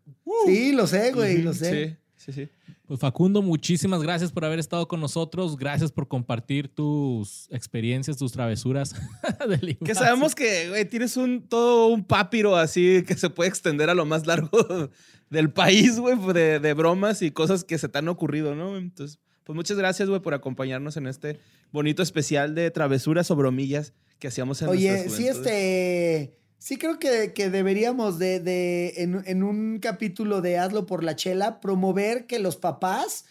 Sí, 0.46 0.72
lo 0.72 0.86
sé, 0.86 1.12
güey, 1.12 1.42
lo 1.42 1.52
sé. 1.52 1.86
Sí, 1.88 1.96
sí, 2.20 2.32
sí. 2.32 2.48
Pues 2.86 3.00
Facundo, 3.00 3.40
muchísimas 3.40 4.02
gracias 4.02 4.30
por 4.30 4.44
haber 4.44 4.58
estado 4.58 4.86
con 4.86 5.00
nosotros. 5.00 5.56
Gracias 5.56 5.90
por 5.90 6.06
compartir 6.06 6.68
tus 6.68 7.48
experiencias, 7.50 8.16
tus 8.16 8.32
travesuras 8.32 8.94
de 9.48 9.58
la 9.58 9.74
Que 9.74 9.94
sabemos 9.94 10.34
que, 10.34 10.68
güey, 10.68 10.84
tienes 10.84 11.16
un 11.16 11.48
todo 11.48 11.88
un 11.88 12.04
papiro 12.04 12.56
así 12.56 13.02
que 13.06 13.16
se 13.16 13.30
puede 13.30 13.48
extender 13.48 13.88
a 13.88 13.94
lo 13.94 14.04
más 14.04 14.26
largo 14.26 14.50
del 15.30 15.50
país, 15.50 15.98
güey, 15.98 16.16
de, 16.32 16.60
de 16.60 16.74
bromas 16.74 17.22
y 17.22 17.30
cosas 17.30 17.64
que 17.64 17.78
se 17.78 17.88
te 17.88 17.98
han 17.98 18.08
ocurrido, 18.08 18.54
¿no? 18.54 18.76
Entonces, 18.76 19.18
pues 19.44 19.56
muchas 19.56 19.78
gracias, 19.78 20.08
güey, 20.08 20.20
por 20.20 20.34
acompañarnos 20.34 20.96
en 20.96 21.06
este 21.06 21.40
bonito 21.72 22.02
especial 22.02 22.54
de 22.54 22.70
travesuras 22.70 23.30
o 23.30 23.36
bromillas 23.36 23.94
que 24.18 24.28
hacíamos 24.28 24.60
en 24.62 24.68
Oye, 24.68 25.08
sí, 25.08 25.26
este. 25.26 26.36
Sí, 26.62 26.76
creo 26.76 26.98
que, 26.98 27.32
que 27.32 27.48
deberíamos 27.48 28.18
de, 28.18 28.38
de 28.38 28.92
en, 28.98 29.22
en 29.24 29.42
un 29.42 29.78
capítulo 29.80 30.42
de 30.42 30.58
Hazlo 30.58 30.84
por 30.84 31.02
la 31.02 31.16
Chela, 31.16 31.58
promover 31.58 32.26
que 32.26 32.38
los 32.38 32.56
papás 32.56 33.24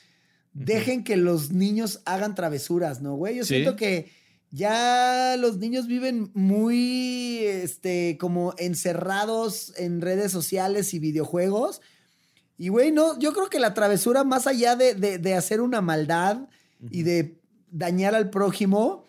dejen 0.54 1.04
que 1.04 1.16
los 1.16 1.52
niños 1.52 2.02
hagan 2.06 2.34
travesuras, 2.34 3.02
¿no, 3.02 3.16
güey? 3.16 3.36
Yo 3.36 3.44
Sí. 3.46 3.54
siento 3.56 3.76
que 3.76 4.12
ya 4.50 5.36
los 5.38 5.58
niños 5.60 5.86
viven 5.86 6.32
muy, 6.34 7.38
este, 7.46 8.18
como 8.20 8.56
encerrados 8.58 9.74
en 9.78 10.02
redes 10.02 10.32
sociales 10.32 10.96
y 10.96 11.00
videojuegos. 11.00 11.82
Y, 12.58 12.70
güey, 12.70 12.92
no, 12.92 13.18
yo 13.20 13.32
creo 13.34 13.48
que 13.48 13.60
la 13.60 13.76
travesura, 13.76 14.24
más 14.24 14.48
allá 14.48 14.76
de, 14.76 14.96
de- 14.96 15.20
de 15.20 15.36
hacer 15.36 15.62
una 15.62 15.82
maldad 15.82 16.48
y 16.90 17.04
de 17.04 17.38
dañar 17.70 18.16
al 18.16 18.32
prójimo, 18.32 19.06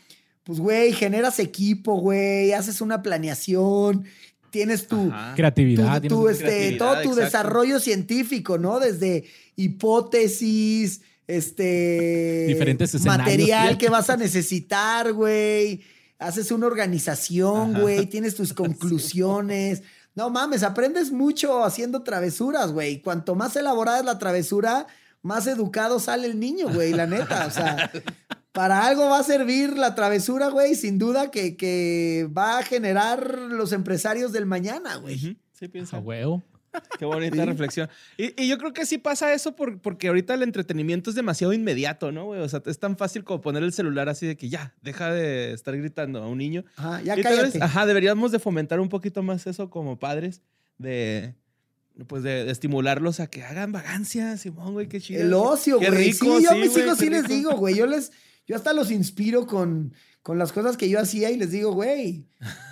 pues, 0.51 0.59
güey, 0.61 0.93
generas 0.93 1.39
equipo, 1.39 1.95
güey, 2.01 2.53
haces 2.53 2.81
una 2.81 3.03
planeación, 3.03 4.05
tienes 4.51 4.89
tu, 4.89 5.13
Ajá. 5.13 5.35
Creatividad. 5.37 6.03
tu- 6.03 6.09
tu, 6.09 6.15
tienes- 6.25 6.33
este, 6.33 6.45
creatividad, 6.45 6.79
todo 6.79 6.93
tu 6.95 6.99
exacto. 7.11 7.21
desarrollo 7.25 7.79
científico, 7.79 8.59
¿no? 8.59 8.81
Desde 8.81 9.27
hipótesis, 9.55 11.03
este... 11.27 12.47
Diferentes 12.49 12.93
escenarios. 12.95 13.27
Material 13.29 13.79
que 13.79 13.89
vas 13.89 14.11
a 14.11 14.17
necesitar, 14.17 15.13
güey. 15.13 15.83
Haces 16.19 16.51
una 16.51 16.67
organización, 16.67 17.73
Ajá. 17.77 17.81
güey. 17.83 18.07
Tienes 18.07 18.35
tus 18.37 18.53
conclusiones. 18.53 19.83
No 20.17 20.31
mames, 20.31 20.65
aprendes 20.65 21.13
mucho 21.13 21.65
haciendo 21.65 22.03
travesuras, 22.03 22.73
güey. 22.73 23.01
Cuanto 23.01 23.37
más 23.37 23.55
elaborada 23.55 24.01
es 24.01 24.05
la 24.05 24.19
travesura, 24.19 24.87
más 25.23 25.47
educado 25.47 26.01
sale 26.01 26.27
el 26.27 26.41
niño, 26.41 26.69
güey, 26.73 26.93
la 26.93 27.07
neta. 27.07 27.47
O 27.47 27.51
sea, 27.53 27.91
para 28.53 28.87
algo 28.87 29.09
va 29.09 29.19
a 29.21 29.23
servir 29.25 29.77
la 29.77 29.95
travesura, 29.95 30.49
güey, 30.49 30.75
sin 30.75 30.99
duda 30.99 31.31
que, 31.31 31.57
que 31.57 32.29
va 32.37 32.59
a 32.59 32.63
generar 32.63 33.39
los 33.39 33.73
empresarios 33.73 34.33
del 34.33 34.47
mañana, 34.47 34.97
güey. 34.97 35.37
Sí, 35.53 35.69
piensa. 35.69 35.99
A 35.99 36.01
huevo. 36.01 36.43
Qué 37.01 37.05
bonita 37.05 37.37
Sí. 37.37 37.45
reflexión. 37.45 37.89
Y, 38.17 38.41
y 38.41 38.47
yo 38.49 38.57
creo 38.57 38.73
que 38.73 38.87
sí 38.87 38.97
pasa 38.99 39.33
eso 39.35 39.57
por- 39.57 39.81
porque 39.81 40.07
ahorita 40.07 40.35
el 40.35 40.43
entretenimiento 40.45 41.11
es 41.11 41.17
demasiado 41.17 41.53
inmediato, 41.53 42.13
¿no, 42.13 42.27
güey? 42.27 42.41
O 42.41 42.49
sea, 42.49 42.63
es 42.67 42.79
tan 42.79 42.97
fácil 42.97 43.25
como 43.25 43.41
poner 43.41 43.65
el 43.65 43.73
celular 43.73 44.09
así 44.09 44.25
de 44.27 44.37
que 44.37 44.49
ya, 44.49 44.73
deja 44.81 45.13
de 45.13 45.53
estar 45.53 45.77
gritando 45.77 46.23
a 46.23 46.29
un 46.29 46.39
niño. 46.39 46.65
Ajá, 46.77 47.03
ya 47.03 47.17
Y 47.19 47.23
vez, 47.23 47.61
ajá, 47.61 47.87
deberíamos 47.87 48.31
de 48.31 48.39
fomentar 48.39 48.79
un 48.79 48.89
poquito 48.89 49.23
más 49.25 49.49
eso 49.49 49.69
como 49.69 49.99
padres, 49.99 50.43
de 50.79 51.35
pues 52.07 52.23
de, 52.23 52.45
de 52.45 52.53
estimularlos 52.53 53.19
a 53.21 53.27
que 53.27 53.43
hagan 53.43 53.73
vagancias, 53.73 54.41
Simón, 54.41 54.73
güey, 54.73 54.87
qué 54.89 55.01
chido. 55.01 55.21
El 55.23 55.35
ocio, 55.35 55.79
Qué 55.81 55.91
güey. 55.91 56.05
rico, 56.13 56.39
sí, 56.39 56.45
yo 56.45 56.51
a 56.51 56.55
sí, 56.55 56.59
mis 56.61 56.71
güey, 56.71 56.85
hijos 56.85 56.99
sí 56.99 57.11
les 57.11 57.27
digo, 57.29 57.57
güey. 57.57 57.75
Yo 57.75 57.87
les, 57.87 58.11
yo 58.47 58.57
hasta 58.57 58.73
los 58.73 58.91
inspiro 58.91 59.47
con, 59.47 59.95
con 60.23 60.39
las 60.39 60.53
cosas 60.53 60.77
que 60.77 60.89
yo 60.89 60.99
hacía 61.01 61.31
y 61.31 61.37
les 61.37 61.51
digo, 61.53 61.73
güey, 61.73 62.27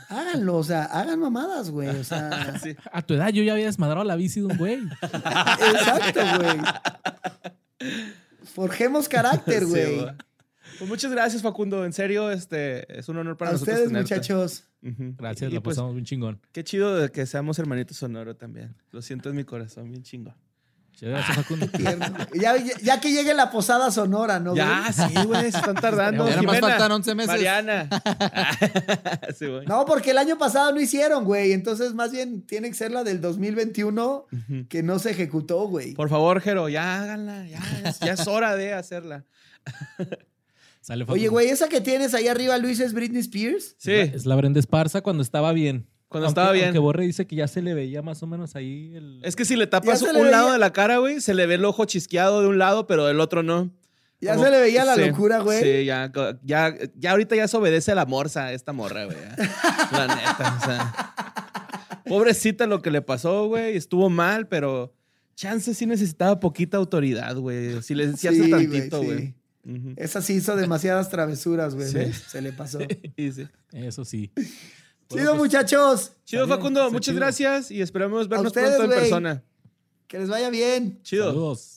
háganlo, 0.09 0.57
o 0.57 0.65
sea, 0.65 0.85
hagan 0.85 1.21
mamadas, 1.21 1.71
güey. 1.71 1.89
O 1.89 2.05
sea, 2.05 2.59
Sí. 2.63 2.75
A 2.93 3.03
tu 3.03 3.15
edad 3.15 3.29
yo 3.31 3.43
ya 3.43 3.53
había 3.53 3.67
desmadrado 3.67 4.05
la 4.05 4.17
bici 4.17 4.41
de 4.41 4.47
un 4.47 4.57
güey. 4.57 4.79
exacto, 5.03 6.21
güey. 6.39 7.91
Forjemos 8.45 9.09
carácter, 9.09 9.63
Sí, 9.65 9.69
güey. 9.69 10.07
Pues 10.79 10.89
muchas 10.89 11.11
gracias, 11.11 11.43
Facundo. 11.43 11.85
En 11.85 11.93
serio, 11.93 12.31
este 12.31 12.99
es 12.99 13.09
un 13.09 13.17
honor 13.17 13.37
para 13.37 13.51
A 13.51 13.53
nosotros. 13.55 13.75
ustedes, 13.75 13.89
tenerte. 13.89 14.15
muchachos. 14.15 14.65
Gracias, 14.81 15.51
Y, 15.51 15.55
lo 15.55 15.63
pues, 15.63 15.77
pasamos 15.77 15.95
bien 15.95 16.05
chingón. 16.05 16.41
Qué 16.53 16.63
chido 16.63 16.97
de 16.97 17.11
que 17.11 17.27
seamos 17.27 17.59
hermanitos 17.59 17.97
sonoro 17.97 18.37
también. 18.37 18.77
Lo 18.93 19.03
siento 19.03 19.29
en 19.31 19.37
mi 19.37 19.45
corazón, 19.45 19.91
bien 19.91 20.03
chingón. 20.05 20.35
Ya, 21.01 22.57
ya- 22.57 22.79
ya 22.83 23.01
que 23.01 23.13
llegue 23.13 23.33
la 23.35 23.51
posada 23.51 23.91
sonora, 23.91 24.41
¿no? 24.41 24.55
Ya, 24.57 24.91
güey? 24.97 25.09
sí, 25.09 25.15
güey, 25.27 25.53
se 25.53 25.59
están 25.59 25.77
tardando. 25.77 26.25
Ya 26.29 26.37
nada 26.37 26.43
más 26.43 26.61
faltan 26.61 26.93
11 26.93 27.15
meses. 27.15 27.29
Mariana. 27.29 27.89
sí, 29.39 29.47
güey. 29.47 29.67
No, 29.67 29.85
porque 29.87 30.11
el 30.11 30.19
año 30.19 30.37
pasado 30.39 30.73
no 30.73 30.81
hicieron, 30.81 31.25
güey. 31.25 31.53
Entonces, 31.53 31.95
más 31.95 32.11
bien, 32.13 32.43
tiene 32.47 32.69
que 32.69 32.75
ser 32.75 32.91
la 32.91 33.05
del 33.05 33.21
2021 33.21 34.27
que 34.69 34.83
no 34.83 34.99
se 34.99 35.11
ejecutó, 35.11 35.69
güey. 35.69 35.95
Por 35.95 36.09
favor, 36.09 36.41
Jero, 36.41 36.69
ya 36.69 37.01
háganla. 37.03 37.47
Ya, 37.47 37.59
es- 37.85 38.01
ya 38.01 38.13
es 38.15 38.27
hora 38.27 38.57
de 38.57 38.75
hacerla. 38.75 39.25
Sale. 40.81 41.05
Oye, 41.09 41.29
güey, 41.29 41.49
esa 41.49 41.69
que 41.69 41.81
tienes 41.81 42.15
ahí 42.15 42.29
arriba, 42.29 42.57
Luis, 42.57 42.81
es 42.81 42.93
Britney 42.95 43.21
Spears. 43.21 43.75
Sí. 43.79 43.93
Es 43.93 44.25
la 44.27 44.37
Brenda 44.37 44.59
Esparza 44.59 45.03
cuando 45.03 45.23
estaba 45.23 45.53
bien. 45.53 45.87
Cuando 46.09 46.27
Aunque- 46.29 46.41
estaba 46.41 46.53
bien. 46.53 46.65
Aunque 46.67 46.79
Borre 46.79 47.05
dice 47.05 47.27
que 47.27 47.37
ya 47.37 47.49
se 47.49 47.61
le 47.63 47.75
veía 47.75 48.01
más 48.03 48.23
o 48.23 48.27
menos 48.27 48.57
ahí 48.57 48.95
el... 48.95 49.21
Es 49.23 49.37
que 49.37 49.45
si 49.45 49.57
le 49.57 49.67
tapas 49.67 50.01
un 50.03 50.13
le 50.15 50.31
lado 50.31 50.53
de 50.53 50.59
la 50.59 50.73
cara, 50.73 50.99
güey, 50.99 51.21
se 51.21 51.35
le 51.35 51.47
ve 51.47 51.55
el 51.55 51.65
ojo 51.65 51.85
chisqueado 51.85 52.41
de 52.41 52.49
un 52.49 52.59
lado, 52.59 52.87
pero 52.87 53.05
del 53.07 53.21
otro 53.21 53.43
no. 53.43 53.71
Ya 54.21 54.33
Como- 54.35 54.47
se 54.47 54.51
le 54.51 54.61
veía 54.61 54.85
la 54.85 54.95
sí, 54.95 55.07
locura, 55.07 55.41
güey. 55.41 55.63
Sí, 55.63 55.85
ya, 55.85 56.11
ya, 56.43 56.75
ya 56.97 57.11
ahorita 57.11 57.37
ya 57.37 57.47
se 57.47 57.57
obedece 57.57 57.93
a 57.93 57.95
la 57.95 58.07
morsa 58.07 58.53
esta 58.53 58.73
morra, 58.73 59.05
güey. 59.05 59.17
La 59.93 60.07
neta, 60.09 60.59
o 60.61 60.65
sea. 60.65 61.15
Pobrecita 62.07 62.67
lo 62.67 62.81
que 62.83 62.91
le 62.91 63.03
pasó, 63.03 63.47
güey. 63.47 63.77
Estuvo 63.77 64.09
mal, 64.11 64.49
pero 64.49 64.95
chance 65.37 65.75
sí 65.75 65.87
necesitaba 65.87 66.41
poquita 66.41 66.79
autoridad, 66.79 67.37
güey. 67.37 67.81
Si 67.83 67.95
le 67.95 68.07
hace 68.07 68.31
Sí, 68.33 68.39
güey, 68.39 68.51
tantito, 68.51 69.01
sí. 69.01 69.07
güey. 69.07 69.35
Ujú. 69.65 69.93
Esa 69.97 70.23
sí 70.23 70.33
hizo 70.35 70.57
demasiadas 70.57 71.11
travesuras, 71.11 71.75
güey. 71.75 71.89
Sí. 71.89 72.13
Se 72.29 72.41
le 72.41 72.53
pasó. 72.53 72.79
Y 73.17 73.31
sí. 73.33 73.47
Eso 73.73 74.05
sí. 74.05 74.33
Chido, 75.11 75.35
muchachos. 75.37 76.13
Chido, 76.25 76.47
Facundo. 76.47 76.91
Muchas 76.91 77.13
chido. 77.15 77.21
gracias 77.21 77.71
y 77.71 77.81
esperamos 77.81 78.29
vernos 78.29 78.49
ustedes, 78.49 78.77
pronto 78.77 78.93
en 78.95 79.01
persona. 79.01 79.43
Que 80.07 80.19
les 80.19 80.29
vaya 80.29 80.51
bien. 80.51 81.01
Chido. 81.03 81.27
Saludos. 81.29 81.75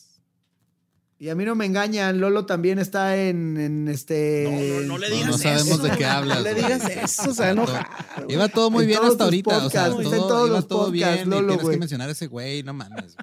Y 1.17 1.29
a 1.29 1.35
mí 1.35 1.45
no 1.45 1.53
me 1.53 1.65
engañan, 1.67 2.19
Lolo 2.19 2.47
también 2.47 2.79
está 2.79 3.15
en, 3.15 3.55
en 3.57 3.87
este. 3.87 4.47
No, 4.49 4.81
no, 4.81 4.87
no 4.87 4.97
le 4.97 5.09
No, 5.09 5.15
digas 5.15 5.29
no 5.31 5.37
sabemos 5.37 5.67
eso. 5.67 5.83
de 5.83 5.91
qué 5.91 6.05
hablas. 6.05 6.37
No 6.39 6.43
le 6.43 6.53
digas 6.55 6.89
eso, 6.89 7.33
se 7.33 7.41
va 7.43 7.47
a 7.47 7.51
enojar. 7.51 7.87
Iba 8.27 8.47
todo 8.49 8.71
muy 8.71 8.83
En 8.83 8.87
bien 8.87 8.99
todos 9.01 9.11
hasta 9.11 9.23
ahorita. 9.25 9.57
o 9.65 9.69
sea, 9.69 9.83
podcasts, 9.91 10.01
está 10.03 10.15
en 10.15 10.21
todo, 10.21 10.27
todos 10.29 10.47
iba 10.47 10.55
los 10.57 10.67
todo 10.67 10.85
podcasts, 10.87 11.15
bien. 11.17 11.29
Lolo, 11.29 11.53
y 11.53 11.57
tienes 11.57 11.71
que 11.73 11.77
mencionar 11.79 12.09
a 12.09 12.11
ese 12.13 12.25
güey, 12.27 12.63
no 12.63 12.73
mames. 12.73 13.15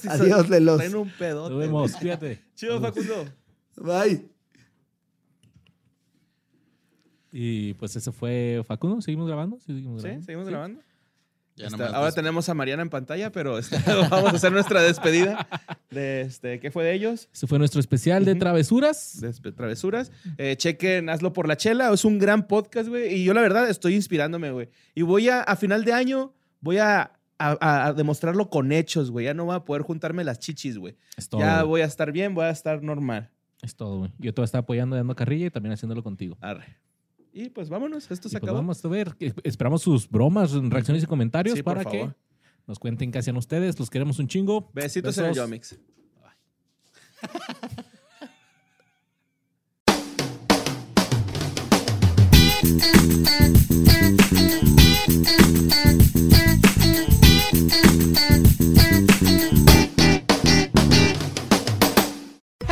si 0.00 0.08
Adiós, 0.08 0.50
Lelos. 0.50 0.76
traen 0.76 0.96
un 0.96 1.10
pedote. 1.10 1.50
Nos 1.50 1.58
vemos. 1.58 1.92
Cuídate. 1.92 2.42
Chido, 2.54 2.78
Facundo. 2.80 3.24
Bye. 3.76 4.28
Y 7.38 7.74
pues 7.74 7.94
ese 7.96 8.12
fue 8.12 8.62
Facundo. 8.66 9.02
¿Seguimos 9.02 9.26
grabando? 9.26 9.58
Sí, 9.58 9.74
seguimos 9.74 10.00
¿Sí? 10.00 10.06
grabando. 10.08 10.24
¿Seguimos 10.26 10.48
grabando? 10.48 10.80
Ya 11.54 11.68
nomás 11.70 11.92
ahora 11.92 12.12
tenemos 12.12 12.48
a 12.48 12.54
Mariana 12.54 12.82
en 12.82 12.88
pantalla, 12.90 13.30
pero 13.32 13.58
este, 13.58 13.76
vamos 14.10 14.32
a 14.32 14.36
hacer 14.36 14.52
nuestra 14.52 14.80
despedida 14.82 15.46
de 15.90 16.22
este, 16.22 16.60
¿qué 16.60 16.70
fue 16.70 16.84
de 16.84 16.94
ellos? 16.94 17.28
Ese 17.34 17.46
fue 17.46 17.58
nuestro 17.58 17.80
especial 17.80 18.24
de 18.24 18.34
travesuras. 18.36 19.20
De 19.20 19.52
travesuras. 19.52 20.12
Eh, 20.38 20.56
chequen 20.56 21.10
Hazlo 21.10 21.32
por 21.34 21.46
la 21.48 21.56
Chela. 21.58 21.92
Es 21.92 22.04
un 22.06 22.18
gran 22.18 22.46
podcast, 22.46 22.88
güey. 22.88 23.14
Y 23.14 23.24
yo, 23.24 23.34
la 23.34 23.40
verdad, 23.42 23.68
estoy 23.68 23.94
inspirándome, 23.96 24.50
güey. 24.50 24.68
Y 24.94 25.02
voy 25.02 25.28
a, 25.28 25.42
a 25.42 25.56
final 25.56 25.84
de 25.84 25.92
año, 25.94 26.32
voy 26.60 26.78
a, 26.78 27.12
a- 27.38 27.86
a 27.86 27.92
demostrarlo 27.92 28.48
con 28.48 28.72
hechos, 28.72 29.10
güey. 29.10 29.26
Ya 29.26 29.34
no 29.34 29.44
voy 29.46 29.56
a 29.56 29.60
poder 29.60 29.82
juntarme 29.82 30.24
las 30.24 30.38
chichis, 30.38 30.76
güey. 30.78 30.96
Ya 31.38 31.62
voy 31.64 31.82
a 31.82 31.84
estar 31.86 32.12
bien, 32.12 32.34
voy 32.34 32.44
a 32.46 32.50
estar 32.50 32.82
normal. 32.82 33.30
Es 33.62 33.74
todo, 33.76 33.98
güey. 34.00 34.10
Yo 34.18 34.32
te 34.34 34.40
voy 34.40 34.44
a 34.44 34.46
estar 34.46 34.58
apoyando, 34.60 34.96
dando 34.96 35.14
carrilla 35.16 35.46
y 35.46 35.50
también 35.50 35.72
haciéndolo 35.72 36.02
contigo. 36.02 36.36
Arre. 36.42 36.76
Y 37.38 37.50
pues 37.50 37.68
vámonos, 37.68 38.10
esto 38.10 38.28
Y 38.28 38.30
se 38.30 38.40
pues 38.40 38.44
acabó. 38.44 38.56
vamos 38.56 38.82
a 38.82 38.88
ver. 38.88 39.14
Esperamos 39.44 39.82
sus 39.82 40.08
bromas, 40.08 40.52
reacciones 40.52 41.02
y 41.02 41.06
comentarios 41.06 41.54
Sí, 41.58 41.62
por 41.62 41.74
para 41.76 41.90
que 41.90 41.98
favor. 41.98 42.16
nos 42.66 42.78
cuenten 42.78 43.12
qué 43.12 43.18
hacían 43.18 43.36
ustedes. 43.36 43.78
Los 43.78 43.90
queremos 43.90 44.18
un 44.18 44.26
chingo. 44.26 44.70
Besitos 44.72 45.18
en 45.18 45.24
el 45.24 45.30
Besos. 45.32 45.44
Yomix. 45.44 45.78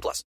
18 0.00 0.02
plus. 0.02 0.30